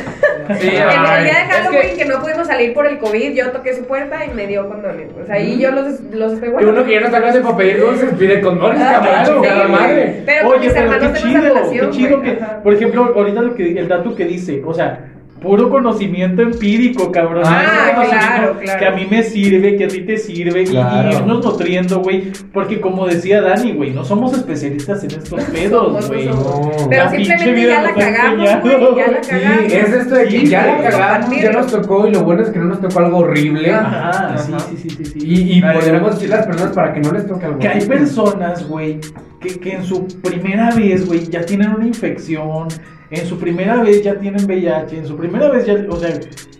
[0.60, 0.86] Sí, En día
[1.20, 4.26] de es Halloween que- que no pudimos salir por el COVID, yo toqué su puerta
[4.26, 5.08] y me dio condones.
[5.22, 6.74] O sea, ahí yo los, los estoy Y guardando.
[6.80, 10.24] uno que ya no sabe para pedir dulces pide condones, Ah, cabrón, sí, cada madre.
[10.26, 11.92] Pero Oye, pero qué chido, relación.
[11.92, 12.36] qué chido güey.
[12.38, 12.64] que, Ajá.
[12.64, 15.00] por ejemplo, ahorita lo que, el dato que dice, o sea,
[15.42, 17.44] puro conocimiento empírico, cabrón.
[17.46, 18.80] Ah, claro, claro.
[18.80, 21.10] Que a mí me sirve, que a ti te sirve, y- Claro.
[21.12, 26.08] y, irnos nutriendo, güey, porque como decía Dani, güey, no somos especialistas en estos pedos,
[26.08, 26.26] güey.
[26.26, 26.72] No.
[26.90, 28.92] Pero La pinche simplemente ya la nos ha cagamos, enseñado.
[28.94, 29.06] güey.
[29.06, 29.74] Ya la Sí, cagamos.
[29.74, 30.90] es esto de que Sí, ya la güey.
[30.90, 33.72] cagamos, ya nos tocó y lo bueno es que no nos tocó algo horrible.
[33.74, 34.38] Ajá, Ajá.
[34.38, 35.20] sí, sí, sí, sí, sí.
[35.22, 36.10] Y, y Vale, vale.
[36.10, 39.00] decir a las personas para que no les toque algo Que hay personas, güey,
[39.40, 42.68] que, que en su primera vez, güey, ya tienen una infección,
[43.10, 46.10] en su primera vez ya tienen VIH, en su primera vez ya, o sea,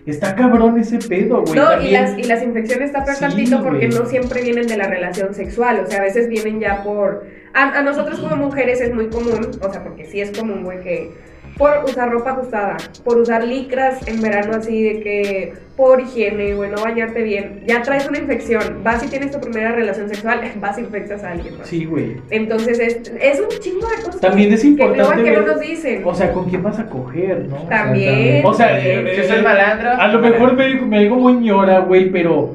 [0.06, 1.54] está cabrón ese pedo, güey.
[1.58, 3.98] No, y las, y las infecciones está peor Sí, tantito porque güey.
[3.98, 7.26] no siempre vienen de la relación sexual, o sea, a veces vienen ya por...
[7.54, 10.80] A, a nosotros como mujeres es muy común, o sea, porque sí es común, güey,
[10.82, 11.10] que
[11.58, 16.70] por usar ropa ajustada, por usar licras en verano así de que por higiene, güey,
[16.70, 20.78] no bañarte bien, ya traes una infección, vas y tienes tu primera relación sexual, vas
[20.78, 21.66] y infectas a alguien más.
[21.68, 22.16] Sí, güey.
[22.30, 25.38] Entonces es, es un chingo de cosas También que- es que no, importante que no
[25.40, 26.02] ver- nos dicen.
[26.04, 27.56] O sea, ¿con quién vas a coger, no?
[27.68, 28.44] también.
[28.46, 29.06] O sea, también.
[29.08, 29.90] eh, Si soy malandro.
[29.90, 32.54] A lo mejor me, me digo muy ñora, güey, pero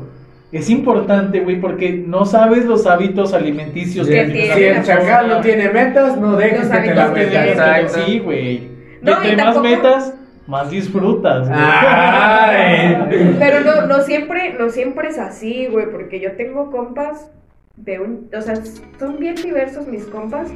[0.52, 5.42] es importante, güey, porque no sabes los hábitos alimenticios Que si el la chacal no
[5.42, 7.94] tiene metas, no dejes que te la que metas.
[8.06, 8.73] Sí, güey.
[9.04, 10.14] No, Entre más tampoco- metas,
[10.48, 11.60] más disfrutas, güey.
[11.62, 13.36] Ay.
[13.40, 17.30] Pero no, no siempre, no siempre es así, güey, porque yo tengo compas
[17.76, 18.56] de un, o sea,
[19.00, 20.50] son bien diversos mis compas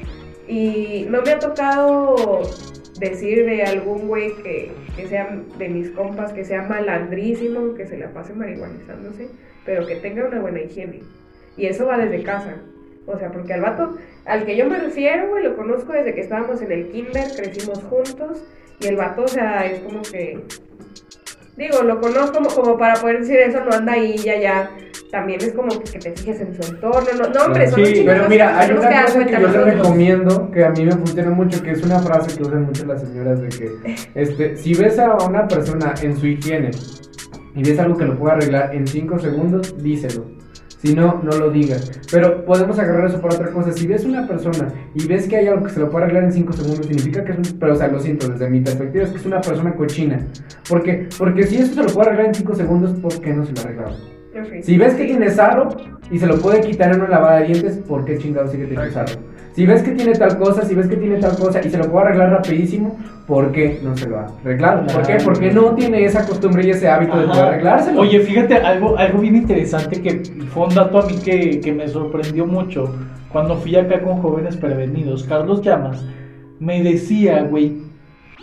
[0.48, 2.16] y no me ha tocado
[3.00, 7.98] decir de algún güey que, que sea de mis compas que sea malandrísimo, que se
[7.98, 9.30] la pase marihuanizándose,
[9.66, 11.02] pero que tenga una buena higiene.
[11.58, 12.56] Y eso va desde casa.
[13.08, 16.22] O sea, porque al vato, al que yo me refiero, güey, lo conozco desde que
[16.22, 18.43] estábamos en el kinder, crecimos juntos,
[18.80, 20.43] y el vato, o sea, es como que
[21.58, 24.70] Digo, lo conozco como, como para poder decir eso, no anda ahí ya ya.
[25.12, 27.08] También es como que, que te fijes en su entorno.
[27.18, 30.64] No, no hombre, son Sí, Pero mira, hay una cosa que yo te recomiendo, que
[30.64, 33.49] a mí me funciona mucho, que es una frase que usan mucho las señoras de
[33.49, 36.70] que, este, si ves a una persona en su higiene
[37.55, 40.26] y ves algo que lo puede arreglar en 5 segundos, díselo.
[40.78, 41.92] Si no, no lo digas.
[42.12, 43.72] Pero podemos agarrar eso por otra cosa.
[43.72, 46.34] Si ves una persona y ves que hay algo que se lo puede arreglar en
[46.34, 47.60] 5 segundos, significa que es un...
[47.60, 50.20] Pero, o sea, lo siento, desde mi perspectiva es que es una persona cochina.
[50.70, 53.54] Porque, porque si eso se lo puede arreglar en 5 segundos, ¿por qué no se
[53.54, 53.96] lo arreglaba?
[54.40, 54.62] Ok.
[54.62, 55.70] Si ves que tiene sarro
[56.12, 58.92] y se lo puede quitar en una lavada de dientes, ¿por qué chingado sigue teniendo
[58.92, 59.20] sarro?
[59.58, 61.89] Si ves que tiene tal cosa, si ves que tiene tal cosa y se lo
[61.89, 62.95] puede arreglar rapidísimo,
[63.26, 64.86] ¿por qué no se lo ha arreglado?
[64.86, 65.18] ¿Por qué?
[65.26, 68.01] Porque no tiene esa costumbre y ese hábito de poder arreglárselo.
[68.01, 70.22] Oye, fíjate, algo, algo bien interesante que
[70.53, 72.93] fue un dato a mí que, que me sorprendió mucho
[73.32, 75.24] cuando fui acá con jóvenes prevenidos.
[75.24, 76.05] Carlos Llamas
[76.60, 77.78] me decía, güey,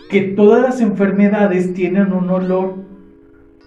[0.09, 2.73] que todas las enfermedades tienen un olor.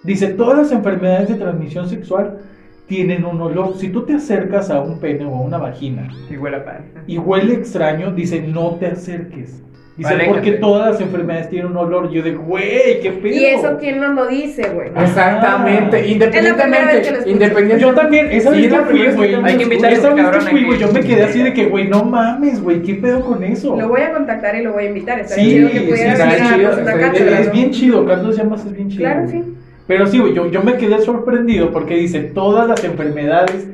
[0.03, 2.41] Dice, todas las enfermedades de transmisión sexual
[2.89, 3.75] tienen un olor.
[3.77, 6.85] Si tú te acercas a un pene o a una vagina Y huele a pan.
[7.07, 9.63] y huele extraño, dice, no te acerques.
[9.95, 10.33] Dice, Aléjate.
[10.33, 12.09] porque todas las enfermedades tienen un olor.
[12.09, 13.33] Yo de, güey, qué pedo.
[13.35, 14.87] Y eso, ¿quién nos lo dice, güey?
[14.95, 15.99] Exactamente, Ah.
[15.99, 17.29] Es independientemente, escucho.
[17.29, 17.79] independientemente.
[17.81, 19.35] Yo también, esa Sí, vez la que fui, primera vez güey.
[19.51, 21.65] Hay que invitar a Esa vez que fui, güey, yo me quedé así de que,
[21.65, 23.75] güey, no mames, güey, ¿qué pedo con eso?
[23.75, 25.19] Lo voy a contactar y lo voy a invitar.
[25.19, 27.51] Estaría Sí, chido que sí, está a chido, está Es ¿no?
[27.53, 29.01] bien chido, Carlos Llamas es bien chido.
[29.03, 29.43] Claro, sí.
[29.89, 33.67] Pero sí, yo, yo me quedé sorprendido porque dice, todas las enfermedades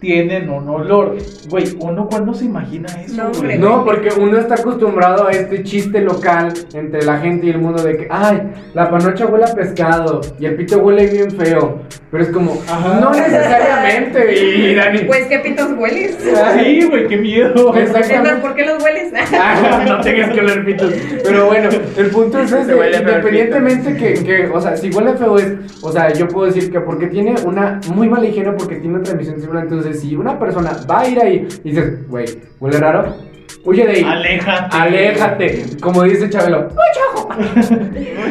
[0.00, 1.16] tienen un olor.
[1.48, 3.58] Güey, ¿uno cuándo se imagina eso, No, güey?
[3.58, 7.82] No, porque uno está acostumbrado a este chiste local entre la gente y el mundo
[7.82, 8.42] de que, ay,
[8.74, 11.80] la panocha huele a pescado y el pito huele bien feo.
[12.10, 13.00] Pero es como, Ajá.
[13.00, 15.00] no necesariamente, y Dani.
[15.00, 16.16] Pues, ¿qué pitos hueles?
[16.18, 17.72] Sí, güey, qué miedo.
[17.72, 19.12] Más, ¿por qué los hueles?
[19.40, 20.92] Ah, no tengas que oler pitos.
[21.22, 25.38] Pero bueno, el punto es Se ese, independientemente que, que, o sea, si huele feo
[25.38, 28.96] es, o sea, yo puedo decir que porque tiene una muy mala higiene, porque tiene
[28.96, 32.26] una transmisión sexual, entonces si una persona va a ir ahí y dices, güey,
[32.60, 33.14] huele raro,
[33.64, 34.02] huye de ahí.
[34.04, 34.76] Aléjate.
[34.76, 36.68] Aléjate, como dice Chabelo.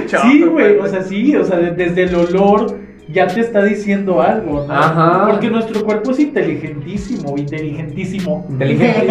[0.07, 2.77] Sí, güey, o sea, sí, o sea, de- desde el olor
[3.09, 4.73] ya te está diciendo algo, ¿no?
[4.73, 5.27] Ajá.
[5.31, 8.45] Porque nuestro cuerpo es inteligentísimo, inteligentísimo.
[8.49, 9.07] Inteligente.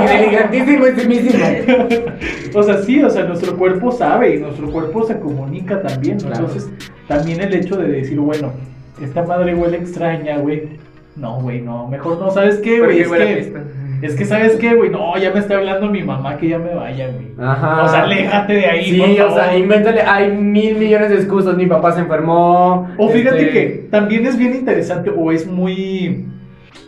[0.00, 1.44] Inteligentísimo simísimo.
[2.54, 6.26] O sea, sí, o sea, nuestro cuerpo sabe y nuestro cuerpo se comunica también, ¿no?
[6.28, 6.44] Claro.
[6.46, 6.70] Entonces,
[7.08, 8.52] también el hecho de decir, bueno,
[9.02, 10.68] esta madre huele extraña, güey.
[11.16, 13.00] No, güey, no, mejor no, ¿sabes qué, güey?
[13.00, 13.60] Es que, pista.
[14.00, 14.90] es que, ¿sabes qué, güey?
[14.90, 17.26] No, ya me está hablando mi mamá que ya me vaya, güey.
[17.38, 17.84] Ajá.
[17.84, 21.56] O sea, aléjate de ahí, Sí, por o sea, invéntale, hay mil millones de excusas,
[21.56, 22.88] mi papá se enfermó.
[22.96, 26.26] O fíjate este, que también es bien interesante o es muy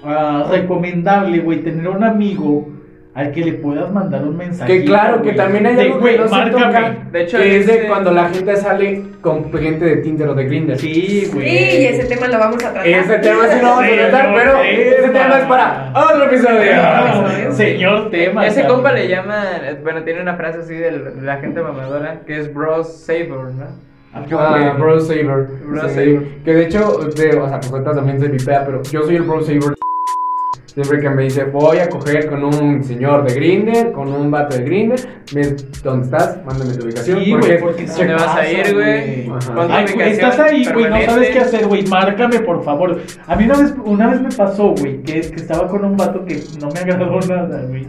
[0.05, 2.74] ah, recomendable, güey, tener un amigo
[3.15, 4.81] al que le puedas mandar un mensaje.
[4.81, 7.75] Que claro, que también hay algo que no se toca, De hecho, que es de
[7.79, 10.77] ese- cuando la gente sale con gente de Tinder o de Grindr.
[10.79, 11.49] Sí, güey.
[11.49, 12.87] Sí, y ese tema lo vamos a tratar.
[12.87, 15.39] Ese tema sí lo vamos a tratar, pero ese tema.
[15.39, 16.71] es para otro episodio.
[16.77, 18.47] Ah, Señor tema.
[18.47, 19.45] Ese compa le llama,
[19.83, 20.91] bueno, tiene una frase así de
[21.23, 23.95] la- gente mamadora que es bros saver, ¿no?
[24.17, 25.47] Ah, Bro Saver.
[25.67, 26.23] Bro Sí, Saver.
[26.45, 29.43] Que de hecho, de, o sea, pues también se vipea, pero yo soy el Bro
[29.43, 29.75] Saver.
[30.75, 34.57] Siempre que me dice, voy a coger con un señor de Grinder, con un vato
[34.57, 34.99] de Grinder,
[35.85, 36.45] ¿dónde estás?
[36.45, 37.23] Mándame tu ubicación.
[37.23, 39.31] Sí, güey, porque se ¿Dónde vas a ir, güey?
[39.71, 41.87] Ay, güey, estás ahí, güey, no sabes qué hacer, güey.
[41.87, 43.01] Márcame, por favor.
[43.29, 46.25] A mí una vez, una vez me pasó, güey, que, que estaba con un vato
[46.25, 47.87] que no me agradó nada, güey.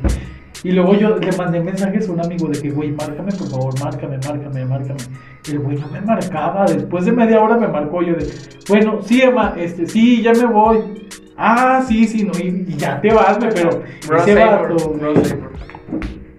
[0.63, 3.79] Y luego yo le mandé mensajes a un amigo de que, güey, márcame, por favor,
[3.83, 4.99] márcame, márcame, márcame.
[5.47, 6.65] Y el güey no me marcaba.
[6.65, 8.27] Después de media hora me marcó yo de,
[8.69, 11.04] bueno, sí, Emma, este, sí, ya me voy.
[11.37, 14.75] Ah, sí, sí, no, y, y ya te vas, güey, pero Bro ese vato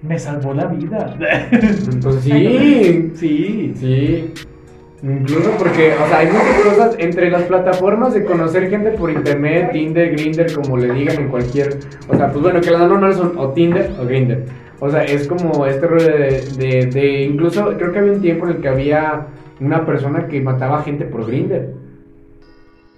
[0.02, 1.16] me salvó la vida.
[1.52, 3.72] Entonces sí, sí.
[3.76, 4.32] sí.
[5.02, 9.70] Incluso porque, o sea, hay muchas cosas entre las plataformas de conocer gente por internet,
[9.72, 11.78] Tinder, Grinder, como le digan en cualquier.
[12.08, 14.44] O sea, pues bueno, que las normales son o Tinder o Grinder.
[14.80, 18.46] O sea, es como este rollo de, de, de- Incluso creo que había un tiempo
[18.48, 19.26] en el que había
[19.60, 21.74] una persona que mataba gente por Grinder.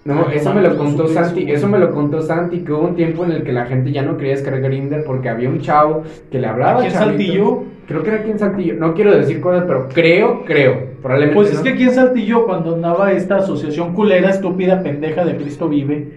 [0.05, 3.25] No, eso me lo contó Santi, eso me lo contó Santi, que hubo un tiempo
[3.25, 6.39] en el que la gente ya no quería descargar Grinder porque había un chavo que
[6.39, 7.11] le hablaba ¿Aquí en chavito.
[7.17, 7.63] Saltillo?
[7.87, 8.73] Creo que era aquí en Saltillo.
[8.75, 10.89] No quiero decir cosas, pero creo, creo.
[11.01, 11.35] Probablemente.
[11.35, 15.67] Pues es que aquí en Saltillo, cuando andaba esta asociación culera, estúpida, pendeja de Cristo
[15.67, 16.11] Vive,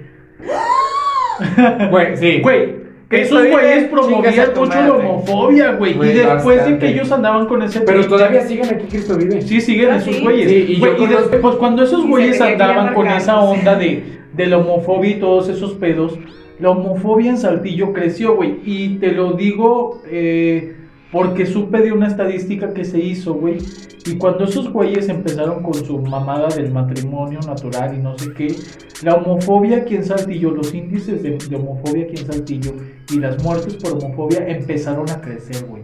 [1.90, 2.40] Güey, sí.
[2.40, 2.81] güey,
[3.12, 5.92] Esos güeyes promovían mucho la homofobia, güey.
[5.92, 7.80] Y después de que ellos andaban con ese.
[7.82, 9.42] Pero todavía siguen aquí Cristo Vive.
[9.42, 10.22] Sí, siguen Ah, esos sí.
[10.22, 10.48] güeyes.
[10.48, 14.02] Sí, y yo Güey, y conozco- después, cuando esos güeyes andaban con esa onda de,
[14.32, 16.18] de la homofobia y todos esos pedos,
[16.58, 18.56] la homofobia en Saltillo creció, güey.
[18.64, 20.76] Y te lo digo eh,
[21.12, 23.58] porque supe de una estadística que se hizo, güey.
[24.06, 28.56] Y cuando esos güeyes empezaron con su mamada del matrimonio natural y no sé qué,
[29.02, 32.72] la homofobia aquí en Saltillo, los índices de, homofobia aquí en Saltillo
[33.10, 35.82] y las muertes por homofobia empezaron a crecer, güey.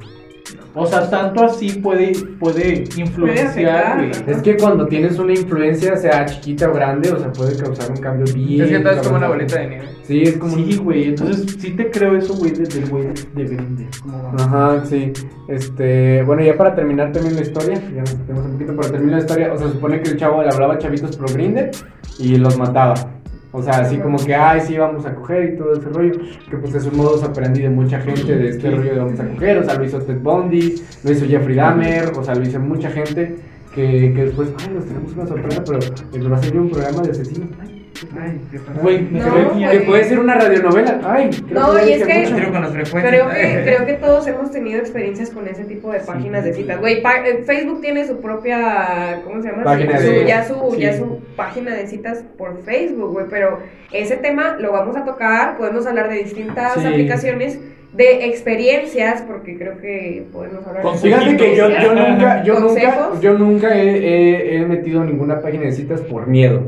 [0.75, 4.11] O sea, tanto así puede, puede influenciar, güey.
[4.27, 7.97] Es que cuando tienes una influencia, sea chiquita o grande, o sea, puede causar un
[7.97, 8.63] cambio bien.
[8.63, 9.89] Es que todo es como una bolita de nieve.
[10.03, 10.55] Sí, es como.
[10.55, 13.85] Sí, güey, entonces sí te creo eso, güey, de- del güey de Grindr.
[14.03, 14.45] ¿Cómo va?
[14.45, 15.13] Ajá, sí.
[15.49, 19.15] Este, bueno, ya para terminar también la historia, ya nos metemos un poquito para terminar
[19.17, 21.71] la historia, o sea, se supone que el chavo le hablaba a chavitos pro Grindr
[22.19, 22.95] y los mataba.
[23.59, 26.13] O sea, así como que, ay, sí, vamos a coger y todo ese rollo.
[26.49, 29.29] Que pues es un modus operandi de mucha gente de este rollo de vamos a
[29.29, 29.59] coger.
[29.59, 32.91] O sea, lo hizo Ted Bundy, lo hizo Jeffrey Dahmer, o sea, lo hizo mucha
[32.91, 33.37] gente.
[33.75, 35.79] Que, que después, ay, nos tenemos una sorpresa, pero
[36.13, 37.49] les va a salir un programa de asesinos.
[38.21, 38.41] Ay.
[38.83, 41.01] Güey, No, que puede ser una radionovela.
[41.05, 42.25] Ay, creo No, y es que-.
[42.93, 46.79] Creo que, creo que todos hemos tenido experiencias con ese tipo de páginas de citas.
[46.81, 49.65] Güey, pa- eh, Facebook tiene su propia, ¿cómo se llama?
[49.65, 50.81] Página Su- de- ya su, sí.
[50.81, 53.27] ya su página de citas por Facebook, güey.
[53.31, 53.59] Pero
[53.93, 56.87] ese tema lo vamos a tocar, podemos hablar de distintas Sí.
[56.87, 57.59] aplicaciones,
[57.93, 60.99] de experiencias, porque creo que podemos hablar de.
[60.99, 65.65] Fíjate que yo, yo nunca, yo nunca, yo nunca he, he- he metido ninguna página
[65.65, 66.63] de citas por miedo.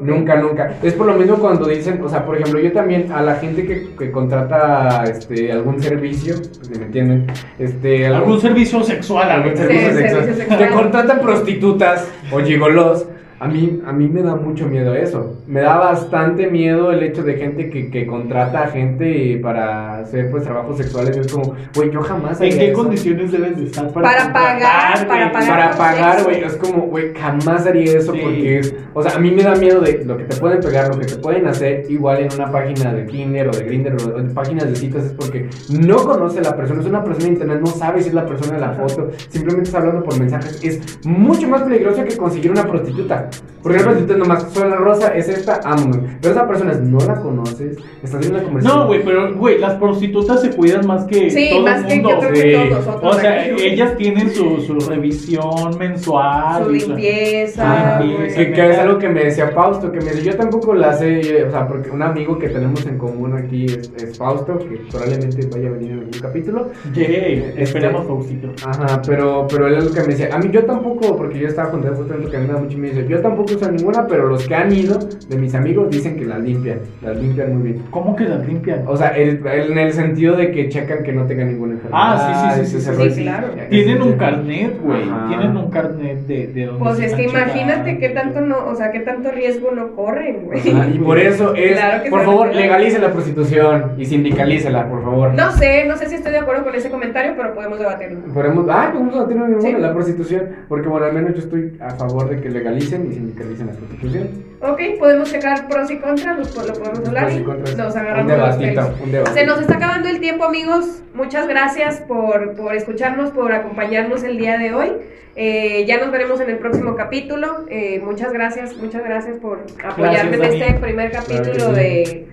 [0.00, 0.74] Nunca, nunca.
[0.82, 3.66] Es por lo mismo cuando dicen, o sea, por ejemplo, yo también a la gente
[3.66, 7.26] que, que contrata este algún servicio, si me entienden,
[7.58, 10.58] este Algún servicio sexual, algún Sí, servicio servicio sexual, sexual.
[10.68, 13.06] que contratan prostitutas o gigolos.
[13.40, 15.38] A mí, a mí me da mucho miedo eso.
[15.46, 20.30] Me da bastante miedo el hecho de gente que, que contrata a gente para hacer
[20.30, 21.16] pues trabajos sexuales.
[21.16, 22.82] Es como, güey, yo jamás ¿En qué eso.
[22.82, 25.48] condiciones debes de estar para, Para pagar, para pagar.
[25.48, 28.20] Para pagar, güey, es como, güey, jamás haría eso Sí.
[28.22, 30.88] porque es, o sea, a mí me da miedo de lo que te pueden pegar,
[30.94, 34.20] lo que te pueden hacer, igual en una página de Tinder o de Grindr o
[34.20, 37.32] de páginas de citas, es porque no conoce a la persona, es una persona de
[37.32, 40.62] internet, no sabe si es la persona de la foto, simplemente está hablando por mensajes,
[40.62, 43.29] es mucho más peligroso que conseguir una prostituta,
[43.62, 46.16] Porque de repente tú nomás, soy la rosa, es esta, ámame.
[46.22, 48.80] Pero esa persona no la conoces, estás viendo la conversación.
[48.80, 51.96] No, güey, pero, güey, las prostitutas se cuidan más que Sí, todo más el que
[52.02, 52.26] yo mundo.
[52.34, 52.40] sí.
[52.40, 52.98] que todos.
[53.02, 53.62] O sea, aquí.
[53.62, 56.64] ellas tienen su, su revisión mensual.
[56.64, 58.34] su su- limpieza, Ah, güey.
[58.34, 61.44] Que, que es algo que me decía Fausto, que me dice, yo tampoco la sé,
[61.44, 65.46] o sea, porque un amigo que tenemos en común aquí es, es Fausto, que probablemente
[65.52, 66.68] vaya a venir en algún capítulo.
[66.94, 68.52] Yay, Este- esperamos, Faustito.
[68.66, 71.48] Ajá, pero, pero él es lo que me decía, a mí yo tampoco, porque yo
[71.48, 73.70] estaba contando justamente que a mí me da mucho y me dice, yo tampoco uso
[73.70, 74.98] ninguna, pero los que han ido
[75.28, 77.82] de mis amigos dicen que las limpian, las limpian muy bien.
[77.90, 78.84] ¿Cómo que las limpian?
[78.86, 81.98] O sea, el- el- en el sentido de que checan que no tengan ninguna enfermedad.
[82.02, 83.10] Ah, sí, sí, sí, sí, rollo.
[83.10, 83.48] sí, claro.
[83.70, 85.02] Tienen un carnet, güey.
[85.28, 88.74] Tienen un carnet de, de donde Pues se es que imagínate qué tanto no, o
[88.74, 90.60] sea, qué tanto riesgo no corren, güey.
[90.94, 95.34] Y por eso es, Claro que por favor, legalice la prostitución y sindicalícela, por favor.
[95.34, 98.20] No sé, no sé si estoy de acuerdo con ese comentario, pero podemos debatirlo.
[98.32, 99.72] Podemos, ah, podemos debatir en Sí.
[99.78, 103.66] la prostitución, porque bueno, al menos yo estoy a favor de que legalicen y sindicalicen
[103.66, 104.28] la prostitución.
[104.60, 107.76] Ok, podemos checar pros y contras, los, lo podemos hablar Pros y y contras.
[107.76, 109.32] nos Un agarramos los debatito, un debate.
[109.32, 111.02] Se nos está acabando el tiempo, amigos.
[111.14, 114.92] Muchas gracias por, por escucharnos, por acompañarnos el día de hoy.
[115.36, 117.64] Eh, ya nos veremos en el próximo capítulo.
[117.68, 122.26] Eh, muchas gracias, muchas gracias por apoyarme Gracias, en este primer capítulo de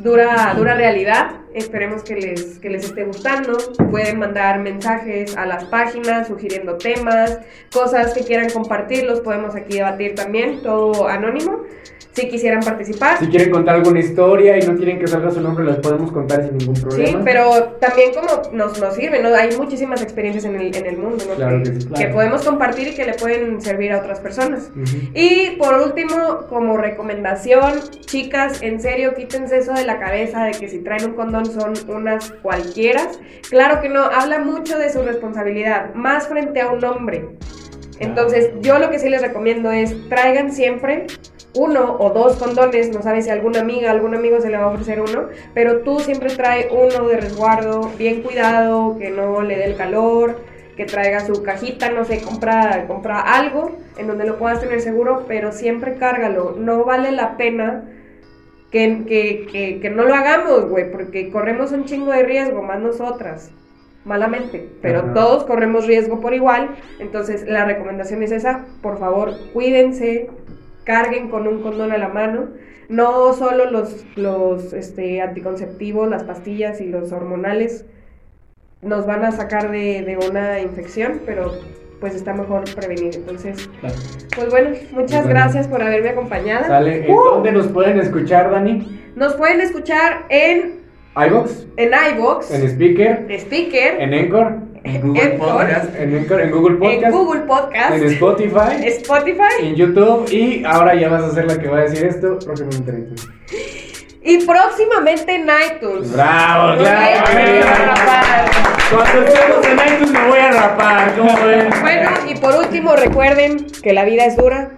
[0.00, 1.39] Dura, Dura Realidad.
[1.54, 3.58] Esperemos que les, que les esté gustando.
[3.90, 7.38] Pueden mandar mensajes a las páginas sugiriendo temas,
[7.72, 11.64] cosas que quieran compartir, los podemos aquí debatir también, todo anónimo.
[12.12, 13.18] Si quisieran participar.
[13.20, 16.44] Si quieren contar alguna historia y no quieren que salga su nombre, las podemos contar
[16.44, 17.08] sin ningún problema.
[17.08, 19.32] Sí, pero también como nos, nos sirve, ¿no?
[19.32, 21.36] Hay muchísimas experiencias en el, en el mundo, ¿no?
[21.36, 21.78] Claro que sí.
[21.78, 22.14] que claro.
[22.14, 24.72] podemos compartir y que le pueden servir a otras personas.
[24.74, 24.96] Ujú.
[25.14, 30.68] Y por último, como recomendación, chicas, en serio, quítense eso de la cabeza de que
[30.68, 33.02] si traen un condón son unas cualquiera.
[33.48, 37.28] Claro que no, habla mucho de su responsabilidad, más frente a un hombre.
[37.98, 41.06] Entonces, yo lo que sí les recomiendo es traigan siempre
[41.54, 44.68] uno o dos condones, no sabes si alguna amiga, algún amigo se le va a
[44.68, 49.64] ofrecer uno, pero tú siempre trae uno de resguardo, bien cuidado, que no le dé
[49.64, 50.40] el calor,
[50.76, 55.24] que traiga su cajita, no sé, compra, compra algo en donde lo puedas tener seguro,
[55.26, 57.84] pero siempre cárgalo, no vale la pena
[58.70, 62.80] que, que, que, que no lo hagamos, güey, porque corremos un chingo de riesgo, más
[62.80, 63.50] nosotras,
[64.04, 65.14] malamente, pero Ajá.
[65.14, 70.30] todos corremos riesgo por igual, entonces la recomendación es esa, por favor, cuídense,
[70.84, 72.48] carguen con un condón a la mano,
[72.88, 77.84] no solo los, los este, anticonceptivos, las pastillas y los hormonales
[78.82, 81.52] nos van a sacar de, de una infección, pero
[82.00, 83.94] pues está mejor prevenir, entonces, Claro.
[84.34, 85.28] pues bueno, muchas Bueno.
[85.28, 86.66] gracias por haberme acompañado.
[86.66, 87.06] Sale.
[87.06, 89.00] ¿En dónde nos pueden escuchar, Dani?
[89.16, 90.80] Nos pueden escuchar en,
[91.16, 95.94] iBox, en iVoox, en Speaker, Speaker, en Encore, En Google Encore, Podcast.
[95.96, 100.94] en, Anchor, en Google en Podcast, Google Podcast, en Spotify, Spotify en YouTube y ahora
[100.94, 103.14] ya vas a ser la que va a decir esto próximamente en.
[104.22, 106.12] Y próximamente en iTunes.
[106.12, 106.78] ¡Bravo!
[106.78, 107.24] ¡Claro!
[108.90, 111.70] Cuando estemos en iTunes me voy a rapar, ¿cómo ven?
[111.80, 114.72] Bueno, y por último recuerden que la vida es dura,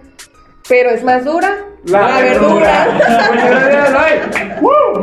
[0.69, 2.87] pero es más dura La verdura.
[2.93, 4.55] Muchas gracias, bye.
[4.61, 5.01] ¡Woo!